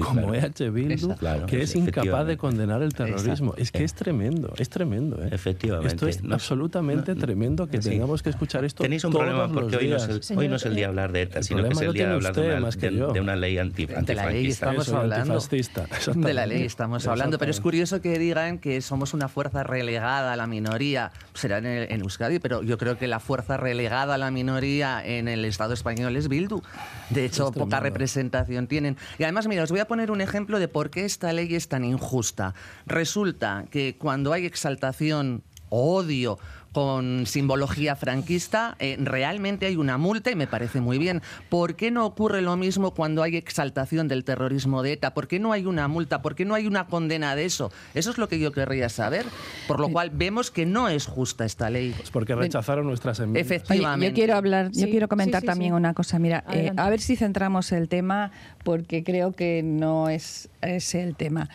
como 0.00 0.34
EH 0.34 0.70
Bildu, 0.70 1.14
que 1.46 1.62
es 1.62 1.74
incapaz 1.74 2.26
de 2.26 2.36
condenar 2.36 2.82
el 2.82 2.94
terrorismo. 2.94 3.54
Es 3.56 3.70
que 3.70 3.84
es 3.84 3.94
tremendo, 3.94 4.52
es 4.58 4.68
tremendo. 4.68 5.22
¿eh? 5.22 5.28
Efectivamente. 5.32 5.94
Esto 5.94 6.08
es 6.08 6.20
absolutamente 6.30 7.14
tremendo 7.14 7.66
que 7.66 7.78
tengamos 7.78 8.22
que 8.22 8.30
escuchar 8.30 8.64
esto. 8.64 8.82
Tenéis 8.82 9.04
un 9.04 9.12
problema 9.12 9.48
porque 9.48 9.76
hoy 9.76 9.88
no, 9.88 9.96
es 9.96 10.30
el, 10.30 10.38
hoy 10.38 10.48
no, 10.48 10.56
es 10.56 10.66
el, 10.66 10.74
día 10.74 10.86
de 10.86 10.88
hablar 10.88 11.12
de 11.12 11.22
ETA, 11.22 11.42
sino 11.42 11.62
que 11.62 11.70
es 11.70 11.80
el 11.80 11.92
día 11.92 12.08
de 12.08 12.14
hablar 12.14 12.34
de 12.34 12.56
una, 12.56 12.70
de, 12.70 12.90
de 12.90 13.20
una, 13.20 13.36
ley 13.36 13.58
anti, 13.58 13.86
De 13.86 14.14
la 14.14 14.30
ley 14.30 14.46
estamos 14.46 14.88
hablando. 14.88 15.38
De 15.40 16.34
la 16.34 16.46
ley 16.46 16.62
estamos 16.62 17.06
hablando, 17.06 17.38
pero 17.38 17.50
es 17.50 17.60
curioso 17.60 18.00
que 18.00 18.18
digan 18.18 18.58
que 18.58 18.80
somos 18.80 19.14
una 19.14 19.28
fuerza 19.28 19.62
relegada 19.62 20.32
a 20.32 20.36
la 20.36 20.46
minoría. 20.46 21.12
Será 21.34 21.58
en, 21.58 21.66
en 21.66 22.00
Euskadi, 22.00 22.38
pero 22.38 22.62
yo 22.62 22.78
creo 22.78 22.98
que 22.98 23.06
la 23.06 23.20
fuerza 23.20 23.56
relegada 23.56 24.14
a 24.14 24.18
la 24.18 24.30
minoría 24.30 25.02
en 25.04 25.28
el 25.28 25.44
Estado 25.44 25.74
español 25.74 26.16
es 26.16 26.28
Bildu. 26.28 26.62
De 27.10 27.24
hecho, 27.24 27.52
poca 27.52 27.80
representación 27.80 28.66
tienen. 28.66 28.96
Y 29.18 29.24
además, 29.24 29.46
mira, 29.46 29.62
os 29.62 29.72
voy 29.76 29.82
a 29.82 29.88
poner 29.88 30.10
un 30.10 30.22
ejemplo 30.22 30.58
de 30.58 30.68
por 30.68 30.88
qué 30.88 31.04
esta 31.04 31.30
ley 31.34 31.54
es 31.54 31.68
tan 31.68 31.84
injusta. 31.84 32.54
Resulta 32.86 33.66
que 33.70 33.94
cuando 33.98 34.32
hay 34.32 34.46
exaltación 34.46 35.42
odio 35.68 36.38
con 36.76 37.24
simbología 37.24 37.96
franquista, 37.96 38.76
eh, 38.80 38.98
realmente 39.00 39.64
hay 39.64 39.76
una 39.76 39.96
multa 39.96 40.30
y 40.30 40.34
me 40.34 40.46
parece 40.46 40.82
muy 40.82 40.98
bien. 40.98 41.22
¿Por 41.48 41.74
qué 41.74 41.90
no 41.90 42.04
ocurre 42.04 42.42
lo 42.42 42.54
mismo 42.58 42.90
cuando 42.90 43.22
hay 43.22 43.34
exaltación 43.38 44.08
del 44.08 44.24
terrorismo 44.24 44.82
de 44.82 44.92
ETA? 44.92 45.14
¿Por 45.14 45.26
qué 45.26 45.38
no 45.38 45.52
hay 45.52 45.64
una 45.64 45.88
multa? 45.88 46.20
¿Por 46.20 46.34
qué 46.34 46.44
no 46.44 46.54
hay 46.54 46.66
una 46.66 46.86
condena 46.86 47.34
de 47.34 47.46
eso? 47.46 47.72
Eso 47.94 48.10
es 48.10 48.18
lo 48.18 48.28
que 48.28 48.38
yo 48.38 48.52
querría 48.52 48.90
saber. 48.90 49.24
Por 49.66 49.80
lo 49.80 49.88
cual 49.88 50.10
vemos 50.10 50.50
que 50.50 50.66
no 50.66 50.90
es 50.90 51.06
justa 51.06 51.46
esta 51.46 51.70
ley. 51.70 51.94
Pues 51.96 52.10
porque 52.10 52.34
rechazaron 52.34 52.86
nuestras 52.86 53.20
enmiendas. 53.20 53.50
Efectivamente. 53.50 54.08
yo 54.08 54.14
quiero 54.14 54.36
hablar, 54.36 54.70
yo 54.72 54.90
quiero 54.90 55.08
comentar 55.08 55.42
también 55.42 55.72
una 55.72 55.94
cosa. 55.94 56.18
Mira, 56.18 56.44
eh, 56.52 56.72
a 56.76 56.90
ver 56.90 57.00
si 57.00 57.16
centramos 57.16 57.72
el 57.72 57.88
tema 57.88 58.32
porque 58.64 59.02
creo 59.02 59.32
que 59.32 59.62
no 59.62 60.10
es 60.10 60.50
ese 60.60 61.02
el 61.02 61.16
tema. 61.16 61.48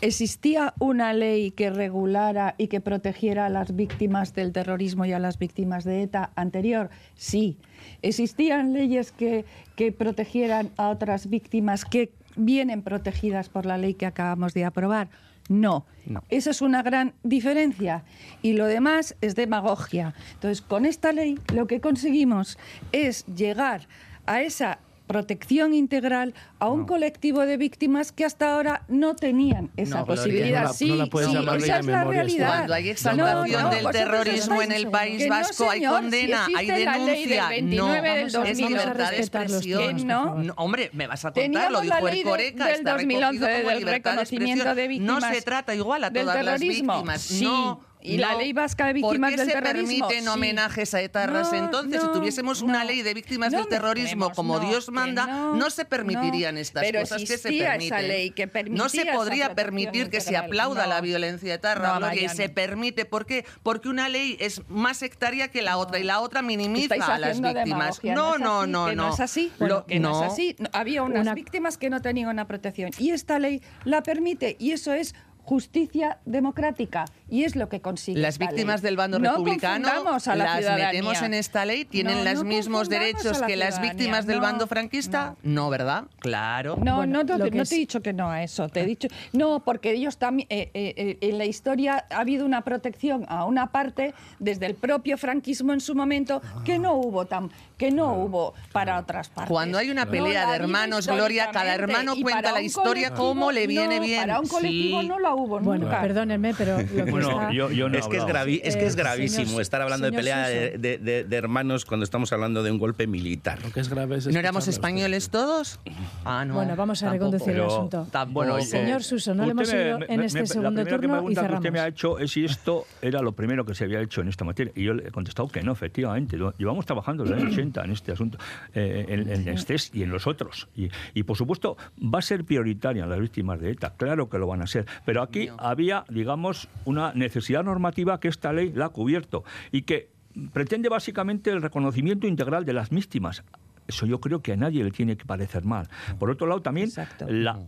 ¿Existía 0.00 0.74
una 0.78 1.14
ley 1.14 1.50
que 1.50 1.70
regulara 1.70 2.54
y 2.58 2.68
que 2.68 2.80
protegiera 2.80 3.46
a 3.46 3.48
las 3.48 3.74
víctimas 3.74 4.34
del 4.34 4.52
terrorismo 4.52 5.06
y 5.06 5.12
a 5.12 5.18
las 5.18 5.38
víctimas 5.38 5.84
de 5.84 6.02
ETA 6.02 6.30
anterior? 6.36 6.90
Sí. 7.14 7.56
¿Existían 8.02 8.74
leyes 8.74 9.12
que, 9.12 9.44
que 9.76 9.92
protegieran 9.92 10.70
a 10.76 10.90
otras 10.90 11.30
víctimas 11.30 11.84
que 11.84 12.12
vienen 12.36 12.82
protegidas 12.82 13.48
por 13.48 13.64
la 13.64 13.78
ley 13.78 13.94
que 13.94 14.06
acabamos 14.06 14.52
de 14.52 14.66
aprobar? 14.66 15.08
No. 15.48 15.86
no. 16.06 16.22
Esa 16.28 16.50
es 16.50 16.62
una 16.62 16.82
gran 16.82 17.14
diferencia. 17.22 18.04
Y 18.42 18.54
lo 18.54 18.66
demás 18.66 19.16
es 19.20 19.34
demagogia. 19.34 20.14
Entonces, 20.34 20.60
con 20.62 20.86
esta 20.86 21.12
ley 21.12 21.38
lo 21.54 21.66
que 21.66 21.80
conseguimos 21.80 22.58
es 22.92 23.24
llegar 23.26 23.88
a 24.26 24.42
esa 24.42 24.78
protección 25.06 25.74
integral 25.74 26.34
a 26.58 26.68
un 26.68 26.86
colectivo 26.86 27.40
de 27.40 27.56
víctimas 27.56 28.12
que 28.12 28.24
hasta 28.24 28.54
ahora 28.54 28.82
no 28.88 29.14
tenían 29.14 29.70
esa 29.76 30.04
posibilidad. 30.04 30.72
sí, 30.72 30.90
esa 30.90 31.78
es 31.78 31.86
la 31.86 32.04
realidad. 32.04 32.48
Cuando 32.48 32.74
hay 32.74 32.90
exaltación 32.90 33.70
del 33.70 33.86
terrorismo 33.90 34.62
en 34.62 34.72
el 34.72 34.88
País 34.88 35.28
Vasco, 35.28 35.70
hay 35.70 35.84
condena, 35.84 36.46
hay 36.56 36.66
denuncia. 36.66 37.48
no, 37.62 38.44
es 38.44 38.58
libertad 38.58 39.10
de 39.10 39.18
expresión. 39.18 40.06
No. 40.06 40.36
hombre, 40.56 40.90
me 40.92 41.06
vas 41.06 41.24
a 41.24 41.32
contar, 41.32 41.70
lo 41.70 41.80
dijo 41.80 42.08
el 42.08 42.22
Coreca, 42.22 42.66
del 42.68 42.84
2011 42.84 43.46
del 43.46 43.82
reconocimiento 43.82 44.74
de 44.74 44.88
víctimas. 44.88 45.22
No 45.22 45.28
se 45.32 45.42
trata 45.42 45.74
igual 45.74 46.04
a 46.04 46.12
todas 46.12 46.44
las 46.44 46.60
víctimas. 46.60 47.30
No 47.42 47.93
y 48.04 48.18
la 48.18 48.34
ley 48.34 48.52
vasca 48.52 48.86
de 48.86 48.92
víctimas. 48.92 49.32
¿Por 49.32 49.46
qué 49.46 49.50
se 49.50 49.60
permiten 49.60 50.28
homenajes 50.28 50.92
a 50.94 51.00
etarras 51.00 51.52
entonces? 51.52 52.02
si 52.02 52.08
tuviésemos 52.08 52.60
una 52.60 52.84
ley 52.84 53.02
de 53.02 53.14
víctimas 53.14 53.50
del 53.50 53.66
terrorismo 53.66 54.30
como 54.30 54.60
Dios 54.60 54.90
manda, 54.90 55.26
no, 55.26 55.70
se 55.70 55.84
permitirían 55.84 56.58
estas 56.58 56.84
cosas 56.92 57.22
que 57.22 57.38
se 57.38 57.48
permiten. 57.48 57.80
Esa 57.80 58.02
ley 58.02 58.30
que 58.30 58.48
no 58.68 58.88
se 58.88 59.06
podría 59.06 59.54
permitir 59.54 60.10
que 60.10 60.20
se 60.20 60.36
aplauda 60.36 60.86
la 60.86 61.00
violencia 61.00 61.54
etarra, 61.54 61.98
Gloria, 61.98 62.24
y 62.24 62.28
se 62.28 62.48
permite. 62.48 63.04
¿Por 63.06 63.26
qué? 63.26 63.44
Porque 63.62 63.88
una 63.88 64.08
ley 64.08 64.36
es 64.38 64.62
más 64.68 64.98
sectaria 64.98 65.48
que 65.48 65.62
la 65.62 65.78
otra 65.78 65.98
y 65.98 66.04
la 66.04 66.20
otra 66.20 66.42
minimiza 66.42 66.94
a 66.94 67.18
las 67.18 67.40
víctimas. 67.40 68.00
No, 68.04 68.38
no, 68.38 68.66
no, 68.66 68.92
no. 68.92 68.94
No 68.94 69.14
es 69.14 69.20
así. 69.20 69.50
no 69.58 69.84
es 69.88 70.32
así. 70.32 70.56
Había 70.72 71.02
unas 71.02 71.34
víctimas 71.34 71.78
que 71.78 71.88
no 71.88 72.00
tenían 72.02 72.28
una 72.28 72.46
protección 72.46 72.90
y 72.98 73.10
esta 73.10 73.38
ley 73.38 73.62
la 73.84 74.02
permite 74.02 74.56
y 74.58 74.72
eso 74.72 74.92
es 74.92 75.14
justicia 75.44 76.18
democrática 76.24 77.04
y 77.34 77.42
es 77.42 77.56
lo 77.56 77.68
que 77.68 77.80
consigue. 77.80 78.20
Las 78.20 78.38
víctimas 78.38 78.80
del 78.80 78.96
bando 78.96 79.18
republicano 79.18 79.88
las 80.36 80.76
metemos 80.76 81.20
en 81.20 81.34
esta 81.34 81.64
ley, 81.64 81.84
tienen 81.84 82.24
los 82.24 82.44
mismos 82.44 82.88
derechos 82.88 83.42
que 83.42 83.56
las 83.56 83.80
víctimas 83.80 84.24
del 84.26 84.40
bando 84.40 84.68
franquista, 84.68 85.34
no. 85.42 85.68
¿verdad? 85.68 86.04
Claro. 86.20 86.76
No, 86.80 87.06
no, 87.06 87.26
te 87.26 87.34
he 87.34 87.64
dicho 87.64 88.02
que 88.02 88.12
no 88.12 88.30
a 88.30 88.44
eso, 88.44 88.68
te 88.68 88.82
he 88.82 88.86
dicho 88.86 89.08
no, 89.32 89.60
porque 89.64 89.90
ellos 89.90 90.16
también 90.16 90.46
eh, 90.48 90.70
eh, 90.74 90.94
eh, 90.96 91.18
en 91.22 91.38
la 91.38 91.44
historia 91.44 92.04
ha 92.08 92.20
habido 92.20 92.46
una 92.46 92.60
protección 92.60 93.26
a 93.28 93.46
una 93.46 93.72
parte 93.72 94.14
desde 94.38 94.66
el 94.66 94.76
propio 94.76 95.18
franquismo 95.18 95.72
en 95.72 95.80
su 95.80 95.96
momento 95.96 96.40
que 96.64 96.78
no 96.78 96.94
hubo 96.94 97.24
tan 97.26 97.50
que 97.76 97.90
no 97.90 98.14
hubo 98.14 98.54
para 98.70 99.00
otras 99.00 99.28
partes. 99.28 99.50
Cuando 99.50 99.78
hay 99.78 99.90
una 99.90 100.06
pelea 100.06 100.48
de 100.50 100.56
hermanos, 100.56 101.08
Gloria, 101.08 101.50
cada 101.50 101.74
hermano 101.74 102.14
cuenta 102.22 102.52
la 102.52 102.62
historia 102.62 103.12
como 103.12 103.50
le 103.50 103.66
viene 103.66 103.98
bien. 103.98 104.20
Para 104.20 104.38
un 104.38 104.46
colectivo 104.46 105.02
no 105.02 105.18
la 105.18 105.34
hubo 105.34 105.58
bueno, 105.58 105.90
perdónenme, 105.90 106.54
pero 106.54 106.80
lo 106.80 107.04
que 107.04 107.23
bueno, 107.32 107.52
yo, 107.52 107.70
yo 107.70 107.88
no 107.88 107.98
es, 107.98 108.06
que 108.08 108.16
es, 108.16 108.24
es, 108.62 108.76
que 108.76 108.86
es 108.86 108.94
eh, 108.94 108.96
gravísimo 108.96 109.60
estar 109.60 109.82
hablando 109.82 110.06
de 110.06 110.12
pelea 110.12 110.48
de, 110.48 110.78
de, 110.78 111.24
de, 111.24 111.36
hermanos 111.36 111.84
cuando 111.84 112.04
estamos 112.04 112.32
hablando 112.32 112.62
de 112.62 112.70
un 112.70 112.78
golpe 112.78 113.06
militar. 113.06 113.62
Lo 113.62 113.70
que 113.70 113.80
es 113.80 113.88
grave 113.88 114.16
es 114.16 114.26
¿No 114.26 114.38
éramos 114.38 114.68
españoles 114.68 115.30
todos? 115.30 115.78
Ah, 116.24 116.44
no. 116.44 116.54
Bueno, 116.54 116.76
vamos 116.76 117.02
a 117.02 117.10
reconducir 117.10 117.54
el 117.54 117.62
asunto. 117.62 118.06
Bueno, 118.28 118.60
Señor 118.62 119.02
Suso, 119.02 119.34
no 119.34 119.44
le 119.44 119.52
hemos 119.52 119.72
ido 119.72 119.98
en 120.08 120.20
este 120.22 120.46
segundo 120.46 120.84
turno 120.84 121.30
y 121.30 121.34
cerramos. 121.34 121.50
que 121.50 121.54
usted 121.54 121.72
me 121.72 121.80
ha 121.80 121.88
hecho 121.88 122.18
es 122.18 122.32
si 122.32 122.44
esto 122.44 122.86
era 123.02 123.20
lo 123.20 123.32
primero 123.32 123.64
que 123.64 123.74
se 123.74 123.84
había 123.84 124.00
hecho 124.00 124.20
en 124.20 124.28
esta 124.28 124.44
materia. 124.44 124.72
Y 124.74 124.84
yo 124.84 124.94
le 124.94 125.08
he 125.08 125.10
contestado 125.10 125.48
que 125.48 125.62
no, 125.62 125.72
efectivamente. 125.72 126.38
Llevamos 126.58 126.86
trabajando 126.86 127.24
desde 127.24 127.36
los 127.36 127.44
años 127.44 127.54
80 127.54 127.84
en 127.84 127.90
este 127.90 128.12
asunto, 128.12 128.38
eh, 128.74 129.06
en, 129.08 129.28
en 129.30 129.48
este 129.48 129.74
y 129.92 130.02
en 130.02 130.10
los 130.10 130.26
otros. 130.26 130.68
Y, 130.76 130.88
y, 131.14 131.22
por 131.24 131.36
supuesto, 131.36 131.76
va 132.02 132.20
a 132.20 132.22
ser 132.22 132.44
prioritaria 132.44 133.06
las 133.06 133.20
víctimas 133.20 133.60
de 133.60 133.70
ETA. 133.70 133.94
Claro 133.96 134.28
que 134.28 134.38
lo 134.38 134.46
van 134.46 134.62
a 134.62 134.66
ser. 134.66 134.86
Pero 135.04 135.22
aquí 135.22 135.48
había, 135.58 136.04
digamos, 136.08 136.68
una 136.84 137.03
necesidad 137.14 137.64
normativa 137.64 138.20
que 138.20 138.28
esta 138.28 138.52
ley 138.52 138.72
la 138.72 138.86
ha 138.86 138.88
cubierto 138.90 139.44
y 139.72 139.82
que 139.82 140.10
pretende 140.52 140.88
básicamente 140.88 141.50
el 141.50 141.62
reconocimiento 141.62 142.26
integral 142.26 142.64
de 142.64 142.72
las 142.72 142.90
víctimas 142.90 143.44
eso 143.86 144.06
yo 144.06 144.20
creo 144.20 144.40
que 144.40 144.52
a 144.52 144.56
nadie 144.56 144.82
le 144.82 144.90
tiene 144.90 145.16
que 145.16 145.24
parecer 145.24 145.64
mal. 145.64 145.88
Por 146.18 146.30
otro 146.30 146.46
lado, 146.46 146.62
también 146.62 146.90
la, 147.28 147.58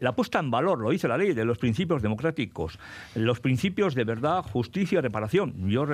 la, 0.00 0.12
puesta 0.12 0.38
en 0.38 0.50
valor, 0.50 0.78
lo 0.78 0.90
dice 0.90 1.08
la 1.08 1.18
ley, 1.18 1.34
de 1.34 1.44
los 1.44 1.58
principios 1.58 2.02
democráticos, 2.02 2.78
los 3.14 3.40
principios 3.40 3.94
de 3.94 4.04
verdad, 4.04 4.42
justicia 4.42 4.98
y 4.98 5.02
reparación. 5.02 5.68
Yo, 5.68 5.86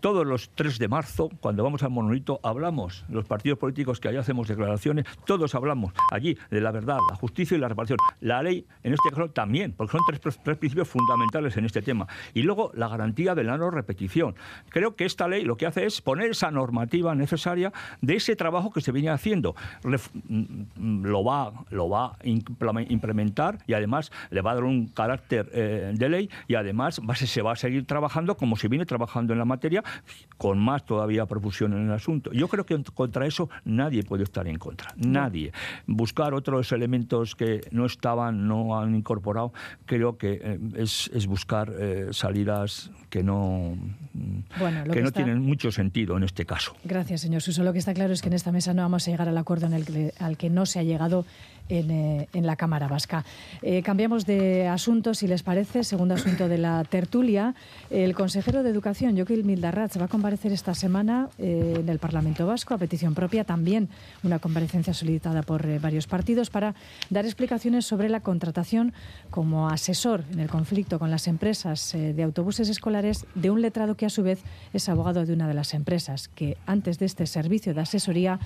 todos 0.00 0.26
los 0.26 0.50
3 0.54 0.78
de 0.78 0.88
marzo, 0.88 1.30
cuando 1.40 1.64
vamos 1.64 1.82
al 1.82 1.90
monolito, 1.90 2.40
hablamos, 2.42 3.04
los 3.08 3.24
partidos 3.24 3.58
políticos 3.58 4.00
que 4.00 4.08
allá 4.08 4.20
hacemos 4.20 4.48
declaraciones, 4.48 5.04
todos 5.26 5.54
hablamos 5.54 5.92
allí 6.10 6.38
de 6.50 6.60
la 6.60 6.70
verdad, 6.70 6.98
la 7.10 7.16
justicia 7.16 7.56
y 7.56 7.60
la 7.60 7.68
reparación. 7.68 7.98
La 8.20 8.42
ley, 8.42 8.66
en 8.82 8.92
este 8.92 9.10
caso, 9.10 9.30
también, 9.30 9.72
porque 9.72 9.92
son 9.92 10.00
tres, 10.06 10.38
tres 10.42 10.56
principios 10.56 10.88
fundamentales 10.88 11.56
en 11.56 11.64
este 11.64 11.82
tema. 11.82 12.06
Y 12.34 12.42
luego, 12.42 12.70
la 12.74 12.88
garantía 12.88 13.34
de 13.34 13.44
la 13.44 13.56
no 13.56 13.70
repetición. 13.70 14.34
Creo 14.70 14.96
que 14.96 15.04
esta 15.04 15.28
ley 15.28 15.44
lo 15.44 15.56
que 15.56 15.66
hace 15.66 15.86
es 15.86 16.00
poner 16.00 16.30
esa 16.30 16.50
normativa 16.50 17.14
necesaria 17.14 17.72
de 18.00 18.16
ese 18.16 18.36
trabajo 18.36 18.70
que 18.70 18.80
se 18.80 18.92
viene 18.92 19.07
haciendo. 19.10 19.54
Mm, 19.84 21.04
lo 21.04 21.24
va, 21.24 21.52
lo 21.70 21.88
va 21.88 22.06
a 22.06 22.16
implementar 22.24 23.58
y 23.66 23.74
además 23.74 24.10
le 24.30 24.40
va 24.40 24.52
a 24.52 24.54
dar 24.54 24.64
un 24.64 24.88
carácter 24.88 25.50
eh, 25.52 25.92
de 25.94 26.08
ley 26.08 26.30
y 26.46 26.54
además 26.54 27.00
va, 27.08 27.14
se 27.14 27.42
va 27.42 27.52
a 27.52 27.56
seguir 27.56 27.86
trabajando 27.86 28.36
como 28.36 28.56
se 28.56 28.68
viene 28.68 28.86
trabajando 28.86 29.32
en 29.32 29.38
la 29.38 29.44
materia, 29.44 29.82
con 30.36 30.58
más 30.58 30.84
todavía 30.84 31.26
profusión 31.26 31.72
en 31.72 31.86
el 31.86 31.92
asunto. 31.92 32.32
Yo 32.32 32.48
creo 32.48 32.64
que 32.64 32.82
contra 32.94 33.26
eso 33.26 33.48
nadie 33.64 34.02
puede 34.02 34.24
estar 34.24 34.46
en 34.48 34.58
contra, 34.58 34.92
nadie. 34.96 35.52
Buscar 35.86 36.34
otros 36.34 36.72
elementos 36.72 37.34
que 37.34 37.60
no 37.70 37.86
estaban, 37.86 38.46
no 38.46 38.78
han 38.78 38.94
incorporado, 38.94 39.52
creo 39.86 40.18
que 40.18 40.40
eh, 40.42 40.58
es, 40.76 41.10
es, 41.14 41.26
buscar 41.26 41.72
eh, 41.78 42.08
salidas 42.12 42.90
que 43.10 43.22
no, 43.22 43.76
que, 44.92 45.02
no 45.02 45.12
tienen 45.12 45.40
mucho 45.40 45.70
sentido 45.70 46.16
en 46.16 46.24
este 46.24 46.44
caso. 46.44 46.76
Gracias, 46.84 47.22
señor 47.22 47.42
Suso. 47.42 47.62
Lo 47.62 47.72
que 47.72 47.78
está 47.78 47.94
claro 47.94 48.12
es 48.12 48.22
que 48.22 48.28
en 48.28 48.34
esta 48.34 48.52
mesa 48.52 48.74
no 48.74 48.82
vamos 48.82 48.97
a 49.06 49.10
llegar 49.10 49.28
al 49.28 49.38
acuerdo 49.38 49.66
en 49.66 50.12
al 50.18 50.36
que 50.36 50.50
no 50.50 50.66
se 50.66 50.78
ha 50.78 50.82
llegado 50.82 51.24
eh, 51.70 52.28
en, 52.32 52.46
la 52.46 52.56
Cámara 52.56 52.88
Vasca. 52.88 53.26
Eh, 53.60 53.82
cambiamos 53.82 54.24
de 54.24 54.66
asunto, 54.68 55.12
si 55.12 55.26
les 55.26 55.42
parece. 55.42 55.84
Segundo 55.84 56.14
asunto 56.14 56.48
de 56.48 56.56
la 56.56 56.82
tertulia. 56.84 57.54
El 57.90 58.14
consejero 58.14 58.62
de 58.62 58.70
Educación, 58.70 59.16
Joaquín 59.16 59.46
Mildarratz, 59.46 60.00
va 60.00 60.06
a 60.06 60.08
comparecer 60.08 60.50
esta 60.50 60.74
semana 60.74 61.28
eh, 61.38 61.76
en 61.80 61.88
el 61.90 61.98
Parlamento 61.98 62.46
Vasco 62.46 62.72
a 62.72 62.78
petición 62.78 63.14
propia. 63.14 63.44
También 63.44 63.90
una 64.22 64.38
comparecencia 64.38 64.94
solicitada 64.94 65.42
por 65.42 65.78
varios 65.78 66.06
partidos 66.06 66.48
para 66.48 66.74
dar 67.10 67.26
explicaciones 67.26 67.84
sobre 67.84 68.08
la 68.08 68.20
contratación 68.20 68.94
como 69.30 69.68
asesor 69.68 70.24
en 70.32 70.40
el 70.40 70.48
conflicto 70.48 70.98
con 70.98 71.10
las 71.10 71.28
empresas 71.28 71.92
de 71.92 72.22
autobuses 72.22 72.70
escolares 72.70 73.26
de 73.34 73.50
un 73.50 73.60
letrado 73.60 73.94
que 73.94 74.06
a 74.06 74.10
su 74.10 74.22
vez 74.22 74.40
es 74.72 74.88
abogado 74.88 75.26
de 75.26 75.34
una 75.34 75.46
de 75.46 75.54
las 75.54 75.74
empresas 75.74 76.28
que 76.28 76.56
antes 76.66 76.98
de 76.98 77.04
este 77.06 77.26
servicio 77.26 77.74
de 77.74 77.82
asesoría, 77.82 78.40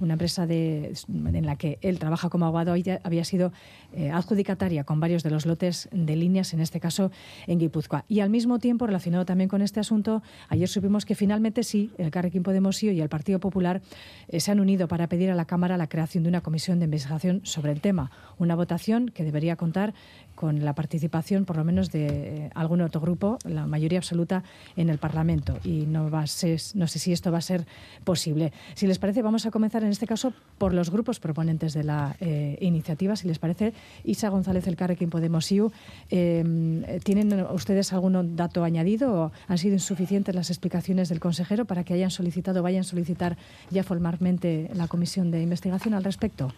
una 0.00 0.14
empresa 0.14 0.46
de, 0.46 0.94
en 1.08 1.46
la 1.46 1.56
que 1.56 1.78
él 1.82 1.98
trabaja 1.98 2.28
como 2.28 2.46
abogado 2.46 2.74
había 3.02 3.24
sido 3.24 3.52
eh, 3.92 4.10
adjudicataria 4.10 4.84
con 4.84 5.00
varios 5.00 5.22
de 5.22 5.30
los 5.30 5.46
lotes 5.46 5.88
de 5.92 6.16
líneas, 6.16 6.52
en 6.54 6.60
este 6.60 6.80
caso 6.80 7.10
en 7.46 7.58
Guipúzcoa. 7.58 8.04
Y 8.08 8.20
al 8.20 8.30
mismo 8.30 8.58
tiempo, 8.58 8.86
relacionado 8.86 9.24
también 9.24 9.48
con 9.48 9.62
este 9.62 9.80
asunto, 9.80 10.22
ayer 10.48 10.68
supimos 10.68 11.04
que 11.04 11.14
finalmente 11.14 11.62
sí, 11.62 11.90
el 11.98 12.10
Carrequín 12.10 12.42
Podemos 12.42 12.76
y 12.82 13.00
el 13.00 13.08
Partido 13.08 13.40
Popular 13.40 13.80
eh, 14.28 14.40
se 14.40 14.50
han 14.50 14.60
unido 14.60 14.88
para 14.88 15.08
pedir 15.08 15.30
a 15.30 15.34
la 15.34 15.44
Cámara 15.44 15.76
la 15.76 15.88
creación 15.88 16.24
de 16.24 16.28
una 16.28 16.40
comisión 16.40 16.78
de 16.78 16.84
investigación 16.84 17.40
sobre 17.44 17.72
el 17.72 17.80
tema. 17.80 18.10
Una 18.38 18.54
votación 18.54 19.08
que 19.08 19.24
debería 19.24 19.56
contar 19.56 19.94
con 20.36 20.64
la 20.64 20.74
participación, 20.74 21.44
por 21.44 21.56
lo 21.56 21.64
menos, 21.64 21.90
de 21.90 22.06
eh, 22.06 22.50
algún 22.54 22.82
otro 22.82 23.00
grupo, 23.00 23.38
la 23.44 23.66
mayoría 23.66 23.98
absoluta 23.98 24.44
en 24.76 24.90
el 24.90 24.98
Parlamento. 24.98 25.58
Y 25.64 25.86
no, 25.86 26.08
va 26.10 26.20
a 26.20 26.26
ser, 26.28 26.60
no 26.74 26.86
sé 26.86 27.00
si 27.00 27.12
esto 27.12 27.32
va 27.32 27.38
a 27.38 27.40
ser 27.40 27.66
posible. 28.04 28.52
Si 28.74 28.86
les 28.86 29.00
parece, 29.00 29.22
vamos 29.22 29.46
a 29.46 29.50
comenzar 29.50 29.82
en 29.82 29.90
este 29.90 30.06
caso 30.06 30.32
por 30.58 30.72
los 30.72 30.90
grupos 30.90 31.18
proponentes 31.18 31.74
de 31.74 31.82
la 31.82 32.16
eh, 32.20 32.58
iniciativa. 32.60 33.16
Si 33.16 33.26
les 33.26 33.40
parece, 33.40 33.72
Isa 34.04 34.28
González, 34.28 34.68
el 34.68 34.76
Carrequín 34.76 35.10
Podemos 35.10 35.50
IU, 35.50 35.72
eh, 36.10 37.00
¿tienen 37.02 37.32
ustedes 37.50 37.92
algún 37.92 38.36
dato 38.36 38.62
añadido 38.62 39.12
o 39.12 39.32
han 39.48 39.58
sido 39.58 39.74
insuficientes 39.74 40.34
las 40.34 40.50
explicaciones 40.50 41.08
del 41.08 41.18
consejero 41.18 41.64
para 41.64 41.82
que 41.82 41.94
hayan 41.94 42.10
solicitado, 42.10 42.62
vayan 42.62 42.80
a 42.80 42.84
solicitar 42.84 43.36
ya 43.70 43.82
formalmente 43.82 44.70
la 44.74 44.86
comisión 44.86 45.30
de 45.30 45.42
investigación 45.42 45.94
al 45.94 46.04
respecto? 46.04 46.52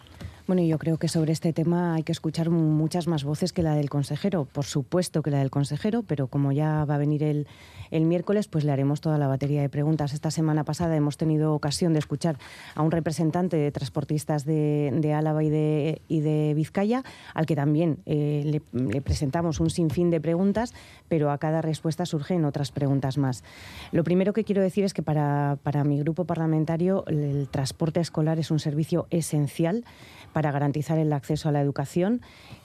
Bueno, 0.49 0.63
yo 0.63 0.79
creo 0.79 0.97
que 0.97 1.07
sobre 1.09 1.31
este 1.31 1.53
tema 1.53 1.93
hay 1.93 2.01
que 2.01 2.11
escuchar 2.11 2.49
muchas 2.49 3.05
más 3.07 3.23
voces 3.23 3.53
que 3.53 3.61
la 3.61 3.75
del 3.75 3.87
consejero. 3.87 4.45
Por 4.45 4.65
supuesto 4.65 5.21
que 5.21 5.29
la 5.29 5.37
del 5.37 5.51
consejero, 5.51 6.01
pero 6.01 6.25
como 6.25 6.51
ya 6.51 6.85
va 6.85 6.95
a 6.95 6.97
venir 6.97 7.21
el, 7.21 7.45
el 7.91 8.05
miércoles, 8.05 8.47
pues 8.47 8.63
le 8.63 8.71
haremos 8.71 8.99
toda 8.99 9.19
la 9.19 9.27
batería 9.27 9.61
de 9.61 9.69
preguntas. 9.69 10.11
Esta 10.11 10.31
semana 10.31 10.63
pasada 10.63 10.95
hemos 10.95 11.17
tenido 11.17 11.53
ocasión 11.53 11.93
de 11.93 11.99
escuchar 11.99 12.39
a 12.73 12.81
un 12.81 12.89
representante 12.89 13.57
de 13.57 13.71
transportistas 13.71 14.43
de, 14.43 15.13
Álava 15.15 15.43
y 15.43 15.51
de, 15.51 16.01
y 16.07 16.21
de, 16.21 16.55
Vizcaya, 16.55 17.03
al 17.35 17.45
que 17.45 17.55
también 17.55 17.99
eh, 18.07 18.61
le, 18.73 19.01
presentamos 19.01 19.59
un 19.59 19.69
sinfín 19.69 20.09
de 20.09 20.19
preguntas, 20.19 20.73
pero 21.07 21.29
a 21.29 21.37
cada 21.37 21.61
respuesta 21.61 22.07
surgen 22.07 22.43
otras 22.43 22.71
preguntas 22.71 23.19
más. 23.19 23.43
Lo 23.91 24.03
primero 24.03 24.33
que 24.33 24.43
quiero 24.43 24.63
decir 24.63 24.83
es 24.83 24.95
que 24.95 25.03
para, 25.03 25.59
para 25.61 25.83
mi 25.83 25.99
grupo 25.99 26.25
parlamentario 26.25 27.05
el 27.05 27.47
transporte 27.51 27.99
escolar 27.99 28.39
es 28.39 28.49
un 28.49 28.57
servicio 28.57 29.05
esencial 29.11 29.85
para 30.33 30.51
garantizar 30.51 30.97
el 30.97 31.13
acceso 31.13 31.49
a 31.49 31.51
la 31.51 31.61
educación, 31.61 32.21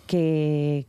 que, 0.07 0.87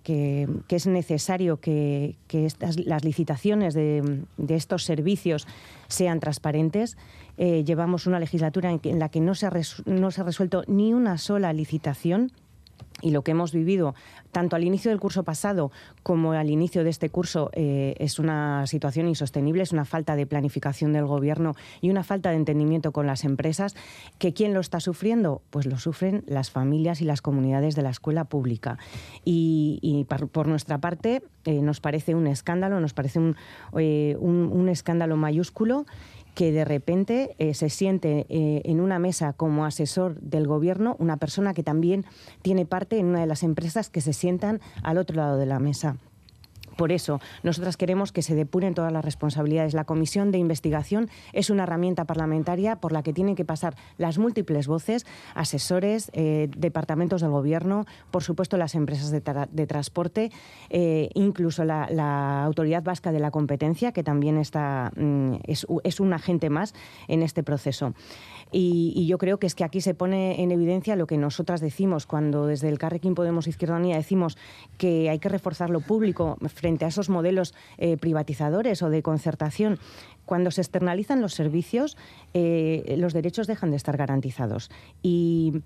es 0.70 0.88
necesario 0.88 1.60
que, 1.60 2.16
estas, 2.32 2.80
las 2.80 3.04
licitaciones 3.04 3.74
de, 3.74 4.24
estos 4.50 4.84
servicios 4.84 5.48
sean 5.88 6.20
transparentes. 6.20 6.98
Eh, 7.38 7.64
llevamos 7.66 8.08
una 8.08 8.20
legislatura 8.20 8.72
en, 8.72 9.00
la 9.00 9.10
que 9.10 9.20
no 9.20 9.36
se, 9.36 9.50
no 9.86 10.12
se 10.12 10.22
ha 10.22 10.24
resuelto 10.24 10.64
ni 10.68 10.94
una 10.94 11.18
sola 11.18 11.54
licitación 11.54 12.32
y 13.06 13.12
lo 13.12 13.22
que 13.22 13.32
hemos 13.32 13.54
vivido 13.54 13.94
tanto 14.32 14.56
al 14.56 14.64
inicio 14.64 14.90
del 14.90 15.00
curso 15.00 15.24
pasado 15.24 15.72
como 16.02 16.32
al 16.32 16.50
inicio 16.50 16.84
de 16.84 16.90
este 16.90 17.12
curso 17.12 17.52
eh, 17.54 17.94
es 18.00 18.18
una 18.18 18.66
situación 18.66 19.08
insostenible, 19.08 19.62
es 19.62 19.72
una 19.72 19.86
falta 19.86 20.16
de 20.16 20.26
planificación 20.26 20.92
del 20.92 21.06
gobierno 21.06 21.54
y 21.82 21.92
una 21.92 22.04
falta 22.04 22.32
de 22.32 22.38
entendimiento 22.38 22.92
con 22.92 23.06
las 23.06 23.24
empresas. 23.24 23.76
¿Que 24.18 24.34
quién 24.34 24.56
lo 24.56 24.60
está 24.60 24.80
sufriendo? 24.80 25.44
Pues 25.52 25.68
lo 25.68 25.78
sufren 25.78 26.24
las 26.26 26.50
familias 26.50 27.00
y 27.00 27.06
las 27.06 27.22
comunidades 27.22 27.76
de 27.76 27.84
la 27.84 27.92
escuela 27.92 28.26
pública. 28.26 28.80
Y, 29.24 30.08
por, 30.32 30.48
nuestra 30.48 30.80
parte 30.80 31.22
eh, 31.44 31.62
nos 31.62 31.82
parece 31.82 32.16
un 32.16 32.26
escándalo, 32.26 32.80
nos 32.80 32.94
parece 32.94 33.20
un, 33.20 33.36
eh, 33.78 34.18
un 34.20 34.68
escándalo 34.68 35.16
mayúsculo 35.16 35.86
que 36.36 36.52
de 36.52 36.66
repente 36.66 37.36
eh, 37.40 37.54
se 37.54 37.70
siente 37.70 38.28
eh, 38.30 38.62
en 38.66 38.82
una 38.82 39.00
mesa 39.00 39.34
como 39.34 39.66
asesor 39.66 40.20
del 40.22 40.46
gobierno 40.46 40.96
una 41.00 41.18
persona 41.18 41.54
que 41.54 41.64
también 41.64 42.06
tiene 42.42 42.66
parte 42.66 43.00
en 43.00 43.08
una 43.08 43.22
de 43.22 43.26
las 43.26 43.42
empresas 43.42 43.90
que 43.90 44.02
se 44.02 44.14
sientan 44.14 44.62
al 44.84 44.98
otro 44.98 45.16
lado 45.16 45.38
de 45.38 45.46
la 45.46 45.60
mesa. 45.60 45.98
Por 46.78 46.92
eso, 46.92 47.20
nosotras 47.44 47.78
queremos 47.78 48.12
que 48.12 48.22
se 48.22 48.36
depuren 48.36 48.74
todas 48.74 48.92
las 48.92 49.06
responsabilidades. 49.06 49.74
La 49.74 49.86
comisión 49.86 50.32
de 50.32 50.38
investigación 50.38 51.10
es 51.34 51.50
una 51.50 51.64
herramienta 51.64 52.06
parlamentaria 52.06 52.76
por 52.78 52.92
la 52.92 53.04
que 53.04 53.14
tienen 53.14 53.36
que 53.36 53.46
pasar 53.46 53.76
las 53.98 54.18
múltiples 54.18 54.68
voces, 54.68 55.06
asesores, 55.34 56.10
eh, 56.14 56.50
departamentos 56.58 57.22
del 57.22 57.32
Gobierno, 57.32 57.86
por 58.12 58.24
supuesto 58.24 58.58
las 58.58 58.76
empresas 58.76 59.12
de, 59.12 59.68
transporte, 59.68 60.32
eh, 60.70 61.10
incluso 61.14 61.64
la, 61.64 62.44
Autoridad 62.46 62.84
Vasca 62.84 63.12
de 63.12 63.20
la 63.20 63.32
Competencia, 63.32 63.92
que 63.92 64.04
también 64.04 64.38
está, 64.38 64.92
mm, 64.96 65.36
es, 65.46 65.66
un 66.00 66.14
agente 66.14 66.50
más 66.50 66.74
en 67.08 67.24
este 67.24 67.44
proceso. 67.44 67.94
Y, 68.52 69.06
yo 69.08 69.18
creo 69.18 69.38
que 69.38 69.48
es 69.48 69.56
que 69.56 69.64
aquí 69.64 69.82
se 69.82 69.94
pone 69.94 70.42
en 70.42 70.52
evidencia 70.52 70.96
lo 70.96 71.08
que 71.08 71.18
nosotras 71.18 71.62
decimos 71.62 72.06
cuando 72.06 72.48
desde 72.48 72.70
el 72.70 72.80
Carrequín 72.80 73.16
Podemos 73.16 73.48
Izquierda 73.48 73.78
Unida 73.78 73.96
decimos 73.96 74.38
que 74.78 75.10
hay 75.10 75.20
que 75.20 75.30
reforzar 75.30 75.70
lo 75.70 75.82
público 75.82 76.38
frente 76.66 76.84
a 76.84 76.88
esos 76.88 77.10
modelos 77.10 77.54
eh, 77.78 77.96
privatizadores 77.96 78.82
o 78.82 78.90
de 78.90 79.04
concertación. 79.04 79.78
Cuando 80.26 80.50
se 80.50 80.62
externalizan 80.62 81.22
los 81.22 81.36
servicios, 81.36 81.96
eh, 82.34 82.96
los 82.98 83.14
derechos 83.14 83.46
dejan 83.46 83.70
de 83.70 83.78
estar 83.78 83.98
garantizados. 83.98 84.72
Y 85.04 85.62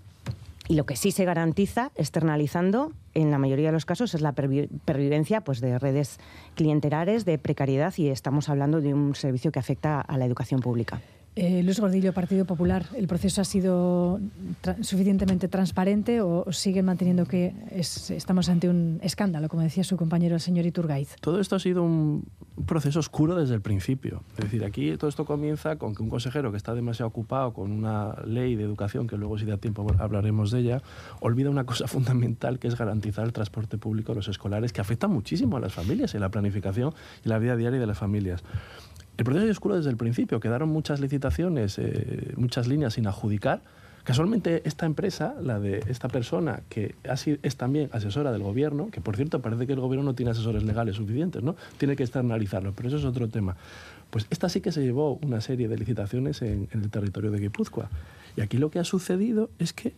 lo 0.68 0.84
que 0.84 0.96
sí 0.96 1.10
se 1.10 1.24
garantiza 1.24 1.90
externalizando, 1.94 2.92
en 3.14 3.30
la 3.30 3.38
mayoría 3.38 3.68
de 3.68 3.72
los 3.72 3.86
casos, 3.86 4.14
es 4.14 4.20
la 4.20 4.32
pervivencia 4.32 5.40
pues, 5.40 5.62
de 5.62 5.78
redes 5.78 6.20
clientelares, 6.54 7.24
de 7.24 7.38
precariedad, 7.38 7.94
y 7.96 8.08
estamos 8.08 8.50
hablando 8.50 8.82
de 8.82 8.92
un 8.92 9.14
servicio 9.14 9.52
que 9.52 9.58
afecta 9.58 10.02
a 10.02 10.18
la 10.18 10.26
educación 10.26 10.60
pública. 10.60 11.00
Eh, 11.36 11.62
Luis 11.62 11.78
Gordillo, 11.78 12.12
Partido 12.12 12.44
Popular, 12.44 12.86
¿el 12.96 13.06
proceso 13.06 13.40
ha 13.40 13.44
sido 13.44 14.20
suficientemente 14.80 15.46
transparente 15.46 16.20
o 16.20 16.50
sigue 16.52 16.82
manteniendo 16.82 17.24
que 17.24 17.54
estamos 17.70 18.48
ante 18.48 18.68
un 18.68 18.98
escándalo, 19.02 19.48
como 19.48 19.62
decía 19.62 19.84
su 19.84 19.96
compañero 19.96 20.34
el 20.34 20.40
señor 20.40 20.66
Iturgaiz? 20.66 21.14
Todo 21.20 21.40
esto 21.40 21.54
ha 21.54 21.60
sido 21.60 21.84
un 21.84 22.24
proceso 22.66 22.98
oscuro 22.98 23.36
desde 23.36 23.54
el 23.54 23.60
principio. 23.60 24.24
Es 24.38 24.44
decir, 24.44 24.64
aquí 24.64 24.96
todo 24.96 25.08
esto 25.08 25.24
comienza 25.24 25.76
con 25.76 25.94
que 25.94 26.02
un 26.02 26.10
consejero 26.10 26.50
que 26.50 26.56
está 26.56 26.74
demasiado 26.74 27.08
ocupado 27.08 27.52
con 27.52 27.70
una 27.70 28.16
ley 28.24 28.56
de 28.56 28.64
educación, 28.64 29.06
que 29.06 29.16
luego 29.16 29.38
si 29.38 29.46
da 29.46 29.56
tiempo 29.56 29.86
hablaremos 29.98 30.50
de 30.50 30.58
ella, 30.58 30.82
olvida 31.20 31.48
una 31.48 31.64
cosa 31.64 31.86
fundamental 31.88 32.58
que 32.58 32.66
es 32.66 32.76
garantizar 32.76 33.24
el 33.24 33.32
transporte 33.32 33.78
público 33.78 34.12
a 34.12 34.14
los 34.16 34.26
escolares, 34.26 34.72
que 34.72 34.80
afecta 34.80 35.06
muchísimo 35.06 35.58
a 35.58 35.60
las 35.60 35.72
familias 35.72 36.12
y 36.14 36.18
la 36.18 36.30
planificación 36.30 36.92
y 37.24 37.28
la 37.28 37.38
vida 37.38 37.54
diaria 37.54 37.78
de 37.78 37.86
las 37.86 37.98
familias. 37.98 38.42
El 39.20 39.24
proceso 39.24 39.44
es 39.44 39.50
oscuro 39.50 39.76
desde 39.76 39.90
el 39.90 39.98
principio. 39.98 40.40
Quedaron 40.40 40.70
muchas 40.70 40.98
licitaciones, 40.98 41.78
eh, 41.78 42.32
muchas 42.36 42.66
líneas 42.66 42.94
sin 42.94 43.06
adjudicar. 43.06 43.60
Casualmente 44.02 44.62
esta 44.64 44.86
empresa, 44.86 45.34
la 45.42 45.60
de 45.60 45.84
esta 45.88 46.08
persona, 46.08 46.62
que 46.70 46.94
es 47.42 47.56
también 47.56 47.90
asesora 47.92 48.32
del 48.32 48.42
gobierno, 48.42 48.88
que 48.90 49.02
por 49.02 49.16
cierto 49.16 49.42
parece 49.42 49.66
que 49.66 49.74
el 49.74 49.80
gobierno 49.80 50.06
no 50.06 50.14
tiene 50.14 50.30
asesores 50.30 50.62
legales 50.62 50.96
suficientes, 50.96 51.42
¿no? 51.42 51.54
Tiene 51.76 51.96
que 51.96 52.02
externalizarlo, 52.02 52.72
pero 52.72 52.88
eso 52.88 52.96
es 52.96 53.04
otro 53.04 53.28
tema. 53.28 53.56
Pues 54.08 54.26
esta 54.30 54.48
sí 54.48 54.62
que 54.62 54.72
se 54.72 54.80
llevó 54.80 55.18
una 55.22 55.42
serie 55.42 55.68
de 55.68 55.76
licitaciones 55.76 56.40
en, 56.40 56.68
el 56.72 56.88
territorio 56.88 57.30
de 57.30 57.40
Guipúzcoa. 57.40 57.90
Y 58.38 58.40
aquí 58.40 58.56
lo 58.56 58.70
que 58.70 58.78
ha 58.78 58.84
sucedido 58.84 59.50
es 59.58 59.74
que 59.74 59.92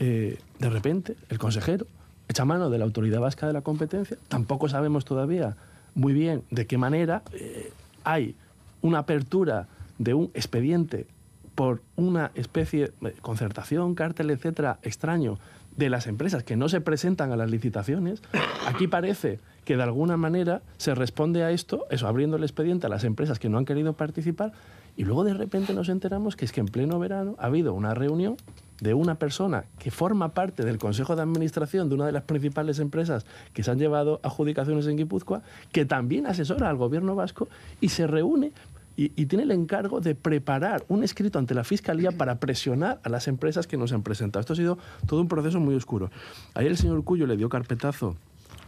eh, 0.00 0.36
de 0.58 0.68
repente 0.68 1.14
el 1.28 1.38
consejero 1.38 1.86
echa 2.26 2.44
mano 2.44 2.70
de 2.70 2.78
la 2.78 2.86
Autoridad 2.86 3.20
Vasca 3.20 3.46
de 3.46 3.52
la 3.52 3.60
Competencia, 3.60 4.16
tampoco 4.26 4.68
sabemos 4.68 5.04
todavía 5.04 5.56
muy 5.94 6.12
bien 6.12 6.42
de 6.50 6.66
qué 6.66 6.76
manera 6.76 7.22
eh, 7.34 7.70
hay 8.02 8.34
una 8.82 8.98
apertura 8.98 9.68
de 9.98 10.14
un 10.14 10.30
expediente 10.34 11.06
por 11.54 11.82
una 11.96 12.30
especie 12.34 12.92
de 13.00 13.12
concertación, 13.14 13.94
cártel, 13.94 14.30
etcétera, 14.30 14.78
extraño 14.82 15.38
de 15.76 15.90
las 15.90 16.06
empresas 16.06 16.44
que 16.44 16.56
no 16.56 16.68
se 16.68 16.80
presentan 16.80 17.32
a 17.32 17.36
las 17.36 17.50
licitaciones, 17.50 18.22
aquí 18.66 18.86
parece 18.86 19.40
que 19.64 19.76
de 19.76 19.82
alguna 19.82 20.16
manera 20.16 20.62
se 20.76 20.94
responde 20.94 21.42
a 21.42 21.50
esto, 21.50 21.86
eso, 21.90 22.06
abriendo 22.06 22.36
el 22.36 22.42
expediente 22.42 22.86
a 22.86 22.90
las 22.90 23.04
empresas 23.04 23.38
que 23.38 23.48
no 23.48 23.58
han 23.58 23.64
querido 23.64 23.92
participar, 23.92 24.52
y 24.96 25.04
luego 25.04 25.24
de 25.24 25.34
repente 25.34 25.74
nos 25.74 25.88
enteramos 25.88 26.36
que 26.36 26.44
es 26.44 26.52
que 26.52 26.60
en 26.60 26.66
pleno 26.66 26.98
verano 26.98 27.36
ha 27.38 27.46
habido 27.46 27.74
una 27.74 27.94
reunión 27.94 28.36
de 28.80 28.94
una 28.94 29.16
persona 29.16 29.64
que 29.78 29.90
forma 29.90 30.30
parte 30.30 30.64
del 30.64 30.78
Consejo 30.78 31.16
de 31.16 31.22
Administración 31.22 31.88
de 31.88 31.94
una 31.96 32.06
de 32.06 32.12
las 32.12 32.22
principales 32.22 32.78
empresas 32.78 33.26
que 33.52 33.62
se 33.62 33.70
han 33.70 33.78
llevado 33.78 34.20
adjudicaciones 34.22 34.86
en 34.86 34.96
Guipúzcoa, 34.96 35.42
que 35.72 35.84
también 35.84 36.26
asesora 36.26 36.68
al 36.68 36.76
gobierno 36.76 37.14
vasco 37.14 37.48
y 37.80 37.88
se 37.88 38.06
reúne 38.06 38.52
y, 38.96 39.26
tiene 39.26 39.44
el 39.44 39.52
encargo 39.52 40.00
de 40.00 40.16
preparar 40.16 40.84
un 40.88 41.04
escrito 41.04 41.38
ante 41.38 41.54
la 41.54 41.62
Fiscalía 41.62 42.10
para 42.10 42.40
presionar 42.40 42.98
a 43.04 43.08
las 43.08 43.28
empresas 43.28 43.68
que 43.68 43.76
nos 43.76 43.92
han 43.92 44.02
presentado. 44.02 44.40
Esto 44.40 44.54
ha 44.54 44.56
sido 44.56 44.78
todo 45.06 45.20
un 45.20 45.28
proceso 45.28 45.60
muy 45.60 45.76
oscuro. 45.76 46.10
Ayer 46.54 46.72
el 46.72 46.76
señor 46.76 47.04
Cuyo 47.04 47.28
le 47.28 47.36
dio 47.36 47.48
carpetazo 47.48 48.16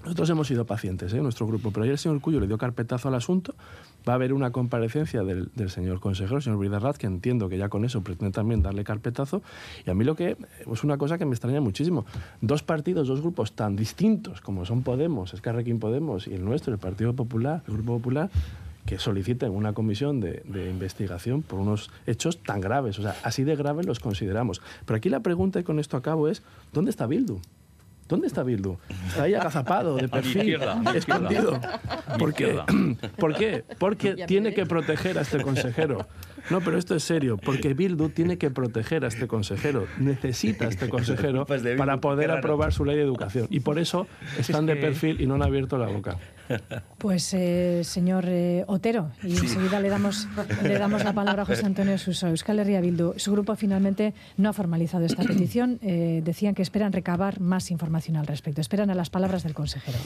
nosotros 0.04 0.30
hemos 0.30 0.48
sido 0.48 0.64
pacientes, 0.64 1.12
¿eh? 1.12 1.20
nuestro 1.20 1.46
grupo, 1.46 1.70
pero 1.72 1.82
ayer 1.82 1.92
el 1.92 1.98
señor 1.98 2.20
Cuyo 2.20 2.40
le 2.40 2.46
dio 2.46 2.56
carpetazo 2.56 3.08
al 3.08 3.14
asunto. 3.14 3.54
Va 4.08 4.14
a 4.14 4.16
haber 4.16 4.32
una 4.32 4.50
comparecencia 4.50 5.22
del, 5.22 5.50
señor 5.70 6.00
consejero, 6.00 6.38
el 6.38 6.42
señor 6.42 6.58
Bridarrat, 6.58 6.96
que 6.96 7.06
entiendo 7.06 7.48
que 7.48 7.58
ya 7.58 7.68
con 7.68 7.84
eso 7.84 8.02
pretende 8.02 8.32
también 8.32 8.62
darle 8.62 8.84
carpetazo. 8.84 9.42
Y 9.86 9.90
a 9.90 9.94
mí 9.94 10.04
lo 10.04 10.16
que 10.16 10.36
es 10.70 10.84
una 10.84 10.98
cosa 10.98 11.18
que 11.18 11.24
me 11.24 11.32
extraña 11.32 11.60
muchísimo. 11.60 12.06
Dos 12.40 12.62
partidos, 12.62 13.08
dos 13.08 13.20
grupos 13.20 13.52
tan 13.52 13.76
distintos 13.76 14.40
como 14.40 14.64
son 14.64 14.82
Podemos, 14.82 15.34
Escarrequín 15.34 15.78
Podemos 15.78 16.26
y 16.26 16.34
el 16.34 16.44
nuestro, 16.44 16.72
el 16.72 16.78
Partido 16.78 17.14
Popular, 17.14 17.62
el 17.66 17.74
Grupo 17.74 17.98
Popular, 17.98 18.30
que 18.86 18.98
soliciten 18.98 19.50
una 19.50 19.72
comisión 19.72 20.20
de, 20.20 20.42
de, 20.46 20.70
investigación 20.70 21.42
por 21.42 21.60
unos 21.60 21.90
hechos 22.06 22.38
tan 22.42 22.60
graves. 22.60 22.98
O 22.98 23.02
sea, 23.02 23.14
así 23.22 23.44
de 23.44 23.54
graves 23.54 23.86
los 23.86 24.00
consideramos. 24.00 24.62
Pero 24.86 24.96
aquí 24.96 25.08
la 25.08 25.20
pregunta, 25.20 25.60
y 25.60 25.62
con 25.62 25.78
esto 25.78 25.96
acabo, 25.96 26.28
es, 26.28 26.42
¿dónde 26.72 26.90
está 26.90 27.06
Bildu? 27.06 27.40
¿Dónde 28.10 28.26
está 28.26 28.42
Bildu? 28.42 28.76
Está 29.06 29.22
ahí 29.22 29.34
agazapado, 29.34 29.94
de 29.94 30.08
perfil, 30.08 30.58
escondido. 30.96 31.60
¿Por 32.18 32.34
qué? 32.34 32.58
¿Por 33.16 33.36
qué? 33.36 33.64
Porque 33.78 34.26
tiene 34.26 34.52
que 34.52 34.66
proteger 34.66 35.16
a 35.16 35.20
este 35.20 35.40
consejero. 35.40 36.08
No, 36.50 36.60
pero 36.60 36.76
esto 36.76 36.96
es 36.96 37.04
serio, 37.04 37.36
porque 37.36 37.72
Bildu 37.72 38.08
tiene 38.08 38.36
que 38.36 38.50
proteger 38.50 39.04
a 39.04 39.08
este 39.08 39.28
consejero, 39.28 39.86
necesita 39.98 40.64
a 40.64 40.68
este 40.68 40.88
consejero 40.90 41.46
para 41.78 42.00
poder 42.00 42.32
aprobar 42.32 42.72
su 42.72 42.84
ley 42.84 42.96
de 42.96 43.02
educación. 43.02 43.46
Y 43.48 43.60
por 43.60 43.78
eso 43.78 44.08
están 44.36 44.66
de 44.66 44.74
perfil 44.74 45.20
y 45.20 45.26
no 45.26 45.36
han 45.36 45.42
abierto 45.44 45.78
la 45.78 45.86
boca. 45.86 46.16
Pues, 46.98 47.32
eh, 47.32 47.82
señor 47.82 48.26
eh, 48.28 48.64
Otero, 48.66 49.10
y 49.22 49.32
enseguida 49.32 49.80
le 49.80 49.88
damos, 49.88 50.28
le 50.62 50.78
damos 50.78 51.02
la 51.02 51.14
palabra 51.14 51.42
a 51.42 51.46
José 51.46 51.64
Antonio 51.64 51.96
Suso. 51.96 52.28
Euskal 52.28 52.58
Herria 52.58 52.82
Bildu, 52.82 53.14
su 53.16 53.32
grupo 53.32 53.56
finalmente 53.56 54.12
no 54.36 54.50
ha 54.50 54.52
formalizado 54.52 55.06
esta 55.06 55.22
petición. 55.22 55.78
Eh, 55.82 56.20
decían 56.22 56.54
que 56.54 56.60
esperan 56.60 56.92
recabar 56.92 57.40
más 57.40 57.70
información 57.70 58.16
al 58.16 58.26
respecto. 58.26 58.60
Esperan 58.60 58.90
a 58.90 58.94
las 58.94 59.08
palabras 59.08 59.44
del 59.44 59.54
consejero. 59.54 59.98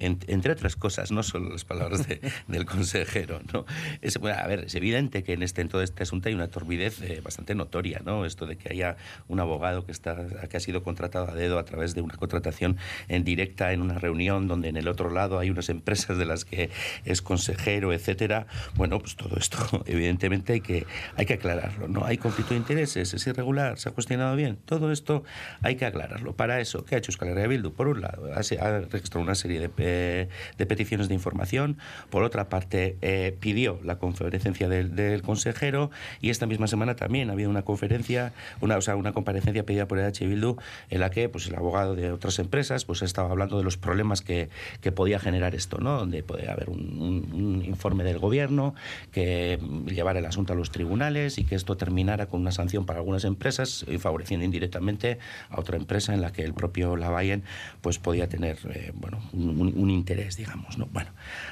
entre 0.00 0.52
otras 0.52 0.74
cosas, 0.74 1.12
no 1.12 1.22
solo 1.22 1.50
las 1.50 1.64
palabras 1.64 2.08
del 2.48 2.66
consejero. 2.66 3.40
¿no? 3.52 3.64
Es, 4.00 4.16
a 4.16 4.46
ver, 4.48 4.64
es 4.64 4.74
evidente 4.74 5.22
que 5.22 5.34
en, 5.34 5.44
este, 5.44 5.62
en 5.62 5.68
todo 5.68 5.82
este 5.82 6.02
asunto 6.02 6.28
hay 6.28 6.34
una 6.34 6.48
torbidez 6.48 7.22
bastante 7.22 7.54
notoria. 7.54 8.02
¿no? 8.04 8.24
Esto 8.24 8.46
de 8.46 8.56
que 8.56 8.72
haya 8.72 8.96
un 9.28 9.38
abogado 9.38 9.86
que, 9.86 9.92
está, 9.92 10.16
que 10.48 10.56
ha 10.56 10.60
sido 10.60 10.82
contratado 10.82 11.30
a 11.30 11.34
dedo 11.34 11.60
a 11.60 11.64
través 11.64 11.94
de 11.94 12.00
una 12.00 12.16
contratación 12.16 12.78
en 13.06 13.22
directa 13.22 13.72
en 13.72 13.80
una 13.80 13.98
reunión 13.98 14.48
donde 14.48 14.68
en 14.68 14.76
el 14.76 14.88
otro 14.88 15.08
lado 15.08 15.38
hay 15.38 15.50
unas 15.50 15.68
empresas 15.68 15.81
empresas 15.82 16.16
de 16.16 16.24
las 16.24 16.44
que 16.44 16.70
es 17.04 17.22
consejero, 17.22 17.92
etcétera. 17.92 18.46
Bueno, 18.76 19.00
pues 19.00 19.16
todo 19.16 19.36
esto 19.36 19.58
evidentemente 19.86 20.52
hay 20.54 20.60
que, 20.60 20.86
hay 21.16 21.26
que 21.26 21.34
aclararlo. 21.34 21.88
¿no? 21.88 22.04
Hay 22.04 22.18
conflicto 22.18 22.54
de 22.54 22.58
intereses, 22.58 23.12
es 23.12 23.26
irregular, 23.26 23.78
se 23.78 23.88
ha 23.88 23.92
cuestionado 23.92 24.36
bien. 24.36 24.58
Todo 24.64 24.92
esto 24.92 25.24
hay 25.60 25.74
que 25.74 25.84
aclararlo. 25.84 26.36
Para 26.36 26.60
eso, 26.60 26.84
¿qué 26.84 26.94
ha 26.94 26.98
hecho 26.98 27.10
Euskal 27.10 27.48
Bildu? 27.48 27.72
Por 27.72 27.88
un 27.88 28.00
lado, 28.00 28.30
ha, 28.32 28.80
registrado 28.80 29.24
una 29.24 29.34
serie 29.34 29.58
de, 29.60 30.28
de, 30.56 30.66
peticiones 30.66 31.08
de 31.08 31.14
información. 31.14 31.78
Por 32.10 32.22
otra 32.22 32.48
parte, 32.48 32.96
eh, 33.02 33.36
pidió 33.40 33.80
la 33.82 33.98
conferencia 33.98 34.68
del, 34.68 34.94
del, 34.94 35.22
consejero 35.22 35.90
y 36.20 36.30
esta 36.30 36.46
misma 36.46 36.68
semana 36.68 36.94
también 36.94 37.30
ha 37.30 37.32
habido 37.32 37.50
una 37.50 37.62
conferencia, 37.62 38.32
una, 38.60 38.76
o 38.76 38.80
sea, 38.80 38.94
una 38.94 39.12
comparecencia 39.12 39.64
pedida 39.66 39.88
por 39.88 39.98
el 39.98 40.06
H. 40.06 40.26
Bildu 40.26 40.56
en 40.90 41.00
la 41.00 41.10
que 41.10 41.28
pues, 41.28 41.48
el 41.48 41.56
abogado 41.56 41.96
de 41.96 42.12
otras 42.12 42.38
empresas 42.38 42.84
pues, 42.84 43.02
estaba 43.02 43.30
hablando 43.30 43.58
de 43.58 43.64
los 43.64 43.76
problemas 43.76 44.22
que, 44.22 44.48
que 44.80 44.92
podía 44.92 45.18
generar 45.18 45.54
esto 45.54 45.71
donde 45.80 46.22
puede 46.22 46.50
haber 46.50 46.70
un, 46.70 47.62
informe 47.64 48.04
del 48.04 48.18
gobierno 48.18 48.74
que 49.10 49.58
llevara 49.86 50.18
el 50.18 50.26
asunto 50.26 50.52
a 50.52 50.56
los 50.56 50.70
tribunales 50.70 51.38
y 51.38 51.44
que 51.44 51.54
esto 51.54 51.76
terminara 51.76 52.26
con 52.26 52.40
una 52.40 52.52
sanción 52.52 52.86
para 52.86 52.98
algunas 52.98 53.24
empresas 53.24 53.84
y 53.88 53.98
favoreciendo 53.98 54.44
indirectamente 54.44 55.18
a 55.48 55.60
otra 55.60 55.76
empresa 55.76 56.14
en 56.14 56.20
la 56.20 56.32
que 56.32 56.42
el 56.42 56.54
propio 56.54 56.96
Lavalle 56.96 57.42
pues 57.80 57.98
podía 57.98 58.28
tener 58.28 58.58
eh, 58.74 58.92
bueno, 58.94 59.20
un, 59.32 59.90
interés, 59.90 60.36
digamos. 60.36 60.78
¿no? 60.78 60.86
Bueno, 60.92 61.10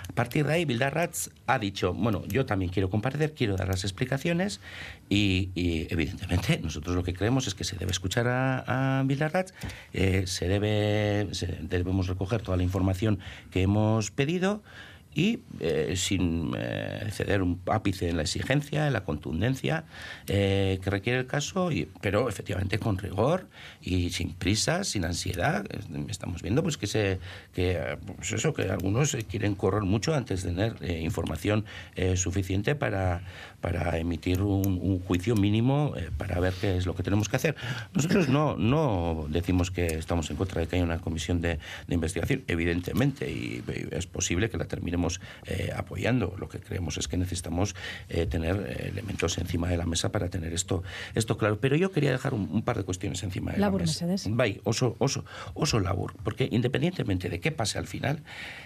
a 0.09 0.12
partir 0.12 0.46
de 0.46 0.54
ahí, 0.54 0.64
Bildarratz 0.64 1.30
ha 1.46 1.59
dicho, 1.59 1.94
bueno, 1.94 2.22
yo 2.26 2.46
también 2.46 2.70
quiero 2.70 2.90
comparecer, 2.90 3.35
quiero 3.35 3.56
dar 3.56 3.68
las 3.68 3.85
explicaciones 3.85 4.61
y, 5.12 5.88
evidentemente 5.90 6.61
nosotros 6.62 6.94
lo 6.94 7.03
que 7.03 7.12
creemos 7.12 7.49
es 7.49 7.55
que 7.55 7.64
se 7.64 7.77
debe 7.77 7.90
escuchar 7.90 8.29
a, 8.29 9.01
a 9.01 9.05
eh, 9.92 10.23
se 10.27 10.49
debe, 10.49 11.29
debemos 11.62 12.07
recoger 12.07 12.42
toda 12.42 12.57
la 12.57 12.62
información 12.62 13.18
que 13.51 13.62
hemos 13.62 14.12
pedido 14.12 14.62
y 15.14 15.40
eh, 15.59 15.94
sin 15.96 16.53
eh, 16.57 17.09
ceder 17.11 17.42
un 17.42 17.61
ápice 17.66 18.09
en 18.09 18.16
la 18.16 18.23
exigencia, 18.23 18.87
en 18.87 18.92
la 18.92 19.03
contundencia 19.03 19.85
eh, 20.29 20.79
que 20.83 20.90
requiere 20.90 21.18
el 21.18 21.27
caso, 21.27 21.73
y, 21.73 21.88
pero 22.01 22.29
efectivamente 22.29 22.79
con 22.79 22.96
rigor 22.96 23.49
y 23.83 24.11
sin 24.11 24.35
prisa, 24.35 24.85
sin 24.85 25.05
ansiedad. 25.05 25.66
Estamos 26.09 26.42
viendo 26.42 26.62
pues 26.62 26.77
que 26.77 26.87
se 26.87 27.18
que 27.55 27.99
pues 28.16 28.33
eso 28.33 28.55
que 28.55 28.62
algunos 28.70 29.16
quieren 29.29 29.55
correr 29.55 29.83
mucho 29.83 30.14
antes 30.14 30.42
de 30.42 30.51
tener 30.51 30.77
información 31.03 31.64
suficiente 32.14 32.75
para, 32.75 33.23
para 33.61 33.99
emitir 33.99 34.42
un, 34.42 35.01
juicio 35.01 35.35
mínimo 35.35 35.94
para 36.18 36.38
ver 36.40 36.53
qué 36.61 36.77
es 36.77 36.87
lo 36.87 36.94
que 36.94 37.03
tenemos 37.03 37.29
que 37.29 37.37
hacer. 37.37 37.57
Nosotros 37.94 38.29
no 38.29 38.57
no 38.57 39.27
decimos 39.29 39.70
que 39.70 39.87
estamos 39.87 40.31
en 40.31 40.37
contra 40.37 40.61
de 40.61 40.68
que 40.68 40.77
haya 40.77 40.85
una 40.85 40.99
comisión 40.99 41.40
de, 41.40 41.59
de 41.87 41.94
investigación, 41.94 42.44
evidentemente, 42.46 43.31
y, 43.31 43.62
y 43.66 43.88
es 43.90 44.07
posible 44.07 44.51
que 44.51 44.59
la 44.59 44.66
terminemos 44.66 44.99
eh, 45.46 45.70
apoyando. 45.74 46.34
Lo 46.38 46.48
que 46.48 46.60
creemos 46.60 46.98
es 46.98 47.08
que 47.08 47.16
necesitamos 47.16 47.74
eh, 48.08 48.26
tener 48.26 48.56
eh, 48.56 48.88
elementos 48.90 49.38
encima 49.38 49.68
de 49.68 49.76
la 49.76 49.86
mesa 49.86 50.12
para 50.12 50.28
tener 50.28 50.52
esto, 50.52 50.82
esto 51.14 51.36
claro. 51.38 51.58
Pero 51.60 51.76
yo 51.76 51.90
quería 51.90 52.12
dejar 52.12 52.34
un, 52.34 52.62
par 52.62 52.76
de 52.76 52.84
cuestiones 52.84 53.22
encima 53.22 53.52
de 53.52 53.58
la 53.58 53.70
mesa. 53.70 54.06
Vai, 54.28 54.60
oso, 54.64 54.96
oso, 54.98 55.24
oso 55.54 55.80
labor, 55.80 56.14
porque 56.22 56.48
independientemente 56.50 57.28
de 57.28 57.40
qué 57.40 57.52
pase 57.52 57.78
al 57.78 57.86
final, 57.86 58.22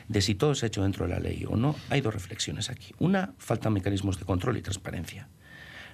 de 0.09 0.21
si 0.21 0.35
todo 0.35 0.55
se 0.55 0.67
ha 0.67 0.69
hecho 0.69 0.83
dentro 0.83 1.07
de 1.07 1.15
la 1.15 1.21
ley 1.21 1.45
o 1.49 1.57
no, 1.57 1.77
hay 1.91 2.01
dos 2.01 2.13
reflexiones 2.13 2.71
aquí. 2.71 2.95
Una, 2.99 3.35
faltan 3.39 3.73
mecanismos 3.73 4.19
de 4.19 4.25
control 4.25 4.57
y 4.57 4.63
transparencia. 4.63 5.29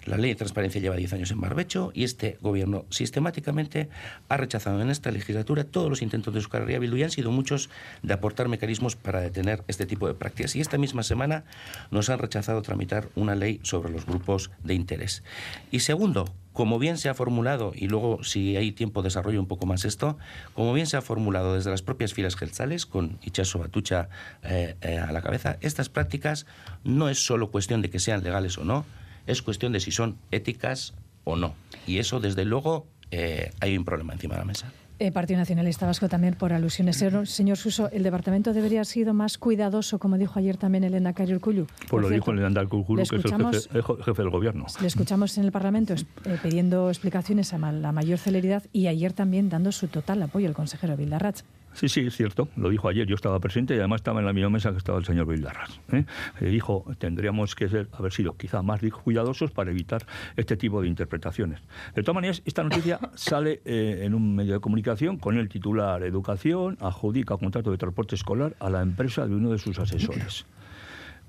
La 0.07 0.17
ley 0.17 0.31
de 0.31 0.37
transparencia 0.37 0.81
lleva 0.81 0.97
10 0.97 1.13
años 1.13 1.31
en 1.31 1.41
barbecho 1.41 1.93
y 1.95 2.05
este 2.05 2.39
gobierno 2.41 2.85
sistemáticamente 2.91 3.89
ha 4.29 4.37
rechazado 4.37 4.81
en 4.81 4.91
esta 4.91 5.11
legislatura 5.11 5.65
todos 5.65 5.91
los 5.91 6.03
intentos 6.03 6.33
de 6.33 6.41
Euskal 6.41 6.63
Herria 6.63 6.79
Bildu 6.79 6.97
y 6.97 7.03
han 7.03 7.11
sido 7.11 7.31
muchos 7.31 7.71
de 8.03 8.15
aportar 8.15 8.49
mecanismos 8.49 8.97
para 8.97 9.21
detener 9.21 9.63
este 9.69 9.87
tipo 9.87 10.07
de 10.07 10.15
prácticas. 10.15 10.57
Y 10.57 10.61
esta 10.61 10.79
misma 10.79 11.03
semana 11.03 11.45
nos 11.91 12.09
han 12.11 12.19
rechazado 12.19 12.63
tramitar 12.63 13.09
una 13.15 13.35
ley 13.35 13.61
sobre 13.63 13.91
los 13.91 14.07
grupos 14.07 14.51
de 14.65 14.75
interés. 14.75 15.23
Y 15.71 15.81
segundo, 15.81 16.33
como 16.53 16.79
bien 16.79 16.99
se 16.99 17.09
ha 17.09 17.15
formulado, 17.15 17.73
y 17.75 17.89
luego 17.89 18.25
si 18.25 18.57
hay 18.57 18.73
tiempo 18.73 19.03
desarrollo 19.03 19.41
un 19.41 19.47
poco 19.47 19.67
más 19.67 19.85
esto, 19.85 20.19
como 20.55 20.73
bien 20.73 20.87
se 20.87 20.97
ha 20.97 21.03
formulado 21.03 21.55
desde 21.55 21.71
las 21.71 21.83
propias 21.83 22.13
filas 22.13 22.37
gelzales, 22.37 22.87
con 22.87 23.19
Ichaso 23.23 23.59
Batucha 23.59 24.09
eh, 24.43 24.77
eh, 24.81 24.99
a 24.99 25.13
la 25.13 25.23
cabeza, 25.23 25.59
estas 25.61 25.89
prácticas 25.89 26.47
no 26.85 27.09
es 27.09 27.25
solo 27.25 27.51
cuestión 27.51 27.83
de 27.83 27.91
que 27.91 28.01
sean 28.01 28.23
legales 28.23 28.59
o 28.59 28.65
no, 28.65 28.85
es 29.31 29.43
cuestión 29.43 29.73
de 29.73 29.81
si 29.81 29.90
son 29.90 30.16
éticas 30.31 30.95
o 31.25 31.37
no. 31.37 31.55
Y 31.87 31.99
eso, 31.99 32.21
desde 32.21 32.45
luego, 32.45 32.87
eh, 33.11 33.53
hay 33.61 33.77
un 33.77 33.85
problema 33.85 34.12
encima 34.12 34.35
de 34.35 34.40
la 34.40 34.47
mesa. 34.47 34.73
Eh, 34.99 35.12
Partido 35.12 35.38
Nacionalista 35.38 35.87
Vasco 35.87 36.11
también 36.11 36.35
por 36.35 36.53
alusiones. 36.53 37.03
Señor 37.25 37.57
Suso, 37.57 37.90
¿el 37.90 38.03
departamento 38.03 38.53
debería 38.53 38.81
haber 38.81 38.87
sido 38.87 39.14
más 39.14 39.38
cuidadoso, 39.38 39.99
como 39.99 40.19
dijo 40.19 40.38
ayer 40.38 40.59
también 40.59 40.85
el 40.85 40.93
Endacari 40.93 41.33
Urcullu? 41.33 41.66
Pues 41.88 42.03
lo 42.03 42.11
dijo 42.11 42.33
el 42.33 42.40
Endacari 42.40 42.77
Urcullu, 42.77 43.05
que 43.07 43.16
es 43.16 43.69
el 43.73 43.83
jefe, 43.83 44.23
del 44.23 44.31
gobierno. 44.31 44.66
Le 44.79 44.87
escuchamos 44.87 45.38
en 45.38 45.45
el 45.47 45.53
Parlamento 45.53 45.95
eh, 45.95 46.37
pidiendo 46.43 46.90
explicaciones 46.90 47.55
a 47.55 47.59
la 47.73 47.93
mayor 47.93 48.19
celeridad 48.19 48.64
y 48.75 48.88
ayer 48.88 49.14
también 49.14 49.49
dando 49.49 49.73
su 49.73 49.88
total 49.88 50.23
apoyo 50.23 50.49
al 50.49 50.55
consejero 50.55 50.99
Vildarrach. 50.99 51.45
Sí, 51.72 51.88
sí, 51.88 52.00
es 52.00 52.16
cierto. 52.16 52.48
Lo 52.56 52.68
dijo 52.68 52.88
ayer. 52.88 53.06
Yo 53.06 53.14
estaba 53.14 53.38
presente 53.40 53.74
y 53.74 53.78
además 53.78 54.00
estaba 54.00 54.20
en 54.20 54.26
la 54.26 54.33
misma 54.33 54.50
mesa 54.50 54.70
que 54.72 54.78
estaba 54.78 54.98
el 54.98 55.04
señor 55.04 55.26
Vildarras. 55.26 55.80
¿eh? 55.92 56.04
Eh, 56.40 56.46
dijo, 56.46 56.85
tendríamos 56.98 57.54
que 57.54 57.68
ser, 57.68 57.88
haber 57.92 58.12
sido 58.12 58.37
quizá 58.37 58.62
más 58.62 58.80
cuidadosos 59.04 59.50
para 59.50 59.70
evitar 59.70 60.06
este 60.37 60.56
tipo 60.56 60.83
de 60.83 60.88
interpretaciones. 60.88 61.61
De 61.94 62.02
todas 62.02 62.14
maneras, 62.14 62.42
esta 62.44 62.62
noticia 62.62 62.98
sale 63.14 63.61
eh, 63.64 64.00
en 64.02 64.14
un 64.14 64.35
medio 64.35 64.54
de 64.54 64.61
comunicación 64.61 65.18
con 65.18 65.38
el 65.38 65.48
titular 65.48 66.02
Educación 66.02 66.76
adjudica 66.80 67.37
contrato 67.37 67.70
de 67.70 67.78
transporte 67.78 68.14
escolar 68.14 68.56
a 68.59 68.70
la 68.70 68.83
empresa 68.83 69.26
de 69.26 69.35
uno 69.35 69.50
de 69.50 69.59
sus 69.59 69.78
asesores. 69.78 70.46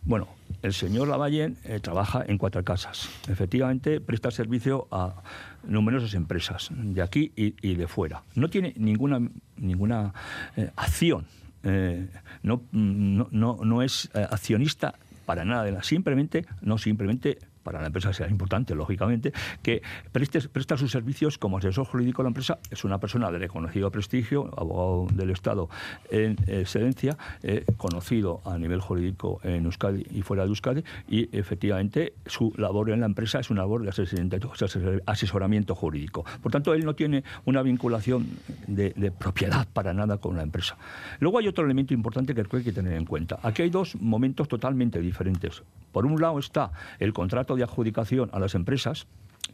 Bueno, 0.03 0.27
el 0.63 0.73
señor 0.73 1.07
Lavallén 1.07 1.57
eh, 1.63 1.79
trabaja 1.79 2.23
en 2.27 2.37
cuatro 2.37 2.63
casas. 2.63 3.09
Efectivamente, 3.27 4.01
presta 4.01 4.31
servicio 4.31 4.87
a 4.91 5.21
numerosas 5.63 6.13
empresas 6.15 6.69
de 6.71 7.01
aquí 7.01 7.31
y, 7.35 7.75
de 7.75 7.87
fuera. 7.87 8.23
No 8.35 8.49
tiene 8.49 8.73
ninguna, 8.77 9.21
ninguna 9.57 10.13
eh, 10.55 10.71
acción. 10.75 11.25
Eh, 11.63 12.07
no, 12.41 12.63
no, 12.71 13.29
no, 13.31 13.81
es 13.83 14.09
accionista 14.13 14.95
para 15.25 15.45
nada 15.45 15.63
de 15.63 15.71
la. 15.71 15.83
Simplemente, 15.83 16.45
no 16.61 16.79
simplemente 16.79 17.37
para 17.63 17.79
la 17.79 17.87
empresa 17.87 18.13
sea 18.13 18.27
importante, 18.27 18.75
lógicamente, 18.75 19.33
que 19.61 19.81
preste, 20.11 20.41
presta 20.49 20.77
sus 20.77 20.91
servicios 20.91 21.37
como 21.37 21.57
asesor 21.57 21.85
jurídico 21.85 22.21
a 22.21 22.23
la 22.23 22.29
empresa. 22.29 22.59
Es 22.69 22.83
una 22.83 22.99
persona 22.99 23.31
de 23.31 23.39
reconocido 23.39 23.91
prestigio, 23.91 24.49
abogado 24.57 25.07
del 25.13 25.31
Estado 25.31 25.69
en 26.09 26.37
excedencia, 26.47 27.17
eh, 27.43 27.65
conocido 27.77 28.41
a 28.45 28.57
nivel 28.57 28.81
jurídico 28.81 29.39
en 29.43 29.65
Euskadi 29.65 30.05
y 30.11 30.21
fuera 30.21 30.43
de 30.43 30.49
Euskadi, 30.49 30.83
y 31.07 31.35
efectivamente 31.37 32.13
su 32.25 32.53
labor 32.57 32.89
en 32.89 32.99
la 32.99 33.05
empresa 33.05 33.39
es 33.39 33.49
una 33.49 33.61
labor 33.61 33.83
de 33.83 35.01
asesoramiento 35.05 35.75
jurídico. 35.75 36.25
Por 36.41 36.51
tanto, 36.51 36.73
él 36.73 36.85
no 36.85 36.95
tiene 36.95 37.23
una 37.45 37.61
vinculación 37.61 38.27
de 38.67 39.11
propiedad 39.11 39.67
para 39.71 39.93
nada 39.93 40.17
con 40.17 40.35
la 40.35 40.43
empresa. 40.43 40.77
Luego 41.19 41.39
hay 41.39 41.47
otro 41.47 41.65
elemento 41.65 41.93
importante 41.93 42.33
que 42.33 42.41
hay 42.41 42.63
que 42.63 42.71
tener 42.73 42.93
en 42.93 43.05
cuenta. 43.05 43.39
Aquí 43.43 43.61
hay 43.61 43.69
dos 43.69 43.95
momentos 43.95 44.47
totalmente 44.47 44.99
diferentes. 44.99 45.63
Por 45.91 46.05
un 46.05 46.19
lado 46.19 46.39
está 46.39 46.71
el 46.99 47.13
contrato 47.13 47.50
de 47.55 47.63
adjudicación 47.63 48.29
a 48.33 48.39
las 48.39 48.55
empresas, 48.55 49.07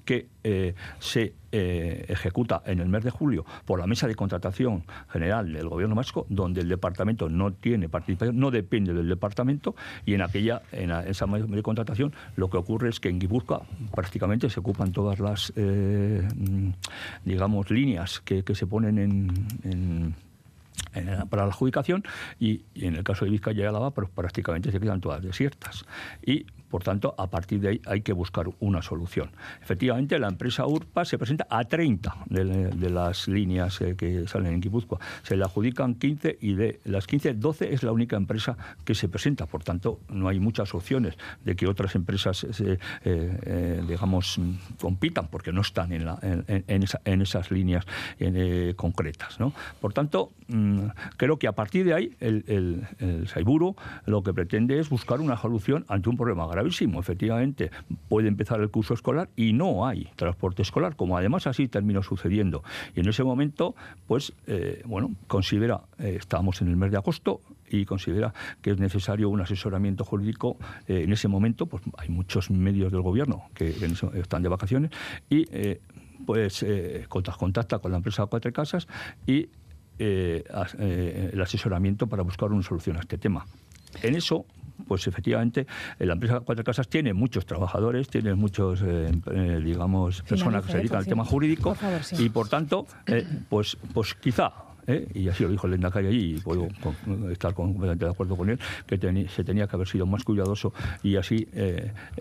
que 0.08 0.28
eh, 0.44 0.74
se 1.00 1.34
eh, 1.52 2.06
ejecuta 2.08 2.62
en 2.66 2.80
el 2.80 2.88
mes 2.88 3.04
de 3.04 3.12
julio 3.12 3.46
por 3.66 3.80
la 3.80 3.88
mesa 3.88 4.08
de 4.08 4.16
contratación 4.16 4.84
general 5.10 5.52
del 5.52 5.68
gobierno 5.68 5.96
vasco, 5.96 6.26
donde 6.30 6.62
el 6.62 6.70
departamento 6.70 7.30
no 7.30 7.52
tiene 7.54 7.90
participación, 7.90 8.40
no 8.40 8.50
depende 8.50 8.94
del 8.94 9.08
departamento, 9.10 9.76
y 10.06 10.14
en 10.14 10.22
aquella, 10.22 10.62
en 10.72 10.92
esa 10.92 11.28
mesa 11.28 11.46
de 11.46 11.62
contratación, 11.62 12.14
lo 12.38 12.50
que 12.50 12.58
ocurre 12.58 12.90
es 12.90 13.00
que 13.00 13.10
en 13.10 13.20
Guipúzcoa 13.20 13.64
prácticamente 13.94 14.50
se 14.50 14.62
ocupan 14.62 14.94
todas 14.94 15.20
las, 15.20 15.52
eh, 15.58 16.26
mm, 16.36 16.70
digamos, 17.26 17.70
líneas 17.70 18.22
que, 18.22 18.44
se 18.56 18.66
ponen 18.66 18.98
en 18.98 20.16
para 21.30 21.44
la 21.44 21.50
adjudicación 21.50 22.04
y, 22.40 22.62
en 22.76 22.96
el 22.96 23.04
caso 23.04 23.26
de 23.26 23.32
Vizcaya 23.32 23.64
y 23.64 23.68
Álava 23.68 23.92
pues 23.92 24.10
prácticamente 24.10 24.72
se 24.72 24.80
quedan 24.80 25.02
todas 25.02 25.22
desiertas. 25.22 25.86
Y 26.26 26.46
por 26.70 26.84
tanto, 26.84 27.16
a 27.18 27.28
partir 27.28 27.62
de 27.62 27.70
ahí 27.70 27.82
hay 27.86 28.02
que 28.02 28.14
buscar 28.14 28.48
una 28.60 28.82
solución. 28.82 29.32
Efectivamente, 29.62 30.20
la 30.20 30.28
empresa 30.28 30.66
URPA 30.66 31.06
se 31.06 31.18
presenta 31.18 31.48
a 31.50 31.64
30 31.64 32.18
de, 32.28 32.90
las 32.90 33.28
líneas 33.28 33.80
eh, 33.82 33.96
que 33.98 34.28
salen 34.28 34.54
en 34.54 34.62
Guipúzcoa. 34.62 35.00
Se 35.24 35.38
le 35.38 35.44
adjudican 35.44 35.96
15 35.96 36.38
y 36.42 36.54
de 36.54 36.80
las 36.86 37.08
15, 37.08 37.36
12 37.36 37.74
es 37.74 37.84
la 37.84 37.92
única 37.92 38.18
empresa 38.18 38.58
que 38.84 38.96
se 38.96 39.08
presenta. 39.08 39.46
Por 39.46 39.64
tanto, 39.64 40.00
no 40.10 40.28
hay 40.28 40.40
muchas 40.40 40.74
opciones 40.74 41.18
de 41.44 41.56
que 41.56 41.68
otras 41.68 41.96
empresas, 41.96 42.44
eh, 42.44 42.78
eh, 43.04 43.84
digamos, 43.88 44.40
compitan 44.80 45.28
porque 45.28 45.52
no 45.52 45.62
están 45.62 45.92
en, 45.94 47.22
esas 47.22 47.52
líneas 47.52 47.86
concretas. 48.76 49.38
Por 49.80 49.94
tanto, 49.94 50.32
mm, 50.48 50.88
creo 51.18 51.38
que 51.38 51.48
a 51.48 51.54
partir 51.54 51.86
de 51.86 51.94
ahí 51.94 52.16
el, 52.20 52.44
el, 52.48 52.88
el 53.00 53.28
Saiburo 53.28 53.76
lo 54.06 54.24
que 54.24 54.34
pretende 54.34 54.80
es 54.80 54.90
buscar 54.90 55.22
una 55.22 55.38
solución 55.38 55.86
ante 55.88 56.10
un 56.10 56.18
problema 56.18 56.46
Efectivamente, 57.00 57.72
puede 58.10 58.28
empezar 58.28 58.60
el 58.62 58.70
curso 58.70 58.94
escolar 58.94 59.30
y 59.36 59.54
no 59.54 59.86
hay 59.86 60.10
transporte 60.16 60.62
escolar, 60.62 60.96
como 60.96 61.18
además 61.18 61.48
así 61.48 61.68
terminó 61.68 62.04
sucediendo. 62.04 62.64
Y 62.96 63.02
en 63.02 63.10
ese 63.10 63.24
momento, 63.24 63.76
pues, 64.08 64.34
eh, 64.48 64.82
bueno, 64.86 65.12
considera, 65.28 65.82
eh, 66.00 66.18
estamos 66.20 66.62
en 66.62 66.70
el 66.70 66.76
mes 66.76 66.92
de 66.92 66.98
agosto, 66.98 67.42
y 67.70 67.84
considera 67.84 68.34
que 68.62 68.72
es 68.72 68.80
necesario 68.80 69.28
un 69.28 69.42
asesoramiento 69.42 70.06
jurídico. 70.06 70.58
Eh, 70.88 71.04
en 71.04 71.12
ese 71.12 71.28
momento, 71.28 71.66
pues 71.66 71.84
hay 71.98 72.08
muchos 72.08 72.50
medios 72.50 72.94
del 72.94 73.02
gobierno 73.02 73.44
que 73.54 73.76
están 74.14 74.42
de 74.42 74.48
vacaciones 74.48 74.92
y 75.30 75.46
pues 76.26 76.66
contacta 77.10 77.80
con 77.80 77.92
la 77.92 77.98
empresa 77.98 78.26
Cuatro 78.26 78.54
Casas 78.54 78.88
y 79.26 79.50
el 79.98 81.42
asesoramiento 81.42 82.08
para 82.08 82.24
buscar 82.24 82.54
una 82.54 82.64
solución 82.64 82.96
a 82.96 83.02
este 83.02 83.18
tema. 83.18 83.46
En 84.02 84.16
eso 84.16 84.46
pues 84.88 85.08
efectivamente 85.08 85.68
la 86.00 86.14
empresa 86.14 86.42
Cuatro 86.42 86.64
Casas 86.64 86.88
tiene 86.88 87.14
muchos 87.14 87.46
trabajadores, 87.46 88.08
tiene 88.08 88.34
muchos, 88.36 88.82
eh, 88.82 89.12
eh, 89.32 89.62
digamos, 89.64 90.22
personas 90.24 90.66
que 90.66 90.72
se 90.72 90.78
dedican 90.78 91.00
al 91.00 91.06
tema 91.06 91.26
jurídico 91.26 91.76
y 92.18 92.30
por 92.30 92.50
tanto, 92.50 92.86
eh, 93.06 93.26
pues, 93.50 93.78
pues 93.94 94.14
quizá 94.16 94.52
y 95.14 95.28
así 95.28 95.44
lo 95.44 95.50
dijo 95.50 95.68
el 95.68 95.72
Lendakari 95.72 96.08
allí, 96.08 96.36
y 96.36 96.40
puedo 96.40 96.70
estar 97.30 97.54
completamente 97.54 98.06
de 98.06 98.12
acuerdo 98.12 98.38
con 98.38 98.50
él, 98.50 98.58
que 98.86 99.28
se 99.28 99.44
tenía 99.44 99.68
que 99.68 99.76
haber 99.76 99.86
sido 99.86 100.06
más 100.06 100.24
cuidadoso 100.24 100.72
y 101.04 101.18
así 101.18 101.46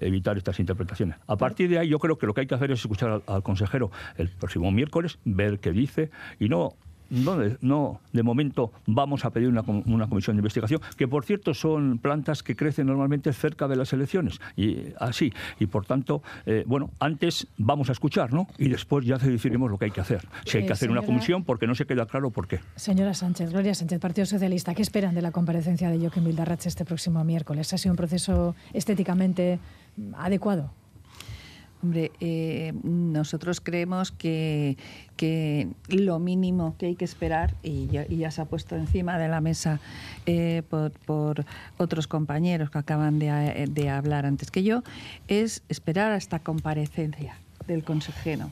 evitar 0.00 0.36
estas 0.36 0.58
interpretaciones. 0.58 1.16
A 1.28 1.36
partir 1.36 1.70
de 1.70 1.78
ahí, 1.78 1.88
yo 1.88 2.00
creo 2.00 2.18
que 2.18 2.26
lo 2.26 2.34
que 2.34 2.40
hay 2.40 2.48
que 2.48 2.56
hacer 2.56 2.72
es 2.72 2.80
escuchar 2.80 3.22
al 3.24 3.42
consejero 3.44 3.92
el 4.16 4.30
próximo 4.30 4.72
miércoles, 4.72 5.20
ver 5.24 5.60
qué 5.60 5.70
dice 5.70 6.10
y 6.40 6.48
no 6.48 6.74
no, 7.10 7.36
no, 7.60 8.00
de 8.12 8.22
momento 8.22 8.72
vamos 8.86 9.24
a 9.24 9.30
pedir 9.30 9.48
una, 9.48 9.62
una, 9.62 10.08
comisión 10.08 10.36
de 10.36 10.40
investigación, 10.40 10.80
que 10.96 11.08
por 11.08 11.24
cierto 11.24 11.54
son 11.54 11.98
plantas 11.98 12.42
que 12.42 12.56
crecen 12.56 12.86
normalmente 12.86 13.32
cerca 13.32 13.68
de 13.68 13.76
las 13.76 13.92
elecciones, 13.92 14.40
y 14.56 14.78
así, 14.98 15.32
y 15.58 15.66
por 15.66 15.86
tanto, 15.86 16.22
eh, 16.46 16.64
bueno, 16.66 16.90
antes 17.00 17.46
vamos 17.56 17.88
a 17.88 17.92
escuchar, 17.92 18.32
¿no? 18.32 18.46
Y 18.58 18.68
después 18.68 19.04
ya 19.04 19.18
decidiremos 19.18 19.70
lo 19.70 19.78
que 19.78 19.86
hay 19.86 19.90
que 19.90 20.00
hacer. 20.00 20.26
Si 20.44 20.58
hay 20.58 20.66
que 20.66 20.72
hacer 20.72 20.90
una 20.90 21.02
comisión, 21.02 21.44
porque 21.44 21.66
no 21.66 21.74
se 21.74 21.86
queda 21.86 22.06
claro 22.06 22.30
por 22.30 22.48
qué. 22.48 22.60
Señora 22.76 23.14
Sánchez, 23.14 23.50
Gloria 23.50 23.74
Sánchez, 23.74 24.00
Partido 24.00 24.26
Socialista, 24.26 24.74
¿qué 24.74 24.82
esperan 24.82 25.14
de 25.14 25.22
la 25.22 25.32
comparecencia 25.32 25.90
de 25.90 25.98
Joaquín 25.98 26.24
Vildarrach 26.24 26.66
este 26.66 26.84
próximo 26.84 27.22
miércoles? 27.24 27.72
¿Ha 27.72 27.78
sido 27.78 27.92
un 27.92 27.96
proceso 27.96 28.54
estéticamente 28.72 29.58
adecuado? 30.16 30.70
Hombre, 31.82 32.10
eh, 32.20 32.72
nosotros 32.82 33.60
creemos 33.60 34.10
que, 34.10 34.76
que, 35.16 35.68
lo 35.88 36.18
mínimo 36.18 36.74
que 36.78 36.86
hay 36.86 36.96
que 36.96 37.04
esperar, 37.04 37.54
y 37.62 37.86
ya, 37.86 38.30
se 38.30 38.40
ha 38.40 38.44
puesto 38.46 38.76
encima 38.76 39.18
de 39.18 39.28
la 39.28 39.40
mesa 39.40 39.78
eh, 40.24 40.62
por, 40.68 41.44
otros 41.76 42.06
compañeros 42.06 42.70
que 42.70 42.78
acaban 42.78 43.18
de, 43.18 43.68
de 43.70 43.90
hablar 43.90 44.26
antes 44.26 44.50
que 44.50 44.62
yo, 44.62 44.82
es 45.28 45.62
esperar 45.68 46.12
a 46.12 46.16
esta 46.16 46.38
comparecencia 46.38 47.36
del 47.66 47.84
consejero 47.84 48.50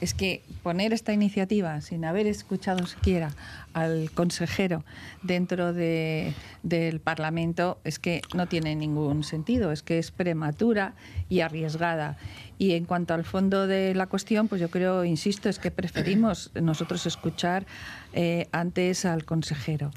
es 0.00 0.14
que 0.14 0.42
poner 0.62 0.92
esta 0.92 1.12
iniciativa 1.12 1.80
sin 1.80 2.04
haber 2.04 2.26
escuchado 2.26 2.86
siquiera 2.86 3.32
al 3.72 4.10
consejero 4.12 4.84
dentro 5.22 5.72
de, 5.72 6.34
del 6.62 7.00
Parlamento 7.00 7.78
es 7.84 7.98
que 7.98 8.22
no 8.34 8.46
tiene 8.46 8.74
ningún 8.74 9.24
sentido, 9.24 9.72
es 9.72 9.82
que 9.82 9.98
es 9.98 10.10
prematura 10.10 10.94
y 11.28 11.40
arriesgada. 11.40 12.16
Y 12.58 12.72
en 12.72 12.84
cuanto 12.84 13.12
al 13.12 13.24
fondo 13.24 13.66
de 13.66 13.94
la 13.94 14.06
cuestión, 14.06 14.48
pues 14.48 14.60
yo 14.60 14.70
creo, 14.70 15.04
insisto, 15.04 15.48
es 15.48 15.58
que 15.58 15.70
preferimos 15.70 16.50
nosotros 16.54 17.04
escuchar 17.06 17.66
eh, 18.14 18.48
antes 18.50 19.04
al 19.04 19.24
consejero. 19.24 19.90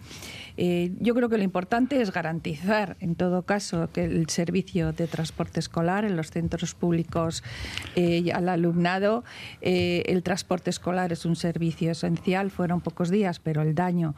Eh, 0.62 0.92
yo 1.00 1.16
creo 1.16 1.30
que 1.30 1.38
lo 1.38 1.44
importante 1.44 2.02
es 2.02 2.12
garantizar, 2.12 2.98
en 3.00 3.16
todo 3.16 3.44
caso, 3.44 3.90
que 3.94 4.04
el 4.04 4.28
servicio 4.28 4.92
de 4.92 5.08
transporte 5.08 5.62
escolar 5.62 6.04
en 6.04 6.18
los 6.18 6.32
centros 6.32 6.76
públicos 6.76 7.46
eh, 7.96 8.30
al 8.34 8.50
alumnado, 8.50 9.24
el 9.62 10.22
transporte 10.22 10.70
escolar 10.70 11.14
es 11.14 11.24
un 11.24 11.38
servicio 11.38 11.92
esencial. 11.92 12.52
Fueron 12.52 12.82
pocos 12.82 13.10
días, 13.10 13.40
pero 13.40 13.62
el 13.62 13.74
daño 13.74 14.16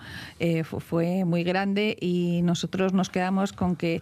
fue 0.63 1.25
muy 1.25 1.43
grande 1.43 1.95
y 2.01 2.41
nosotros 2.41 2.93
nos 2.93 3.11
quedamos 3.11 3.53
con 3.53 3.75
que 3.75 4.01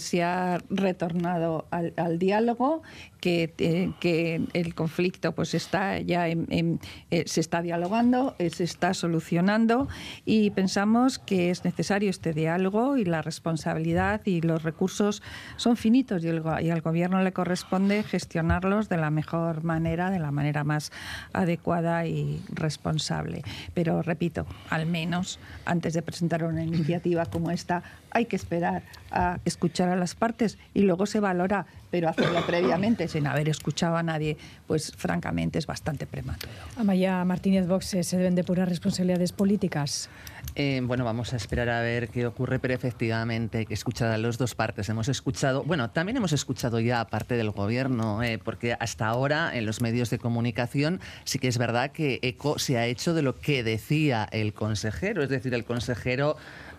se 0.00 0.22
ha 0.22 0.62
retornado 0.70 1.66
al 1.70 2.18
diálogo 2.18 2.82
que, 3.20 3.92
que 4.00 4.42
el 4.52 4.74
conflicto 4.74 5.32
pues 5.32 5.54
está 5.54 6.00
ya 6.00 6.28
eh, 6.28 6.78
se 7.26 7.40
está 7.40 7.62
dialogando, 7.62 8.34
eh, 8.38 8.50
se 8.50 8.64
está 8.64 8.94
solucionando 8.94 9.88
y 10.24 10.50
pensamos 10.50 11.18
que 11.18 11.50
es 11.50 11.64
necesario 11.64 12.10
este 12.10 12.32
diálogo 12.32 12.96
y 12.96 13.04
la 13.04 13.22
responsabilidad 13.22 14.22
y 14.24 14.40
los 14.40 14.62
recursos 14.62 15.22
son 15.56 15.76
finitos 15.76 16.24
y, 16.24 16.28
y 16.28 16.70
al 16.70 16.80
gobierno 16.80 17.22
le 17.22 17.32
corresponde 17.32 18.02
gestionarlos 18.02 18.88
de 18.88 18.96
la 18.96 19.10
mejor 19.10 19.62
manera, 19.64 20.10
de 20.10 20.18
la 20.18 20.30
manera 20.30 20.64
más 20.64 20.92
adecuada 21.32 22.06
y 22.06 22.42
responsable. 22.50 23.42
Pero 23.74 24.02
repito, 24.02 24.46
al 24.68 24.86
menos 24.86 25.38
antes 25.64 25.94
de 25.94 26.02
presentar 26.02 26.44
una 26.44 26.62
iniciativa 26.62 27.26
como 27.26 27.50
esta, 27.50 27.82
hay 28.10 28.26
que 28.26 28.36
esperar 28.36 28.82
a 29.10 29.38
escuchar 29.44 29.88
a 29.88 29.96
las 29.96 30.14
partes 30.14 30.58
y 30.74 30.82
luego 30.82 31.06
se 31.06 31.20
valora, 31.20 31.66
pero 31.90 32.08
hacerlo 32.08 32.40
previamente 32.46 33.08
sin 33.08 33.26
haber 33.26 33.48
escuchado 33.48 33.96
a 33.96 34.02
nadie, 34.02 34.36
pues 34.66 34.92
francamente 34.96 35.58
es 35.58 35.66
bastante 35.66 36.06
prematuro. 36.06 36.52
Amaya 36.76 37.24
Martínez 37.24 37.66
Vox, 37.66 37.86
¿se 37.86 38.16
deben 38.16 38.34
de 38.34 38.44
puras 38.44 38.68
responsabilidades 38.68 39.32
políticas? 39.32 40.08
Eh, 40.54 40.80
bueno, 40.82 41.04
vamos 41.04 41.32
a 41.32 41.36
esperar 41.36 41.68
a 41.68 41.80
ver 41.80 42.08
qué 42.08 42.26
ocurre, 42.26 42.58
pero 42.58 42.74
efectivamente 42.74 43.66
que 43.66 43.74
escuchar 43.74 44.10
a 44.10 44.18
las 44.18 44.38
dos 44.38 44.54
partes. 44.54 44.88
Hemos 44.88 45.08
escuchado, 45.08 45.62
bueno, 45.62 45.90
también 45.90 46.16
hemos 46.16 46.32
escuchado 46.32 46.80
ya 46.80 47.04
parte 47.06 47.36
del 47.36 47.50
gobierno, 47.50 48.22
eh, 48.22 48.38
porque 48.42 48.76
hasta 48.78 49.06
ahora 49.06 49.56
en 49.56 49.66
los 49.66 49.80
medios 49.80 50.10
de 50.10 50.18
comunicación 50.18 51.00
sí 51.24 51.38
que 51.38 51.48
es 51.48 51.58
verdad 51.58 51.92
que 51.92 52.18
eco 52.22 52.58
se 52.58 52.78
ha 52.78 52.86
hecho 52.86 53.14
de 53.14 53.22
lo 53.22 53.38
que 53.38 53.62
decía 53.62 54.28
el 54.32 54.52
consejero, 54.52 55.22
es 55.22 55.28
decir, 55.28 55.54
el 55.54 55.64
consejero 55.64 56.36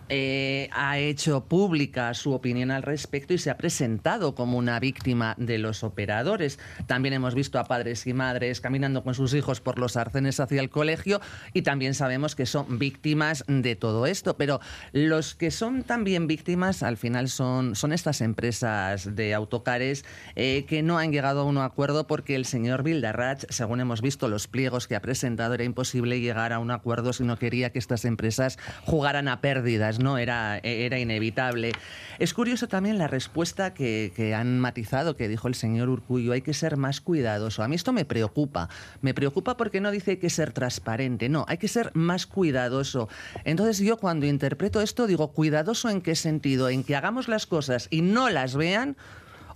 eh, 0.08 0.68
ha 0.72 0.98
hecho 0.98 1.44
pública 1.44 2.12
su 2.14 2.32
opinión 2.32 2.70
al 2.70 2.82
respecto 2.82 3.34
y 3.34 3.38
se 3.38 3.50
ha 3.50 3.56
presentado 3.56 4.34
como 4.34 4.58
una 4.58 4.78
víctima 4.80 5.34
de 5.38 5.58
los 5.58 5.84
operadores. 5.84 6.58
También 6.86 7.14
hemos 7.14 7.34
visto 7.34 7.58
a 7.58 7.64
padres 7.64 8.06
y 8.06 8.12
madres 8.12 8.60
caminando 8.60 9.02
con 9.04 9.14
sus 9.14 9.34
hijos 9.34 9.60
por 9.60 9.78
los 9.78 9.96
arcenes 9.96 10.40
hacia 10.40 10.60
el 10.60 10.70
colegio 10.70 11.20
y 11.52 11.62
también 11.62 11.94
sabemos 11.94 12.34
que 12.34 12.46
son 12.46 12.78
víctimas 12.78 13.44
de 13.46 13.76
todo 13.76 14.06
esto. 14.06 14.36
Pero 14.36 14.60
los 14.92 15.34
que 15.34 15.50
son 15.50 15.82
también 15.82 16.26
víctimas 16.26 16.82
al 16.82 16.96
final 16.96 17.28
son, 17.28 17.74
son 17.74 17.92
estas 17.92 18.20
empresas 18.20 19.14
de 19.14 19.34
autocares 19.34 20.04
eh, 20.36 20.64
que 20.68 20.82
no 20.82 20.98
han 20.98 21.12
llegado 21.12 21.40
a 21.40 21.44
un 21.44 21.58
acuerdo 21.58 22.06
porque 22.06 22.34
el 22.34 22.44
señor 22.44 22.82
Vildarrach, 22.82 23.44
según 23.48 23.80
hemos 23.80 24.02
visto 24.02 24.28
los 24.28 24.48
pliegos 24.48 24.88
que 24.88 24.96
ha 24.96 25.00
presentado, 25.00 25.54
era 25.54 25.64
imposible 25.64 26.20
llegar 26.20 26.52
a 26.52 26.58
un 26.58 26.70
acuerdo 26.70 27.12
si 27.12 27.24
no 27.24 27.38
quería 27.38 27.70
que 27.70 27.78
estas 27.78 28.04
empresas 28.04 28.58
jugaran 28.84 29.28
a 29.28 29.40
pérdidas 29.40 29.91
¿no? 29.98 30.18
Era, 30.18 30.58
era 30.62 30.98
inevitable. 30.98 31.72
Es 32.18 32.34
curioso 32.34 32.68
también 32.68 32.98
la 32.98 33.08
respuesta 33.08 33.74
que, 33.74 34.12
que 34.14 34.34
han 34.34 34.58
matizado, 34.60 35.16
que 35.16 35.28
dijo 35.28 35.48
el 35.48 35.54
señor 35.54 35.88
Urcullo, 35.88 36.32
hay 36.32 36.42
que 36.42 36.54
ser 36.54 36.76
más 36.76 37.00
cuidadoso. 37.00 37.62
A 37.62 37.68
mí 37.68 37.76
esto 37.76 37.92
me 37.92 38.04
preocupa. 38.04 38.68
Me 39.00 39.14
preocupa 39.14 39.56
porque 39.56 39.80
no 39.80 39.90
dice 39.90 40.12
hay 40.12 40.16
que 40.18 40.30
ser 40.30 40.52
transparente, 40.52 41.28
no, 41.28 41.44
hay 41.48 41.58
que 41.58 41.68
ser 41.68 41.90
más 41.94 42.26
cuidadoso. 42.26 43.08
Entonces 43.44 43.78
yo 43.78 43.96
cuando 43.96 44.26
interpreto 44.26 44.80
esto 44.80 45.06
digo, 45.06 45.32
cuidadoso 45.32 45.88
en 45.88 46.00
qué 46.00 46.14
sentido, 46.14 46.68
en 46.68 46.84
que 46.84 46.96
hagamos 46.96 47.28
las 47.28 47.46
cosas 47.46 47.88
y 47.90 48.02
no 48.02 48.28
las 48.28 48.56
vean 48.56 48.96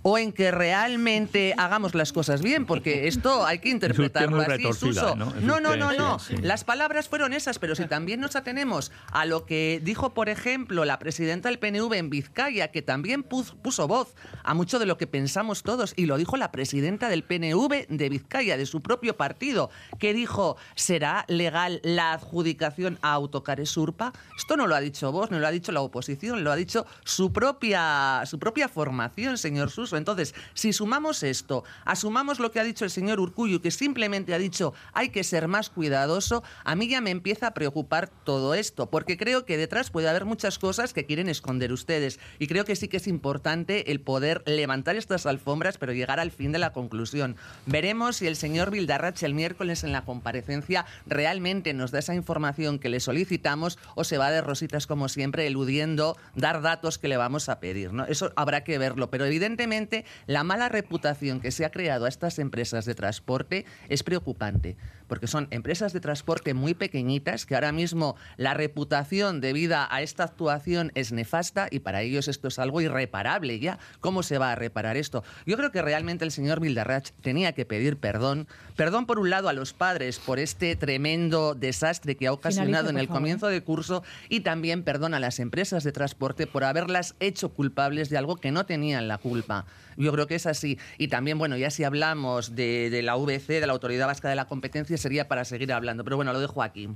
o 0.01 0.17
en 0.17 0.31
que 0.31 0.51
realmente 0.51 1.53
hagamos 1.57 1.95
las 1.95 2.13
cosas 2.13 2.41
bien, 2.41 2.65
porque 2.65 3.07
esto 3.07 3.45
hay 3.45 3.59
que 3.59 3.69
interpretarlo 3.69 4.41
así, 4.41 4.63
Suso. 4.73 5.15
¿no? 5.15 5.33
No, 5.41 5.59
no, 5.59 5.75
no. 5.75 6.17
Las 6.41 6.63
palabras 6.63 7.07
fueron 7.09 7.33
esas, 7.33 7.59
pero 7.59 7.75
si 7.75 7.85
también 7.85 8.19
nos 8.19 8.35
atenemos 8.35 8.91
a 9.11 9.25
lo 9.25 9.45
que 9.45 9.81
dijo, 9.83 10.13
por 10.13 10.29
ejemplo, 10.29 10.85
la 10.85 10.99
presidenta 10.99 11.49
del 11.49 11.59
PNV 11.59 11.93
en 11.93 12.09
Vizcaya, 12.09 12.69
que 12.69 12.81
también 12.81 13.23
pus- 13.23 13.53
puso 13.61 13.87
voz 13.87 14.15
a 14.43 14.53
mucho 14.53 14.79
de 14.79 14.85
lo 14.85 14.97
que 14.97 15.07
pensamos 15.07 15.63
todos, 15.63 15.93
y 15.95 16.05
lo 16.05 16.17
dijo 16.17 16.37
la 16.37 16.51
presidenta 16.51 17.09
del 17.09 17.23
PNV 17.23 17.87
de 17.89 18.09
Vizcaya, 18.09 18.57
de 18.57 18.65
su 18.65 18.81
propio 18.81 19.17
partido, 19.17 19.69
que 19.99 20.13
dijo, 20.13 20.57
¿será 20.75 21.25
legal 21.27 21.79
la 21.83 22.13
adjudicación 22.13 22.99
a 23.01 23.13
Autocares 23.13 23.75
Urpa? 23.77 24.13
Esto 24.37 24.57
no 24.57 24.67
lo 24.67 24.75
ha 24.75 24.79
dicho 24.79 25.11
vos, 25.11 25.31
no 25.31 25.39
lo 25.39 25.47
ha 25.47 25.51
dicho 25.51 25.71
la 25.71 25.81
oposición, 25.81 26.43
lo 26.43 26.51
ha 26.51 26.55
dicho 26.55 26.85
su 27.03 27.31
propia, 27.33 28.21
su 28.25 28.39
propia 28.39 28.67
formación, 28.69 29.37
señor 29.37 29.69
Suso. 29.69 29.86
Entonces, 29.95 30.35
si 30.53 30.73
sumamos 30.73 31.23
esto, 31.23 31.63
asumamos 31.85 32.39
lo 32.39 32.51
que 32.51 32.59
ha 32.59 32.63
dicho 32.63 32.83
el 32.83 32.91
señor 32.91 33.19
Urcullu, 33.19 33.61
que 33.61 33.71
simplemente 33.71 34.33
ha 34.33 34.37
dicho 34.37 34.73
hay 34.93 35.09
que 35.09 35.23
ser 35.23 35.47
más 35.47 35.69
cuidadoso, 35.69 36.43
a 36.65 36.75
mí 36.75 36.89
ya 36.89 36.99
me 36.99 37.11
empieza 37.11 37.47
a 37.47 37.53
preocupar 37.53 38.09
todo 38.09 38.53
esto, 38.53 38.89
porque 38.89 39.17
creo 39.17 39.45
que 39.45 39.57
detrás 39.57 39.91
puede 39.91 40.09
haber 40.09 40.25
muchas 40.25 40.59
cosas 40.59 40.93
que 40.93 41.05
quieren 41.05 41.29
esconder 41.29 41.71
ustedes. 41.71 42.19
Y 42.39 42.47
creo 42.47 42.65
que 42.65 42.75
sí 42.75 42.87
que 42.87 42.97
es 42.97 43.07
importante 43.07 43.91
el 43.91 44.01
poder 44.01 44.43
levantar 44.45 44.95
estas 44.95 45.25
alfombras, 45.25 45.77
pero 45.77 45.93
llegar 45.93 46.19
al 46.19 46.31
fin 46.31 46.51
de 46.51 46.59
la 46.59 46.73
conclusión. 46.73 47.35
Veremos 47.65 48.17
si 48.17 48.27
el 48.27 48.35
señor 48.35 48.71
Vildarrach 48.71 49.23
el 49.23 49.33
miércoles 49.33 49.83
en 49.83 49.91
la 49.91 50.03
comparecencia 50.03 50.85
realmente 51.05 51.73
nos 51.73 51.91
da 51.91 51.99
esa 51.99 52.15
información 52.15 52.79
que 52.79 52.89
le 52.89 52.99
solicitamos 52.99 53.77
o 53.95 54.03
se 54.03 54.17
va 54.17 54.31
de 54.31 54.41
rositas 54.41 54.87
como 54.87 55.09
siempre, 55.09 55.47
eludiendo 55.47 56.17
dar 56.35 56.61
datos 56.61 56.97
que 56.97 57.07
le 57.07 57.17
vamos 57.17 57.49
a 57.49 57.59
pedir. 57.59 57.93
¿no? 57.93 58.05
Eso 58.05 58.31
habrá 58.35 58.63
que 58.63 58.77
verlo, 58.77 59.09
pero 59.09 59.25
evidentemente 59.25 59.76
la 60.25 60.43
mala 60.43 60.69
reputación 60.69 61.39
que 61.39 61.51
se 61.51 61.65
ha 61.65 61.71
creado 61.71 62.05
a 62.05 62.09
estas 62.09 62.39
empresas 62.39 62.85
de 62.85 62.95
transporte 62.95 63.65
es 63.89 64.03
preocupante, 64.03 64.77
porque 65.07 65.27
son 65.27 65.47
empresas 65.51 65.93
de 65.93 65.99
transporte 65.99 66.53
muy 66.53 66.73
pequeñitas 66.73 67.45
que 67.45 67.55
ahora 67.55 67.71
mismo 67.71 68.15
la 68.37 68.53
reputación 68.53 69.41
debida 69.41 69.87
a 69.91 70.01
esta 70.01 70.23
actuación 70.23 70.91
es 70.95 71.11
nefasta 71.11 71.67
y 71.69 71.79
para 71.79 72.01
ellos 72.01 72.27
esto 72.27 72.47
es 72.47 72.59
algo 72.59 72.81
irreparable 72.81 73.59
ya. 73.59 73.79
¿Cómo 73.99 74.23
se 74.23 74.37
va 74.37 74.51
a 74.51 74.55
reparar 74.55 74.97
esto? 74.97 75.23
Yo 75.45 75.57
creo 75.57 75.71
que 75.71 75.81
realmente 75.81 76.25
el 76.25 76.31
señor 76.31 76.59
Vildarrach 76.59 77.11
tenía 77.21 77.53
que 77.53 77.65
pedir 77.65 77.97
perdón. 77.97 78.47
Perdón 78.77 79.07
por 79.07 79.17
un 79.17 79.31
lado 79.31 79.49
a 79.49 79.53
los 79.53 79.73
padres 79.73 80.19
por 80.19 80.37
este 80.37 80.75
tremendo 80.75 81.55
desastre 81.55 82.15
que 82.15 82.27
ha 82.27 82.31
ocasionado 82.31 82.85
Finalice, 82.85 82.91
en 82.91 82.97
el 82.99 83.07
favor. 83.07 83.17
comienzo 83.21 83.47
de 83.47 83.63
curso 83.63 84.03
y 84.29 84.41
también 84.41 84.83
perdón 84.83 85.15
a 85.15 85.19
las 85.19 85.39
empresas 85.39 85.83
de 85.83 85.91
transporte 85.91 86.45
por 86.45 86.63
haberlas 86.63 87.15
hecho 87.19 87.49
culpables 87.49 88.11
de 88.11 88.19
algo 88.19 88.37
que 88.37 88.51
no 88.51 88.67
tenían 88.67 89.07
la 89.07 89.17
culpa. 89.17 89.65
Yo 89.97 90.11
creo 90.11 90.27
que 90.27 90.35
es 90.35 90.45
así. 90.45 90.77
Y 90.99 91.07
también, 91.07 91.39
bueno, 91.39 91.57
ya 91.57 91.71
si 91.71 91.83
hablamos 91.83 92.55
de, 92.55 92.91
de 92.91 93.01
la 93.01 93.15
VC, 93.15 93.59
de 93.59 93.65
la 93.65 93.73
Autoridad 93.73 94.05
Vasca 94.05 94.29
de 94.29 94.35
la 94.35 94.45
Competencia, 94.45 94.95
sería 94.95 95.27
para 95.27 95.43
seguir 95.43 95.73
hablando. 95.73 96.03
Pero 96.03 96.17
bueno, 96.17 96.31
lo 96.31 96.39
dejo 96.39 96.61
aquí. 96.61 96.87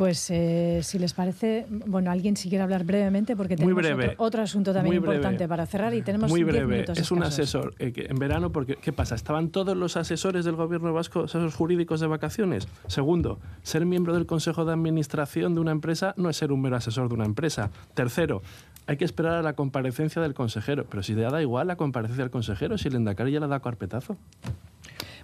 Pues 0.00 0.30
eh, 0.30 0.80
si 0.82 0.98
les 0.98 1.12
parece, 1.12 1.66
bueno, 1.68 2.10
alguien 2.10 2.34
si 2.34 2.48
quiere 2.48 2.64
hablar 2.64 2.84
brevemente 2.84 3.36
porque 3.36 3.54
Muy 3.58 3.74
tenemos 3.74 3.82
breve. 3.82 4.12
otro, 4.14 4.24
otro 4.24 4.42
asunto 4.44 4.72
también 4.72 4.94
Muy 4.94 4.98
breve. 4.98 5.16
importante 5.16 5.46
para 5.46 5.66
cerrar 5.66 5.92
y 5.92 6.00
tenemos 6.00 6.30
Muy 6.30 6.42
10 6.42 6.50
breve. 6.54 6.72
minutos 6.72 6.98
Es 6.98 7.10
un 7.10 7.22
asesor 7.22 7.74
eh, 7.78 7.92
que 7.92 8.06
en 8.08 8.18
verano, 8.18 8.50
porque 8.50 8.76
¿qué 8.76 8.94
pasa? 8.94 9.14
¿Estaban 9.14 9.50
todos 9.50 9.76
los 9.76 9.98
asesores 9.98 10.46
del 10.46 10.56
gobierno 10.56 10.94
vasco, 10.94 11.24
asesores 11.24 11.54
jurídicos 11.54 12.00
de 12.00 12.06
vacaciones? 12.06 12.66
Segundo, 12.86 13.40
ser 13.62 13.84
miembro 13.84 14.14
del 14.14 14.24
consejo 14.24 14.64
de 14.64 14.72
administración 14.72 15.54
de 15.54 15.60
una 15.60 15.72
empresa 15.72 16.14
no 16.16 16.30
es 16.30 16.36
ser 16.38 16.50
un 16.50 16.62
mero 16.62 16.76
asesor 16.76 17.10
de 17.10 17.16
una 17.16 17.26
empresa. 17.26 17.68
Tercero, 17.92 18.40
hay 18.86 18.96
que 18.96 19.04
esperar 19.04 19.34
a 19.34 19.42
la 19.42 19.52
comparecencia 19.52 20.22
del 20.22 20.32
consejero. 20.32 20.86
Pero 20.88 21.02
si 21.02 21.14
le 21.14 21.24
da 21.24 21.42
igual 21.42 21.66
la 21.66 21.76
comparecencia 21.76 22.24
del 22.24 22.30
consejero, 22.30 22.78
si 22.78 22.88
el 22.88 22.94
Endacari 22.94 23.32
ya 23.32 23.40
le 23.40 23.48
da 23.48 23.60
carpetazo. 23.60 24.16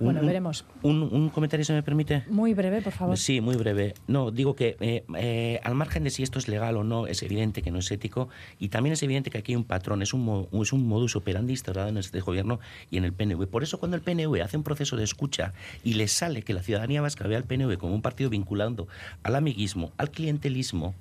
Bueno, 0.01 0.21
Un- 0.21 0.27
veremos. 0.27 0.65
Un, 0.83 1.03
un 1.03 1.29
comentario, 1.31 1.65
si 1.65 1.73
me 1.73 1.83
permite. 1.83 2.25
Muy 2.29 2.55
breve, 2.55 2.83
por 2.83 2.93
favor. 2.93 3.17
Sí, 3.17 3.41
muy 3.41 3.57
breve. 3.57 3.95
No, 4.07 4.31
digo 4.31 4.55
que 4.55 4.77
eh, 4.81 5.05
eh, 5.17 5.61
al 5.65 5.75
margen 5.75 6.05
de 6.05 6.11
si 6.11 6.23
esto 6.23 6.39
es 6.39 6.49
legal 6.49 6.77
o 6.77 6.85
no, 6.85 7.07
es 7.07 7.23
evidente 7.23 7.63
que 7.63 7.71
no 7.71 7.79
es 7.79 7.91
ético 7.91 8.29
y 8.59 8.69
también 8.69 8.93
es 8.95 9.03
evidente 9.03 9.31
que 9.31 9.39
aquí 9.39 9.53
hay 9.53 9.57
un 9.57 9.65
patrón, 9.65 10.03
es 10.03 10.13
un, 10.15 10.49
es 10.63 10.73
un 10.73 10.87
modus 10.87 11.17
operandi 11.17 11.53
instaurado 11.53 11.89
en 11.89 11.99
este 11.99 12.21
gobierno 12.21 12.61
y 12.91 12.97
en 12.99 13.05
el 13.05 13.13
PNV. 13.13 13.47
Por 13.47 13.63
eso 13.63 13.79
cuando 13.79 13.97
el 13.97 14.03
PNV 14.03 14.43
hace 14.43 14.57
un 14.57 14.63
proceso 14.63 14.97
de 14.97 15.05
escucha 15.05 15.53
y 15.85 15.95
le 15.95 16.09
sale 16.09 16.43
que 16.43 16.53
la 16.55 16.63
ciudadanía 16.63 17.01
vasca 17.01 17.27
ve 17.27 17.37
al 17.37 17.45
PNV 17.45 17.77
como 17.79 17.95
un 17.95 18.03
partido 18.03 18.31
vinculando 18.31 18.89
al 19.23 19.35
amiguismo, 19.37 19.93
al 19.97 20.11
clientelismo, 20.11 20.95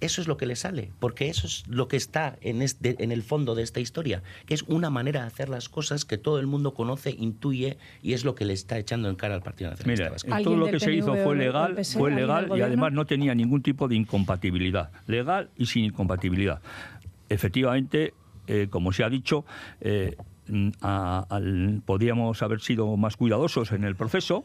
eso 0.00 0.20
es 0.20 0.28
lo 0.28 0.36
que 0.36 0.46
le 0.46 0.56
sale, 0.56 0.90
porque 1.00 1.28
eso 1.28 1.46
es 1.46 1.64
lo 1.68 1.88
que 1.88 1.96
está 1.96 2.36
en, 2.40 2.62
este- 2.62 2.96
en 3.02 3.12
el 3.12 3.22
fondo 3.22 3.54
de 3.54 3.62
esta 3.62 3.80
historia, 3.80 4.22
que 4.46 4.54
es 4.54 4.62
una 4.64 4.90
manera 4.90 5.20
de 5.22 5.26
hacer 5.26 5.48
las 5.48 5.68
cosas 5.68 6.04
que 6.04 6.18
todo 6.18 6.38
el 6.40 6.46
mundo 6.46 6.74
conoce, 6.74 7.10
intuye 7.10 7.78
y 8.02 8.12
es 8.14 8.24
lo 8.24 8.34
que 8.34 8.44
le 8.44 8.52
está 8.52 8.78
echando 8.78 9.08
en 9.08 9.16
cara 9.16 9.34
al 9.34 9.42
Partido 9.42 9.70
Nacionalista 9.70 10.02
Mira, 10.04 10.12
Vasco. 10.12 10.28
eh, 10.28 10.32
¿Alguien 10.32 10.44
todo 10.44 10.66
lo 10.66 10.72
que 10.72 10.80
se 10.80 10.92
hizo 10.92 11.14
fue 11.16 11.36
legal, 11.36 11.74
fue 11.74 12.10
¿Alguien 12.10 12.16
del 12.16 12.16
legal 12.46 12.58
y 12.58 12.62
además 12.62 12.92
no 12.92 13.04
tenía 13.06 13.34
ningún 13.34 13.62
tipo 13.62 13.88
de 13.88 13.96
incompatibilidad, 13.96 14.90
legal 15.06 15.50
y 15.56 15.66
sin 15.66 15.84
incompatibilidad. 15.84 16.60
Efectivamente, 17.28 18.14
eh, 18.46 18.68
como 18.70 18.92
se 18.92 19.04
ha 19.04 19.08
dicho, 19.10 19.44
eh, 19.80 20.16
a- 20.82 21.26
al- 21.30 21.82
podíamos 21.86 22.42
haber 22.42 22.60
sido 22.60 22.96
más 22.96 23.16
cuidadosos 23.16 23.72
en 23.72 23.84
el 23.84 23.96
proceso. 23.96 24.44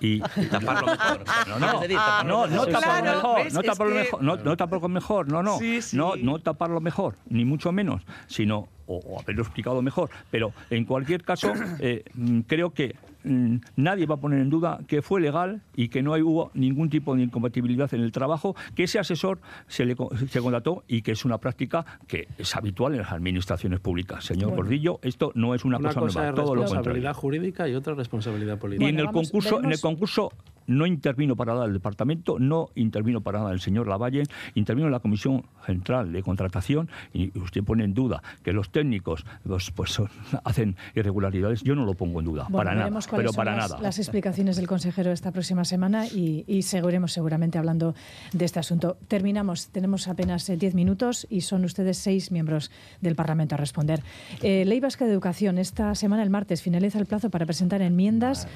Y 0.00 0.20
taparlo 0.50 0.86
mejor. 0.86 1.24
No, 1.48 1.58
no, 1.58 1.80
decir, 1.80 1.96
taparlo 1.96 2.28
no, 2.28 2.46
no 2.48 2.66
taparlo 2.66 2.80
Claro, 3.02 3.14
mejor, 3.16 3.44
¿ves? 3.44 3.54
no 3.54 3.62
taparlo 3.62 3.92
que- 3.94 4.00
mejor, 4.00 4.22
no, 4.22 4.36
no 4.36 4.56
taparlo 4.56 4.88
mejor, 4.88 5.28
no, 5.28 5.42
no, 5.42 5.58
Sí, 5.58 5.80
sí. 5.82 5.96
no, 5.96 6.16
no 6.16 6.38
taparlo 6.40 6.80
mejor, 6.80 7.14
ni 7.28 7.44
mucho 7.44 7.70
menos, 7.72 8.02
sino 8.26 8.68
o, 8.86 8.96
o 8.96 9.20
haberlo 9.20 9.42
explicado 9.42 9.80
mejor. 9.80 10.10
Pero 10.30 10.52
en 10.70 10.84
cualquier 10.84 11.22
caso, 11.22 11.52
eh, 11.78 12.04
mm, 12.14 12.40
creo 12.40 12.70
que 12.74 12.96
nadie 13.24 14.06
va 14.06 14.16
a 14.16 14.18
poner 14.20 14.40
en 14.40 14.50
duda 14.50 14.80
que 14.86 15.02
fue 15.02 15.20
legal 15.20 15.62
y 15.76 15.88
que 15.88 16.02
no 16.02 16.14
hay- 16.14 16.22
hubo 16.22 16.50
ningún 16.54 16.88
tipo 16.90 17.14
de 17.14 17.22
incompatibilidad 17.22 17.92
en 17.94 18.00
el 18.00 18.12
trabajo, 18.12 18.54
que 18.74 18.84
ese 18.84 18.98
asesor 18.98 19.40
se 19.66 19.84
le 19.84 19.96
se 20.28 20.40
contrató 20.40 20.84
y 20.88 21.02
que 21.02 21.12
es 21.12 21.24
una 21.24 21.38
práctica 21.38 21.84
que 22.06 22.28
es 22.38 22.54
habitual 22.56 22.92
en 22.94 23.00
las 23.02 23.12
administraciones 23.12 23.80
públicas. 23.80 24.24
Señor 24.24 24.50
Bueno. 24.50 24.62
Gordillo, 24.64 24.98
esto 25.02 25.32
no 25.34 25.54
es 25.54 25.64
una, 25.64 25.78
Una 25.78 25.88
cosa, 25.88 26.00
cosa 26.00 26.18
nueva, 26.20 26.30
es 26.30 26.34
todo 26.44 26.54
lo 26.54 26.62
responsabilidad 26.62 27.10
contrario. 27.12 27.20
jurídica 27.20 27.68
y 27.68 27.74
otra 27.74 27.94
responsabilidad 27.94 28.56
Y 28.56 28.58
política. 28.60 28.88
en 28.88 28.94
Bueno, 28.96 29.00
el 29.08 29.14
vamos, 29.14 29.30
concurso, 29.30 29.62
en 29.62 29.72
el 29.72 29.80
concurso 29.80 30.32
no 30.68 30.86
intervino 30.86 31.34
para 31.34 31.54
nada 31.54 31.66
el 31.66 31.72
departamento, 31.72 32.38
no 32.38 32.68
intervino 32.76 33.20
para 33.20 33.40
nada 33.40 33.52
el 33.52 33.58
señor 33.60 33.88
Lavalle, 33.88 34.22
intervino 34.54 34.88
la 34.90 35.00
Comisión 35.00 35.44
Central 35.66 36.12
de 36.12 36.22
Contratación 36.22 36.88
y 37.12 37.36
usted 37.36 37.64
pone 37.64 37.82
en 37.84 37.94
duda 37.94 38.22
que 38.44 38.52
los 38.52 38.70
técnicos 38.70 39.26
los, 39.44 39.72
pues, 39.72 40.00
hacen 40.44 40.76
irregularidades. 40.94 41.62
Yo 41.62 41.74
no 41.74 41.84
lo 41.84 41.94
pongo 41.94 42.20
en 42.20 42.26
duda, 42.26 42.44
Bueno, 42.44 42.56
para 42.56 42.74
nada, 42.74 42.90
cuáles 43.12 43.24
pero 43.24 43.32
son 43.32 43.44
para 43.44 43.56
las, 43.56 43.70
nada. 43.70 43.82
las 43.82 43.98
explicaciones 43.98 44.56
del 44.56 44.66
consejero 44.66 45.12
esta 45.12 45.30
próxima 45.30 45.64
semana 45.64 46.06
y, 46.06 46.44
y 46.46 46.62
seguiremos 46.62 47.12
seguramente 47.12 47.58
hablando 47.58 47.94
de 48.32 48.44
este 48.44 48.58
asunto. 48.58 48.96
Terminamos, 49.08 49.68
tenemos 49.68 50.08
apenas 50.08 50.48
eh, 50.48 50.56
10 50.56 50.74
minutos 50.74 51.26
y 51.30 51.42
son 51.42 51.64
ustedes 51.64 51.98
seis 51.98 52.30
miembros 52.30 52.70
del 53.00 53.14
Parlamento 53.14 53.54
a 53.54 53.58
responder. 53.58 54.02
Eh, 54.42 54.64
ley 54.64 54.80
Vasca 54.80 55.04
de 55.04 55.12
Educación. 55.12 55.58
Esta 55.58 55.94
semana, 55.94 56.22
el 56.22 56.30
martes, 56.30 56.62
finaliza 56.62 56.98
el 56.98 57.06
plazo 57.06 57.30
para 57.30 57.46
presentar 57.46 57.82
enmiendas. 57.82 58.48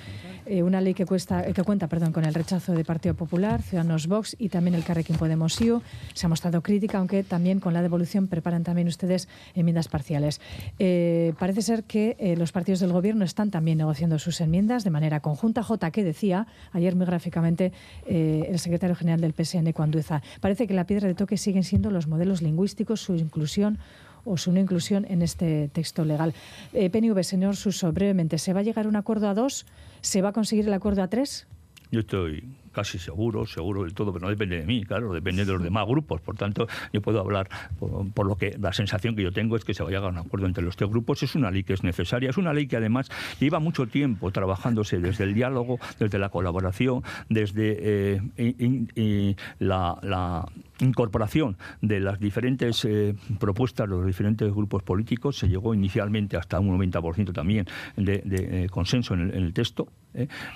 eh, 0.46 0.62
una 0.62 0.80
ley 0.80 0.94
que, 0.94 1.04
cuesta, 1.07 1.46
eh, 1.46 1.52
que 1.52 1.62
cuenta 1.62 1.88
perdón, 1.88 2.12
con 2.12 2.24
el 2.24 2.32
rechazo 2.34 2.72
de 2.72 2.84
Partido 2.84 3.14
Popular, 3.14 3.62
Ciudadanos 3.62 4.07
Vox 4.07 4.36
y 4.38 4.48
también 4.48 4.74
el 4.74 4.84
Carrequín 4.84 5.16
Podemos 5.16 5.61
IU. 5.61 5.82
Se 6.14 6.26
ha 6.26 6.28
mostrado 6.28 6.62
crítica, 6.62 6.98
aunque 6.98 7.22
también 7.24 7.61
con 7.61 7.74
la 7.74 7.82
devolución 7.82 8.28
preparan 8.28 8.62
también 8.62 8.88
ustedes 8.88 9.28
enmiendas 9.54 9.88
parciales. 9.88 10.40
Eh, 10.78 11.34
parece 11.38 11.62
ser 11.62 11.84
que 11.84 12.16
eh, 12.18 12.36
los 12.36 12.52
partidos 12.52 12.80
del 12.80 12.92
Gobierno 12.92 13.24
están 13.24 13.50
también 13.50 13.78
negociando 13.78 14.18
sus 14.18 14.40
enmiendas 14.47 14.82
de 14.82 14.90
manera 14.90 15.20
conjunta. 15.20 15.62
J, 15.62 15.90
que 15.90 16.03
decía 16.03 16.47
ayer 16.72 16.97
muy 16.97 17.07
gráficamente 17.07 17.72
eh, 18.07 18.47
el 18.49 18.59
secretario 18.59 18.97
general 18.97 19.20
del 19.20 19.34
PSN, 19.34 19.70
Cuandueza. 19.72 20.22
Parece 20.40 20.66
que 20.66 20.74
la 20.74 20.86
piedra 20.86 21.07
de 21.07 21.14
toque 21.14 21.36
siguen 21.36 21.62
siendo 21.62 21.90
los 21.90 22.07
modelos 22.07 22.42
lingüísticos, 22.42 23.01
su 23.01 23.14
inclusión 23.16 23.78
o 24.24 24.36
su 24.36 24.53
no 24.53 24.59
inclusión 24.59 25.07
en 25.09 25.22
este 25.22 25.68
texto 25.68 26.05
legal. 26.05 26.34
Eh, 26.72 26.90
PNV, 26.90 27.22
señor 27.22 27.57
Suso, 27.57 27.92
brevemente, 27.92 28.38
¿se 28.38 28.53
va 28.53 28.61
a 28.61 28.62
llegar 28.62 28.86
a 28.86 28.88
un 28.88 28.97
acuerdo 28.97 29.28
a 29.28 29.34
dos? 29.34 29.66
¿Se 30.01 30.20
va 30.20 30.30
a 30.30 30.32
conseguir 30.32 30.66
el 30.66 30.74
acuerdo 30.74 31.03
a 31.03 31.09
tres? 31.09 31.47
Yo 31.92 32.01
estoy 32.01 32.44
casi 32.77 32.99
seguro, 32.99 33.47
seguro 33.47 33.85
del 33.85 33.95
todo, 33.95 34.12
pero 34.12 34.27
no 34.27 34.29
depende 34.31 34.59
de 34.61 34.66
mí, 34.66 34.85
claro, 34.85 35.12
depende 35.14 35.47
de 35.47 35.53
los 35.53 35.62
demás 35.62 35.87
grupos. 35.87 36.20
Por 36.20 36.37
tanto, 36.37 36.68
yo 36.93 37.01
puedo 37.01 37.18
hablar 37.20 37.49
por, 37.79 38.12
por 38.12 38.27
lo 38.27 38.37
que 38.37 38.55
la 38.61 38.74
sensación 38.74 39.16
que 39.16 39.22
yo 39.22 39.33
tengo 39.33 39.57
es 39.57 39.64
que 39.64 39.72
se 39.72 39.83
va 39.83 39.89
a 39.89 39.93
llegar 39.93 40.11
a 40.11 40.12
un 40.12 40.18
acuerdo 40.18 40.47
entre 40.47 40.62
los 40.62 40.77
tres 40.77 40.91
grupos. 40.91 41.22
Es 41.22 41.35
una 41.35 41.51
ley 41.51 41.64
que 41.64 41.72
es 41.72 41.83
necesaria, 41.83 42.29
es 42.29 42.37
una 42.37 42.53
ley 42.53 42.66
que 42.66 42.77
además 42.77 43.09
lleva 43.41 43.61
mucho 43.61 43.87
tiempo 43.87 44.31
trabajándose 44.31 44.99
desde 45.01 45.24
el 45.24 45.33
diálogo, 45.33 45.79
desde 45.99 46.18
la 46.18 46.29
colaboración, 46.29 47.03
desde 47.31 47.77
eh, 48.16 48.20
in- 48.59 48.91
in- 48.95 49.37
la, 49.59 49.99
la 50.03 50.45
incorporación 50.81 51.57
de 51.81 52.01
las 52.01 52.20
diferentes 52.20 52.85
eh, 52.85 53.14
propuestas 53.41 53.89
de 53.89 53.97
los 53.97 54.05
diferentes 54.07 54.53
grupos 54.53 54.83
políticos. 54.83 55.39
Se 55.39 55.49
llegó 55.49 55.72
inicialmente 55.72 56.37
hasta 56.37 56.61
un 56.61 56.79
90% 56.79 57.33
también 57.33 57.66
de, 57.97 58.18
de, 58.24 58.64
eh, 58.64 58.68
consenso 58.68 59.14
en 59.14 59.20
el, 59.20 59.31
en 59.35 59.45
el 59.45 59.53
texto. 59.55 59.89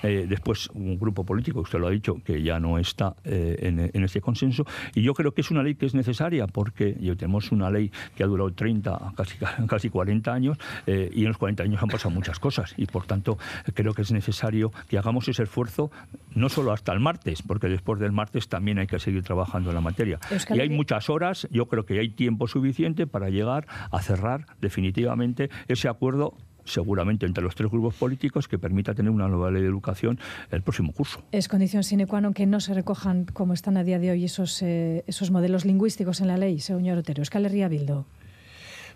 después 0.03 0.69
un 0.73 0.97
grupo 0.99 1.23
político, 1.23 1.61
usted 1.61 1.79
lo 1.79 1.87
ha 1.87 1.91
dicho, 1.91 2.10
que 2.23 2.41
ya 2.41 2.59
no 2.59 2.77
está 2.77 3.15
eh, 3.23 3.57
en, 3.93 4.03
ese 4.03 4.21
consenso. 4.21 4.65
Y 4.95 5.01
yo 5.01 5.13
creo 5.13 5.33
que 5.33 5.41
es 5.41 5.51
una 5.51 5.63
ley 5.63 5.75
que 5.75 5.85
es 5.85 5.93
necesaria 5.95 6.47
porque 6.47 6.93
tenemos 7.17 7.51
una 7.51 7.69
ley 7.69 7.91
que 8.15 8.23
ha 8.23 8.27
durado 8.27 8.51
30, 8.51 9.13
casi, 9.15 9.37
casi 9.67 9.89
40 9.89 10.33
años 10.33 10.57
eh, 10.87 11.09
y 11.13 11.21
en 11.21 11.27
los 11.29 11.37
40 11.37 11.63
años 11.63 11.81
han 11.81 11.89
pasado 11.89 12.13
muchas 12.13 12.39
cosas. 12.39 12.73
Y 12.77 12.85
por 12.85 13.05
tanto, 13.05 13.37
creo 13.73 13.93
que 13.93 14.01
es 14.01 14.11
necesario 14.11 14.71
que 14.89 14.97
hagamos 14.97 15.27
ese 15.27 15.43
esfuerzo 15.43 15.91
no 16.33 16.49
solo 16.49 16.71
hasta 16.71 16.93
el 16.93 16.99
martes, 16.99 17.41
porque 17.41 17.67
después 17.67 17.99
del 17.99 18.11
martes 18.11 18.47
también 18.47 18.79
hay 18.79 18.87
que 18.87 18.99
seguir 18.99 19.23
trabajando 19.23 19.69
en 19.69 19.75
la 19.75 19.81
materia. 19.81 20.19
y 20.49 20.59
hay 20.59 20.69
muchas 20.69 21.09
horas, 21.09 21.47
yo 21.51 21.67
creo 21.67 21.85
que 21.85 21.99
hay 21.99 22.09
tiempo 22.09 22.47
suficiente 22.47 23.07
para 23.07 23.29
llegar 23.29 23.67
a 23.91 24.01
cerrar 24.01 24.45
definitivamente 24.59 25.49
ese 25.67 25.87
acuerdo 25.87 26.35
seguramente 26.65 27.25
entre 27.25 27.43
los 27.43 27.55
tres 27.55 27.69
grupos 27.69 27.95
políticos 27.95 28.47
que 28.47 28.59
permita 28.59 28.93
tener 28.93 29.11
una 29.11 29.27
nueva 29.27 29.51
ley 29.51 29.61
de 29.61 29.67
educación 29.67 30.19
el 30.51 30.61
próximo 30.61 30.93
curso. 30.93 31.23
Es 31.31 31.47
condición 31.47 31.83
sine 31.83 32.07
qua 32.07 32.21
non 32.21 32.33
que 32.33 32.45
no 32.45 32.59
se 32.59 32.73
recojan, 32.73 33.25
como 33.31 33.53
están 33.53 33.77
a 33.77 33.83
día 33.83 33.99
de 33.99 34.11
hoy, 34.11 34.25
esos, 34.25 34.61
eh, 34.61 35.03
esos 35.07 35.31
modelos 35.31 35.65
lingüísticos 35.65 36.21
en 36.21 36.27
la 36.27 36.37
ley, 36.37 36.59
señor 36.59 36.97
Otero. 36.99 37.21
Euskal 37.21 37.45
Herria 37.45 37.67
Bildo. 37.67 38.05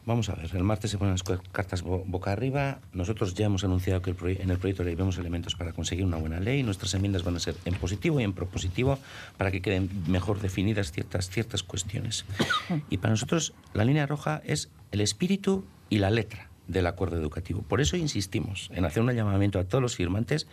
Vamos 0.05 0.29
a 0.29 0.35
ver, 0.35 0.55
el 0.55 0.63
martes 0.63 0.91
se 0.91 0.99
ponen 0.99 1.13
las 1.13 1.23
cartas 1.51 1.81
boca 1.81 2.31
arriba. 2.31 2.79
Nosotros 2.93 3.33
ya 3.33 3.47
hemos 3.47 3.63
anunciado 3.63 4.03
que 4.03 4.11
en 4.11 4.51
el 4.51 4.59
proyecto 4.59 4.83
de 4.83 4.89
ley 4.89 4.95
vemos 4.95 5.17
elementos 5.17 5.55
para 5.55 5.73
conseguir 5.73 6.05
una 6.05 6.17
buena 6.17 6.39
ley. 6.39 6.61
Nuestras 6.61 6.93
enmiendas 6.93 7.23
van 7.23 7.37
a 7.37 7.39
ser 7.39 7.55
en 7.65 7.73
positivo 7.73 8.19
y 8.19 8.23
en 8.23 8.33
propositivo 8.33 8.99
para 9.37 9.49
que 9.49 9.63
queden 9.63 9.89
mejor 10.07 10.39
definidas 10.41 10.91
ciertas, 10.91 11.29
ciertas 11.29 11.63
cuestiones. 11.63 12.25
Y 12.89 12.97
para 12.97 13.11
nosotros 13.11 13.53
la 13.73 13.83
línea 13.83 14.05
roja 14.05 14.41
es 14.45 14.69
el 14.91 15.01
espíritu 15.01 15.65
y 15.89 15.97
la 15.97 16.11
letra 16.11 16.49
del 16.67 16.87
acuerdo 16.87 17.17
educativo. 17.17 17.61
Por 17.61 17.81
eso 17.81 17.97
insistimos 17.97 18.69
en 18.73 18.85
hacer 18.85 19.03
un 19.03 19.11
llamamiento 19.11 19.59
a 19.59 19.63
todos 19.63 19.81
los 19.81 19.95
firmantes 19.95 20.47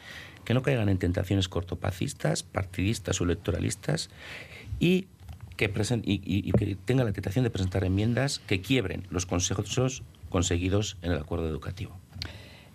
que 0.45 0.55
no 0.55 0.63
caigan 0.63 0.89
en 0.89 0.99
tentaciones 0.99 1.49
cortoplacistas, 1.49 2.43
partidistas 2.43 3.21
o 3.21 3.25
electoralistas 3.25 4.11
y 4.79 5.07
que, 5.57 5.69
tengan 6.85 7.07
la 7.07 7.13
tentación 7.13 7.45
de 7.45 7.51
presentar 7.51 7.85
enmiendas 7.85 8.41
que 8.41 8.61
quiebren 8.61 9.07
los 9.11 9.27
consejos 9.27 10.03
conseguidos 10.29 10.97
en 11.03 11.13
el 11.13 11.19
acuerdo 11.19 11.49
educativo. 11.49 11.97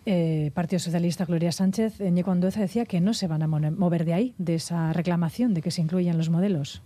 Eh, 0.06 0.52
Partido 0.54 0.80
Socialista 0.80 1.26
Gloria 1.26 1.52
Sánchez, 1.52 2.00
Ñeco 2.00 2.32
Andueza 2.32 2.62
decía 2.62 2.86
que 2.86 3.02
no 3.02 3.14
se 3.14 3.28
van 3.28 3.44
a 3.44 3.48
mover 3.48 4.06
de 4.06 4.14
ahí, 4.14 4.36
de 4.38 4.56
esa 4.56 4.94
reclamación 4.94 5.54
de 5.54 5.62
que 5.62 5.70
se 5.70 5.82
incluyan 5.82 6.18
los 6.18 6.30
modelos 6.30 6.82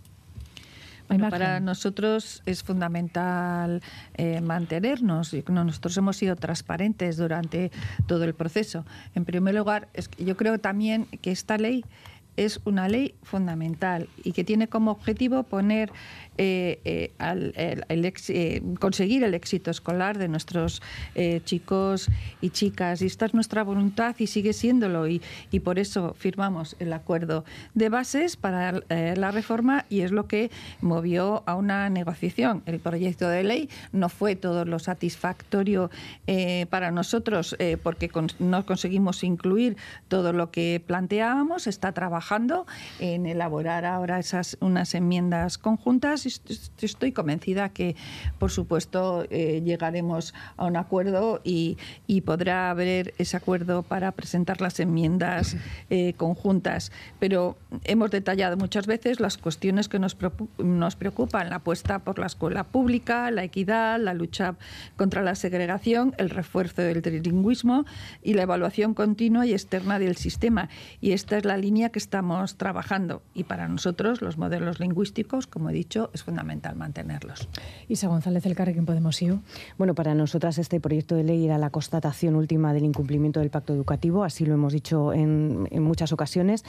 para 1.18 1.60
nosotros 1.60 2.42
es 2.46 2.62
fundamental 2.62 3.82
eh, 4.14 4.40
mantenernos. 4.40 5.34
Nosotros 5.48 5.96
hemos 5.96 6.16
sido 6.16 6.36
transparentes 6.36 7.16
durante 7.16 7.70
todo 8.06 8.24
el 8.24 8.34
proceso. 8.34 8.84
En 9.14 9.24
primer 9.24 9.54
lugar, 9.54 9.88
es 9.94 10.10
yo 10.18 10.36
creo 10.36 10.58
también 10.58 11.06
que 11.06 11.30
esta 11.30 11.58
ley 11.58 11.84
es 12.36 12.60
una 12.64 12.88
ley 12.88 13.14
fundamental 13.22 14.08
y 14.24 14.32
que 14.32 14.44
tiene 14.44 14.68
como 14.68 14.90
objetivo 14.90 15.42
poner 15.42 15.92
eh, 16.38 16.80
eh, 16.84 17.82
eh, 18.28 18.62
conseguir 18.80 19.22
el 19.22 19.34
éxito 19.34 19.70
escolar 19.70 20.16
de 20.16 20.28
nuestros 20.28 20.80
chicos 21.44 22.08
y 22.40 22.50
chicas. 22.50 23.02
Y 23.02 23.06
esta 23.06 23.26
es 23.26 23.34
nuestra 23.34 23.62
voluntad 23.62 24.16
y 24.18 24.26
sigue 24.26 24.52
siéndolo. 24.52 25.06
Y, 25.08 25.20
y 25.50 25.60
por 25.60 25.78
eso 25.78 26.14
firmamos 26.18 26.74
el 26.78 26.92
acuerdo 26.92 27.44
de 27.74 27.88
bases 27.90 28.36
para 28.36 28.80
la 28.88 29.30
reforma 29.30 29.84
y 29.90 30.00
es 30.00 30.10
lo 30.10 30.26
que 30.26 30.50
movió 30.80 31.42
a 31.46 31.54
una 31.54 31.90
negociación. 31.90 32.62
El 32.66 32.80
proyecto 32.80 33.28
de 33.28 33.44
ley 33.44 33.68
no 33.92 34.08
fue 34.08 34.36
todo 34.36 34.64
lo 34.64 34.78
satisfactorio 34.78 35.90
para 36.70 36.90
nosotros 36.90 37.56
porque 37.82 38.10
no 38.38 38.64
conseguimos 38.64 39.22
incluir 39.22 39.76
todo 40.08 40.32
lo 40.32 40.50
que 40.50 40.82
planteábamos. 40.86 41.66
Está 41.66 41.92
trabajando 41.92 42.21
en 42.98 43.26
elaborar 43.26 43.84
ahora 43.84 44.18
esas 44.18 44.56
unas 44.60 44.94
enmiendas 44.94 45.58
conjuntas 45.58 46.26
estoy 46.80 47.12
convencida 47.12 47.70
que, 47.70 47.96
por 48.38 48.50
supuesto, 48.50 49.24
eh, 49.30 49.62
llegaremos 49.64 50.34
a 50.56 50.66
un 50.66 50.76
acuerdo 50.76 51.40
y, 51.44 51.76
podrá 52.24 52.70
haber 52.70 53.14
ese 53.18 53.36
acuerdo 53.36 53.82
para 53.82 54.12
presentar 54.12 54.60
las 54.60 54.78
enmiendas 54.78 55.56
eh, 55.90 56.12
conjuntas. 56.16 56.92
Pero 57.18 57.56
hemos 57.84 58.10
detallado 58.10 58.56
muchas 58.56 58.86
veces 58.86 59.18
las 59.18 59.38
cuestiones 59.38 59.88
que 59.88 59.98
nos, 59.98 60.16
nos 60.58 60.94
preocupan, 60.94 61.50
la 61.50 61.56
apuesta 61.56 61.98
por 61.98 62.18
la 62.18 62.26
escuela 62.26 62.64
pública, 62.64 63.30
la 63.32 63.42
equidad, 63.42 63.98
la 63.98 64.14
lucha 64.14 64.54
contra 64.96 65.22
la 65.22 65.34
segregación, 65.34 66.14
el 66.18 66.30
refuerzo 66.30 66.82
del 66.82 67.02
trilingüismo 67.02 67.86
y 68.22 68.34
la 68.34 68.42
evaluación 68.42 68.94
continua 68.94 69.46
y 69.46 69.52
externa 69.52 69.98
del 69.98 70.16
sistema. 70.16 70.68
Y 71.00 71.12
esta 71.12 71.36
es 71.38 71.44
la 71.44 71.56
línea 71.56 71.88
que 71.88 71.98
estamos 72.12 72.56
trabajando. 72.56 73.22
Y 73.32 73.44
para 73.44 73.68
nosotros 73.68 74.20
los 74.20 74.36
modelos 74.36 74.80
lingüísticos, 74.80 75.46
como 75.46 75.70
he 75.70 75.72
dicho, 75.72 76.10
es 76.12 76.22
fundamental 76.22 76.76
mantenerlos. 76.76 77.48
Isa 77.88 78.06
González, 78.08 78.44
el 78.44 78.54
Carrequín 78.54 78.84
Podemos 78.84 79.22
IU. 79.22 79.40
Bueno, 79.78 79.94
para 79.94 80.14
nosotras 80.14 80.58
este 80.58 80.78
proyecto 80.78 81.14
de 81.14 81.24
ley 81.24 81.46
era 81.46 81.56
la 81.56 81.70
constatación 81.70 82.34
última 82.34 82.74
del 82.74 82.84
incumplimiento 82.84 83.40
del 83.40 83.48
pacto 83.48 83.72
educativo, 83.72 84.24
así 84.24 84.44
lo 84.44 84.52
hemos 84.52 84.74
dicho 84.74 85.14
en, 85.14 85.66
muchas 85.82 86.12
ocasiones. 86.12 86.66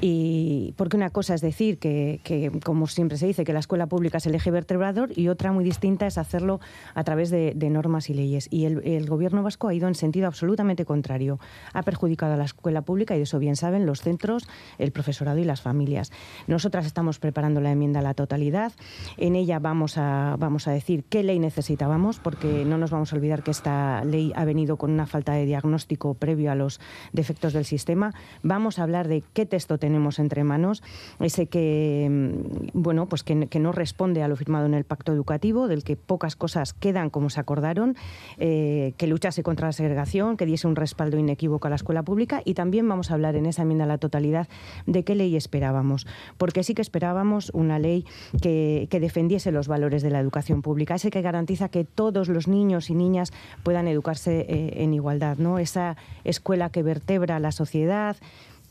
Y 0.00 0.74
porque 0.76 0.96
una 0.96 1.10
cosa 1.10 1.34
es 1.34 1.40
decir 1.40 1.78
que, 1.80 2.52
como 2.62 2.86
siempre 2.86 3.18
se 3.18 3.26
dice, 3.26 3.42
que 3.42 3.52
la 3.52 3.58
escuela 3.58 3.88
pública 3.88 4.18
es 4.18 4.26
el 4.26 4.36
eje 4.36 4.52
vertebrador 4.52 5.10
y 5.18 5.26
otra 5.26 5.50
muy 5.50 5.64
distinta 5.64 6.06
es 6.06 6.18
hacerlo 6.18 6.60
a 6.94 7.02
través 7.02 7.30
de, 7.30 7.52
normas 7.68 8.10
y 8.10 8.14
leyes. 8.14 8.46
Y 8.52 8.66
el, 8.66 8.80
el 8.86 9.08
gobierno 9.08 9.42
vasco 9.42 9.66
ha 9.66 9.74
ido 9.74 9.88
en 9.88 9.96
sentido 9.96 10.28
absolutamente 10.28 10.84
contrario. 10.84 11.40
Ha 11.72 11.82
perjudicado 11.82 12.34
a 12.34 12.36
la 12.36 12.44
escuela 12.44 12.82
pública 12.82 13.16
y 13.16 13.18
de 13.18 13.24
eso 13.24 13.40
bien 13.40 13.56
saben 13.56 13.86
los 13.86 14.02
centros, 14.02 14.46
el 14.84 14.92
profesorado 14.92 15.38
y 15.38 15.44
las 15.44 15.60
familias. 15.60 16.12
Nosotras 16.46 16.86
estamos 16.86 17.18
preparando 17.18 17.60
la 17.60 17.72
enmienda 17.72 18.00
a 18.00 18.02
la 18.02 18.14
totalidad. 18.14 18.72
En 19.16 19.36
ella 19.36 19.58
vamos 19.58 19.98
a, 19.98 20.36
vamos 20.38 20.68
a 20.68 20.72
decir 20.72 21.04
qué 21.04 21.22
ley 21.22 21.38
necesitábamos, 21.38 22.18
porque 22.18 22.64
no 22.64 22.78
nos 22.78 22.90
vamos 22.90 23.12
a 23.12 23.16
olvidar 23.16 23.42
que 23.42 23.50
esta 23.50 24.04
ley 24.04 24.32
ha 24.36 24.44
venido 24.44 24.76
con 24.76 24.90
una 24.90 25.06
falta 25.06 25.32
de 25.32 25.46
diagnóstico 25.46 26.14
previo 26.14 26.50
a 26.50 26.54
los 26.54 26.80
defectos 27.12 27.52
del 27.52 27.64
sistema. 27.64 28.14
Vamos 28.42 28.78
a 28.78 28.82
hablar 28.82 29.08
de 29.08 29.22
qué 29.32 29.46
texto 29.46 29.78
tenemos 29.78 30.18
entre 30.18 30.44
manos, 30.44 30.82
ese 31.20 31.46
que, 31.46 32.08
mm, 32.10 32.68
bueno, 32.74 33.06
pues 33.06 33.22
que, 33.22 33.34
no 33.34 33.72
responde 33.72 34.22
a 34.22 34.28
lo 34.28 34.36
firmado 34.36 34.66
en 34.66 34.74
el 34.74 34.84
pacto 34.84 35.12
educativo, 35.12 35.68
del 35.68 35.84
que 35.84 35.96
pocas 35.96 36.36
cosas 36.36 36.72
quedan 36.74 37.08
como 37.08 37.30
se 37.30 37.40
acordaron, 37.40 37.96
eh, 38.38 38.94
que 38.98 39.06
luchase 39.06 39.42
contra 39.42 39.68
la 39.68 39.72
segregación, 39.72 40.36
que 40.36 40.44
diese 40.44 40.66
un 40.66 40.76
respaldo 40.76 41.18
inequívoco 41.18 41.66
a 41.66 41.70
la 41.70 41.76
escuela 41.76 42.02
pública 42.02 42.42
y 42.44 42.54
también 42.54 42.88
vamos 42.88 43.10
a 43.10 43.14
hablar 43.14 43.36
en 43.36 43.46
esa 43.46 43.62
enmienda 43.62 43.84
a 43.84 43.88
la 43.88 43.98
totalidad 43.98 44.48
de 44.86 45.04
qué 45.04 45.14
ley 45.14 45.36
esperábamos, 45.36 46.06
porque 46.38 46.62
sí 46.62 46.74
que 46.74 46.82
esperábamos 46.82 47.50
una 47.54 47.78
ley 47.78 48.04
que, 48.40 48.88
que 48.90 49.00
defendiese 49.00 49.52
los 49.52 49.68
valores 49.68 50.02
de 50.02 50.10
la 50.10 50.20
educación 50.20 50.62
pública, 50.62 50.94
ese 50.94 51.10
que 51.10 51.22
garantiza 51.22 51.68
que 51.68 51.84
todos 51.84 52.28
los 52.28 52.48
niños 52.48 52.90
y 52.90 52.94
niñas 52.94 53.32
puedan 53.62 53.88
educarse 53.88 54.46
eh, 54.48 54.82
en 54.82 54.94
igualdad, 54.94 55.38
¿no? 55.38 55.58
Esa 55.58 55.96
escuela 56.24 56.70
que 56.70 56.82
vertebra 56.82 57.38
la 57.40 57.52
sociedad, 57.52 58.16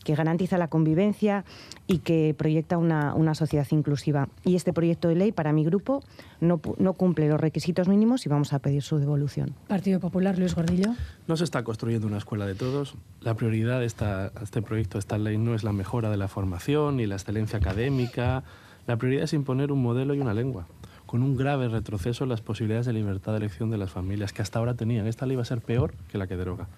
que 0.04 0.14
garantiza 0.14 0.58
la 0.58 0.68
convivencia 0.68 1.44
y 1.86 1.98
que 1.98 2.34
proyecta 2.36 2.78
una, 2.78 3.14
una, 3.14 3.34
sociedad 3.34 3.66
inclusiva. 3.70 4.28
Y 4.44 4.54
este 4.54 4.72
proyecto 4.72 5.08
de 5.08 5.16
ley, 5.16 5.32
para 5.32 5.52
mi 5.52 5.64
grupo, 5.64 6.02
no, 6.40 6.60
no, 6.78 6.92
cumple 6.92 7.28
los 7.28 7.40
requisitos 7.40 7.88
mínimos 7.88 8.24
y 8.26 8.28
vamos 8.28 8.52
a 8.52 8.60
pedir 8.60 8.82
su 8.82 8.98
devolución. 8.98 9.54
Partido 9.66 9.98
Popular, 9.98 10.38
Luis 10.38 10.54
Gordillo. 10.54 10.94
No 11.26 11.36
se 11.36 11.44
está 11.44 11.64
construyendo 11.64 12.06
una 12.06 12.18
escuela 12.18 12.46
de 12.46 12.54
todos. 12.54 12.94
La 13.20 13.34
prioridad 13.34 13.80
de 13.80 13.86
esta, 13.86 14.30
este 14.42 14.62
proyecto, 14.62 14.98
de 14.98 15.00
esta 15.00 15.18
ley, 15.18 15.38
no 15.38 15.54
es 15.54 15.64
la 15.64 15.72
mejora 15.72 16.10
de 16.10 16.16
la 16.16 16.28
formación 16.28 16.98
ni 16.98 17.06
la 17.06 17.16
excelencia 17.16 17.58
académica 17.58 18.44
la 18.86 18.96
prioridad 18.98 19.24
es 19.24 19.32
imponer 19.32 19.72
un 19.72 19.82
modelo 19.82 20.14
y 20.14 20.20
una 20.20 20.34
lengua, 20.34 20.66
con 21.06 21.22
un 21.22 21.36
grave 21.36 21.68
retroceso 21.68 22.24
en 22.24 22.30
las 22.30 22.42
posibilidades 22.42 22.84
de 22.84 22.92
libertad 22.92 23.32
de 23.32 23.38
elección 23.38 23.70
de 23.70 23.78
las 23.78 23.90
familias 23.90 24.34
que 24.34 24.42
hasta 24.42 24.58
ahora 24.58 24.74
tenían. 24.74 25.06
Esta 25.06 25.24
ley 25.24 25.36
va 25.36 25.42
a 25.42 25.46
ser 25.46 25.62
peor 25.62 25.94
que 26.10 26.18
la 26.18 26.26
que 26.26 26.36
deroga. 26.36 26.68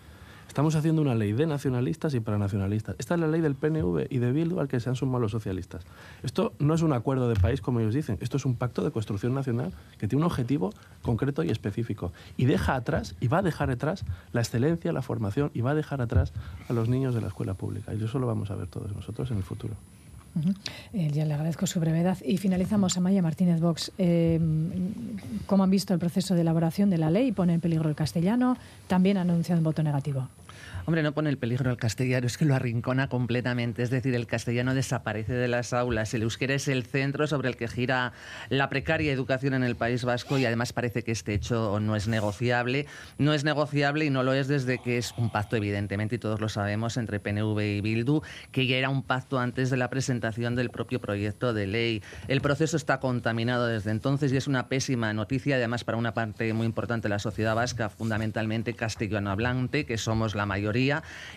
Estamos 0.56 0.74
haciendo 0.74 1.02
una 1.02 1.14
ley 1.14 1.34
de 1.34 1.46
nacionalistas 1.46 2.14
y 2.14 2.20
para 2.20 2.38
nacionalistas. 2.38 2.96
Esta 2.98 3.12
es 3.12 3.20
la 3.20 3.26
ley 3.26 3.42
del 3.42 3.56
PNV 3.56 4.06
y 4.08 4.16
de 4.16 4.32
Bildu 4.32 4.58
al 4.58 4.68
que 4.68 4.80
se 4.80 4.88
han 4.88 4.96
sumado 4.96 5.20
los 5.20 5.32
socialistas. 5.32 5.84
Esto 6.22 6.54
no 6.58 6.72
es 6.72 6.80
un 6.80 6.94
acuerdo 6.94 7.28
de 7.28 7.34
país, 7.34 7.60
como 7.60 7.80
ellos 7.80 7.92
dicen. 7.92 8.16
Esto 8.22 8.38
es 8.38 8.46
un 8.46 8.54
pacto 8.54 8.82
de 8.82 8.90
construcción 8.90 9.34
nacional 9.34 9.74
que 9.98 10.08
tiene 10.08 10.24
un 10.24 10.30
objetivo 10.30 10.72
concreto 11.02 11.44
y 11.44 11.50
específico. 11.50 12.10
Y 12.38 12.46
deja 12.46 12.74
atrás, 12.74 13.16
y 13.20 13.28
va 13.28 13.40
a 13.40 13.42
dejar 13.42 13.68
atrás, 13.68 14.06
la 14.32 14.40
excelencia, 14.40 14.94
la 14.94 15.02
formación, 15.02 15.50
y 15.52 15.60
va 15.60 15.72
a 15.72 15.74
dejar 15.74 16.00
atrás 16.00 16.32
a 16.70 16.72
los 16.72 16.88
niños 16.88 17.14
de 17.14 17.20
la 17.20 17.26
escuela 17.26 17.52
pública. 17.52 17.92
Y 17.92 18.02
eso 18.02 18.18
lo 18.18 18.26
vamos 18.26 18.50
a 18.50 18.54
ver 18.54 18.68
todos 18.68 18.96
nosotros 18.96 19.30
en 19.30 19.36
el 19.36 19.42
futuro. 19.42 19.74
Eh, 20.94 21.10
ya 21.12 21.26
le 21.26 21.34
agradezco 21.34 21.66
su 21.66 21.80
brevedad. 21.80 22.16
Y 22.24 22.38
finalizamos, 22.38 22.96
Amaya 22.96 23.20
Martínez 23.20 23.60
Vox. 23.60 23.92
Eh, 23.98 24.40
¿Cómo 25.44 25.64
han 25.64 25.70
visto 25.70 25.92
el 25.92 26.00
proceso 26.00 26.34
de 26.34 26.40
elaboración 26.40 26.88
de 26.88 26.96
la 26.96 27.10
ley? 27.10 27.32
¿Pone 27.32 27.52
en 27.52 27.60
peligro 27.60 27.90
el 27.90 27.94
castellano? 27.94 28.56
También 28.86 29.18
han 29.18 29.28
anunciado 29.28 29.60
un 29.60 29.64
voto 29.64 29.82
negativo. 29.82 30.28
Hombre, 30.86 31.02
no 31.02 31.14
pone 31.14 31.30
el 31.30 31.36
peligro 31.36 31.68
al 31.68 31.78
castellano, 31.78 32.28
es 32.28 32.38
que 32.38 32.44
lo 32.44 32.54
arrincona 32.54 33.08
completamente. 33.08 33.82
Es 33.82 33.90
decir, 33.90 34.14
el 34.14 34.28
castellano 34.28 34.72
desaparece 34.72 35.32
de 35.32 35.48
las 35.48 35.72
aulas. 35.72 36.14
El 36.14 36.22
euskera 36.22 36.54
es 36.54 36.68
el 36.68 36.84
centro 36.84 37.26
sobre 37.26 37.48
el 37.48 37.56
que 37.56 37.66
gira 37.66 38.12
la 38.50 38.68
precaria 38.68 39.12
educación 39.12 39.54
en 39.54 39.64
el 39.64 39.74
País 39.74 40.04
Vasco 40.04 40.38
y 40.38 40.46
además 40.46 40.72
parece 40.72 41.02
que 41.02 41.10
este 41.10 41.34
hecho 41.34 41.80
no 41.80 41.96
es 41.96 42.06
negociable. 42.06 42.86
No 43.18 43.34
es 43.34 43.42
negociable 43.42 44.04
y 44.04 44.10
no 44.10 44.22
lo 44.22 44.32
es 44.32 44.46
desde 44.46 44.78
que 44.78 44.96
es 44.96 45.12
un 45.16 45.30
pacto, 45.30 45.56
evidentemente, 45.56 46.14
y 46.14 46.18
todos 46.18 46.40
lo 46.40 46.48
sabemos, 46.48 46.96
entre 46.98 47.18
PNV 47.18 47.58
y 47.58 47.80
Bildu, 47.80 48.22
que 48.52 48.68
ya 48.68 48.76
era 48.76 48.88
un 48.88 49.02
pacto 49.02 49.40
antes 49.40 49.70
de 49.70 49.78
la 49.78 49.90
presentación 49.90 50.54
del 50.54 50.70
propio 50.70 51.00
proyecto 51.00 51.52
de 51.52 51.66
ley. 51.66 52.02
El 52.28 52.40
proceso 52.40 52.76
está 52.76 53.00
contaminado 53.00 53.66
desde 53.66 53.90
entonces 53.90 54.32
y 54.32 54.36
es 54.36 54.46
una 54.46 54.68
pésima 54.68 55.12
noticia, 55.12 55.56
además, 55.56 55.82
para 55.82 55.98
una 55.98 56.14
parte 56.14 56.52
muy 56.52 56.64
importante 56.64 57.08
de 57.08 57.10
la 57.10 57.18
sociedad 57.18 57.56
vasca, 57.56 57.88
fundamentalmente 57.88 58.74
castellano 58.74 59.32
hablante, 59.32 59.84
que 59.84 59.98
somos 59.98 60.36
la 60.36 60.46
mayoría, 60.46 60.75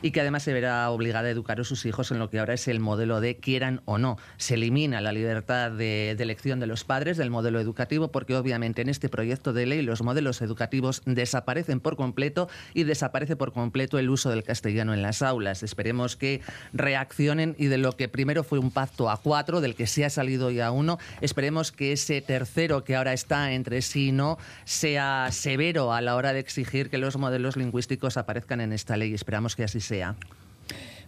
y 0.02 0.12
que 0.12 0.22
además 0.22 0.44
se 0.44 0.54
verá 0.54 0.90
obligada 0.90 1.28
a 1.28 1.32
educar 1.32 1.60
a 1.60 1.64
sus 1.64 1.86
hijos 1.86 2.12
en 2.12 2.20
lo 2.20 2.30
que 2.30 2.40
ahora 2.40 2.54
es 2.54 2.68
el 2.68 2.80
modelo 2.80 3.22
de 3.22 3.38
quieran 3.38 3.82
o 3.86 3.98
no. 3.98 4.18
Se 4.38 4.56
elimina 4.56 5.02
la 5.02 5.12
libertad 5.12 5.72
de, 5.72 6.12
elección 6.12 6.60
de 6.60 6.68
los 6.68 6.84
padres 6.84 7.18
del 7.18 7.30
modelo 7.30 7.60
educativo, 7.60 8.12
porque 8.12 8.36
obviamente 8.36 8.82
en 8.82 8.90
este 8.90 9.10
proyecto 9.10 9.54
de 9.54 9.66
ley 9.66 9.82
los 9.82 10.02
modelos 10.02 10.42
educativos 10.42 11.02
desaparecen 11.06 11.80
por 11.80 11.96
completo 11.96 12.50
y 12.74 12.84
desaparece 12.84 13.36
por 13.36 13.54
completo 13.54 13.98
el 13.98 14.10
uso 14.10 14.30
del 14.30 14.44
castellano 14.44 14.94
en 14.94 15.02
las 15.02 15.22
aulas. 15.22 15.64
Esperemos 15.64 16.16
que 16.16 16.42
reaccionen 16.74 17.56
y 17.58 17.68
de 17.68 17.78
lo 17.78 17.94
que 17.94 18.10
primero 18.10 18.44
fue 18.44 18.60
un 18.60 18.72
pacto 18.72 19.10
a 19.10 19.18
cuatro, 19.18 19.62
del 19.62 19.76
que 19.76 19.88
se 19.88 20.06
ha 20.06 20.10
salido 20.10 20.52
ya 20.52 20.72
uno, 20.72 20.98
esperemos 21.22 21.72
que 21.72 21.94
ese 21.94 22.22
tercero 22.22 22.84
que 22.84 22.96
ahora 22.96 23.14
está 23.14 23.54
entre 23.54 23.82
sí 23.82 24.00
y 24.10 24.12
no 24.12 24.38
sea 24.66 25.30
severo 25.32 25.94
a 25.94 26.02
la 26.02 26.16
hora 26.16 26.34
de 26.34 26.40
exigir 26.40 26.90
que 26.90 26.98
los 26.98 27.18
modelos 27.18 27.58
lingüísticos 27.58 28.18
aparezcan 28.18 28.62
en 28.62 28.74
esta 28.74 28.98
ley. 28.98 29.14
Esperamos 29.30 29.56
que 29.56 29.64
así 29.64 29.80
sea. 29.80 30.16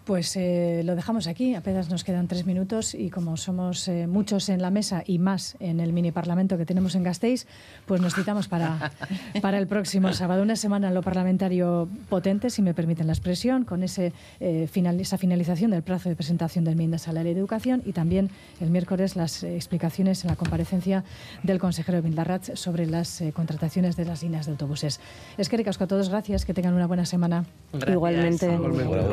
Pues 0.06 0.36
eh, 0.36 0.82
lo 0.84 0.96
dejamos 0.96 1.28
aquí, 1.28 1.56
apenas 1.56 1.90
nos 1.90 2.04
quedan 2.04 2.28
tres 2.28 2.46
minutos 2.46 2.94
y 2.94 3.10
como 3.10 3.38
somos 3.38 3.88
eh, 3.88 4.08
muchos 4.08 4.50
en 4.50 4.62
la 4.62 4.70
mesa 4.70 5.04
y 5.06 5.20
más 5.20 5.56
en 5.60 5.80
el 5.80 5.94
mini 5.94 6.12
parlamento 6.12 6.58
que 6.58 6.66
tenemos 6.66 6.96
en 6.96 7.04
Gasteiz, 7.04 7.48
pues 7.86 8.02
nos 8.02 8.16
citamos 8.16 8.48
para, 8.48 8.92
para 9.42 9.58
el 9.58 9.68
próximo 9.68 10.12
sábado. 10.14 10.44
Una 10.44 10.56
semana 10.56 10.90
en 10.90 10.94
lo 10.96 11.02
parlamentario 11.02 11.88
potente, 12.10 12.50
si 12.50 12.62
me 12.62 12.74
permiten 12.74 13.08
la 13.08 13.14
expresión, 13.14 13.64
con 13.64 13.84
ese, 13.84 14.12
eh, 14.40 14.68
final, 14.72 15.00
esa 15.00 15.18
finalización 15.18 15.72
del 15.72 15.84
plazo 15.84 16.10
de 16.10 16.16
presentación 16.16 16.66
de 16.66 16.72
enmiendas 16.72 17.08
a 17.08 17.14
la 17.14 17.24
ley 17.24 17.34
de 17.34 17.40
educación 17.40 17.82
y 17.86 17.94
también 17.94 18.30
el 18.60 18.70
miércoles 18.70 19.16
las 19.16 19.44
explicaciones 19.44 20.24
en 20.24 20.30
la 20.30 20.36
comparecencia 20.36 21.04
del 21.44 21.60
consejero 21.60 22.02
Bildarratz 22.02 22.52
sobre 22.56 22.88
las 22.88 23.24
contrataciones 23.34 23.96
de 23.96 24.06
las 24.06 24.24
líneas 24.24 24.48
de 24.48 24.54
autobuses. 24.54 25.00
Es 25.38 25.48
que 25.48 25.62
a 25.62 25.88
todos, 25.88 26.10
gracias, 26.10 26.46
que 26.46 26.54
tengan 26.54 26.74
una 26.74 26.88
buena 26.88 27.06
semana. 27.06 27.46
Igualmente. 27.88 28.58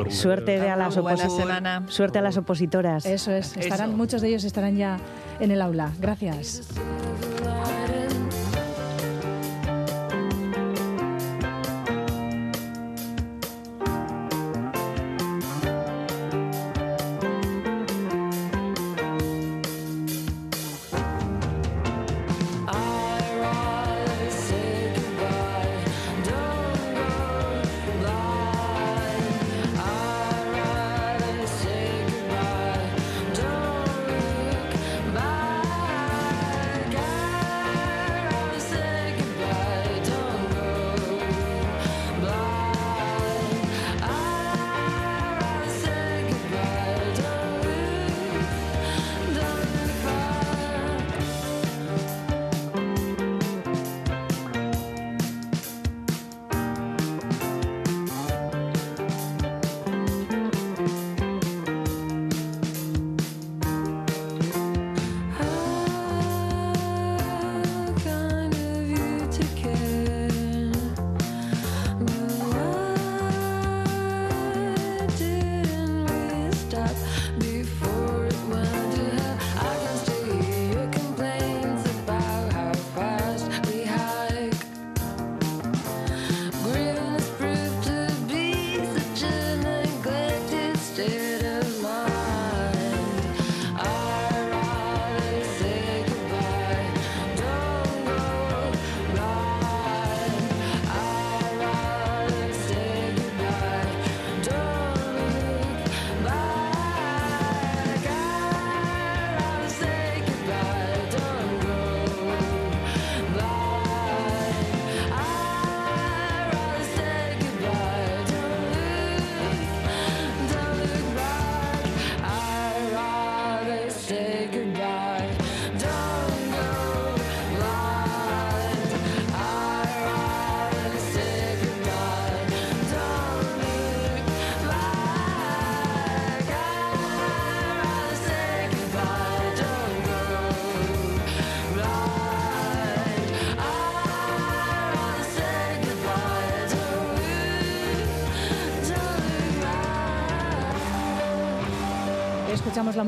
Suerte 0.09 0.59
de 0.59 0.69
las 0.79 0.93
semana. 0.93 1.83
Suerte 1.87 2.19
a 2.19 2.21
las 2.21 2.37
opositoras. 2.37 3.05
Eso 3.05 3.31
es. 3.31 3.55
Estarán, 3.57 3.95
Muchos 3.95 4.21
de 4.21 4.29
ellos 4.29 4.43
estarán 4.43 4.75
ya 4.75 4.97
en 5.39 5.51
el 5.51 5.61
aula. 5.61 5.91
Gracias. 5.99 6.67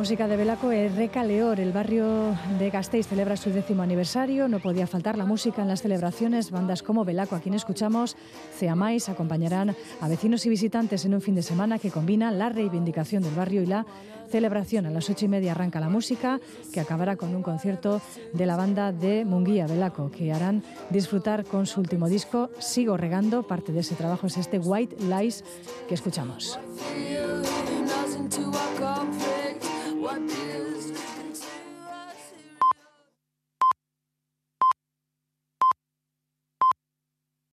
Música 0.01 0.27
de 0.27 0.35
Belaco. 0.35 0.71
Reca 0.71 1.23
Leor, 1.23 1.59
el 1.59 1.71
barrio 1.71 2.35
de 2.57 2.71
Gasteiz, 2.71 3.05
celebra 3.05 3.37
su 3.37 3.51
décimo 3.51 3.83
aniversario. 3.83 4.47
No 4.47 4.59
podía 4.59 4.87
faltar 4.87 5.15
la 5.15 5.25
música 5.25 5.61
en 5.61 5.67
las 5.67 5.83
celebraciones. 5.83 6.49
Bandas 6.49 6.81
como 6.81 7.05
Belaco, 7.05 7.35
a 7.35 7.39
quien 7.39 7.53
escuchamos, 7.53 8.17
Ceamais, 8.57 9.09
acompañarán 9.09 9.75
a 9.99 10.07
vecinos 10.07 10.43
y 10.47 10.49
visitantes 10.49 11.05
en 11.05 11.13
un 11.13 11.21
fin 11.21 11.35
de 11.35 11.43
semana 11.43 11.77
que 11.77 11.91
combina 11.91 12.31
la 12.31 12.49
reivindicación 12.49 13.21
del 13.21 13.35
barrio 13.35 13.61
y 13.61 13.67
la 13.67 13.85
celebración. 14.27 14.87
A 14.87 14.89
las 14.89 15.07
ocho 15.07 15.25
y 15.25 15.27
media 15.27 15.51
arranca 15.51 15.79
la 15.79 15.89
música, 15.89 16.39
que 16.73 16.79
acabará 16.79 17.15
con 17.15 17.35
un 17.35 17.43
concierto 17.43 18.01
de 18.33 18.45
la 18.47 18.55
banda 18.55 18.91
de 18.91 19.23
Munguía, 19.23 19.67
Belaco, 19.67 20.09
que 20.09 20.33
harán 20.33 20.63
disfrutar 20.89 21.45
con 21.45 21.67
su 21.67 21.79
último 21.79 22.09
disco, 22.09 22.49
Sigo 22.57 22.97
Regando. 22.97 23.43
Parte 23.43 23.71
de 23.71 23.81
ese 23.81 23.93
trabajo 23.93 24.25
es 24.25 24.37
este 24.37 24.57
White 24.57 24.95
Lies 25.03 25.43
que 25.87 25.93
escuchamos. 25.93 26.57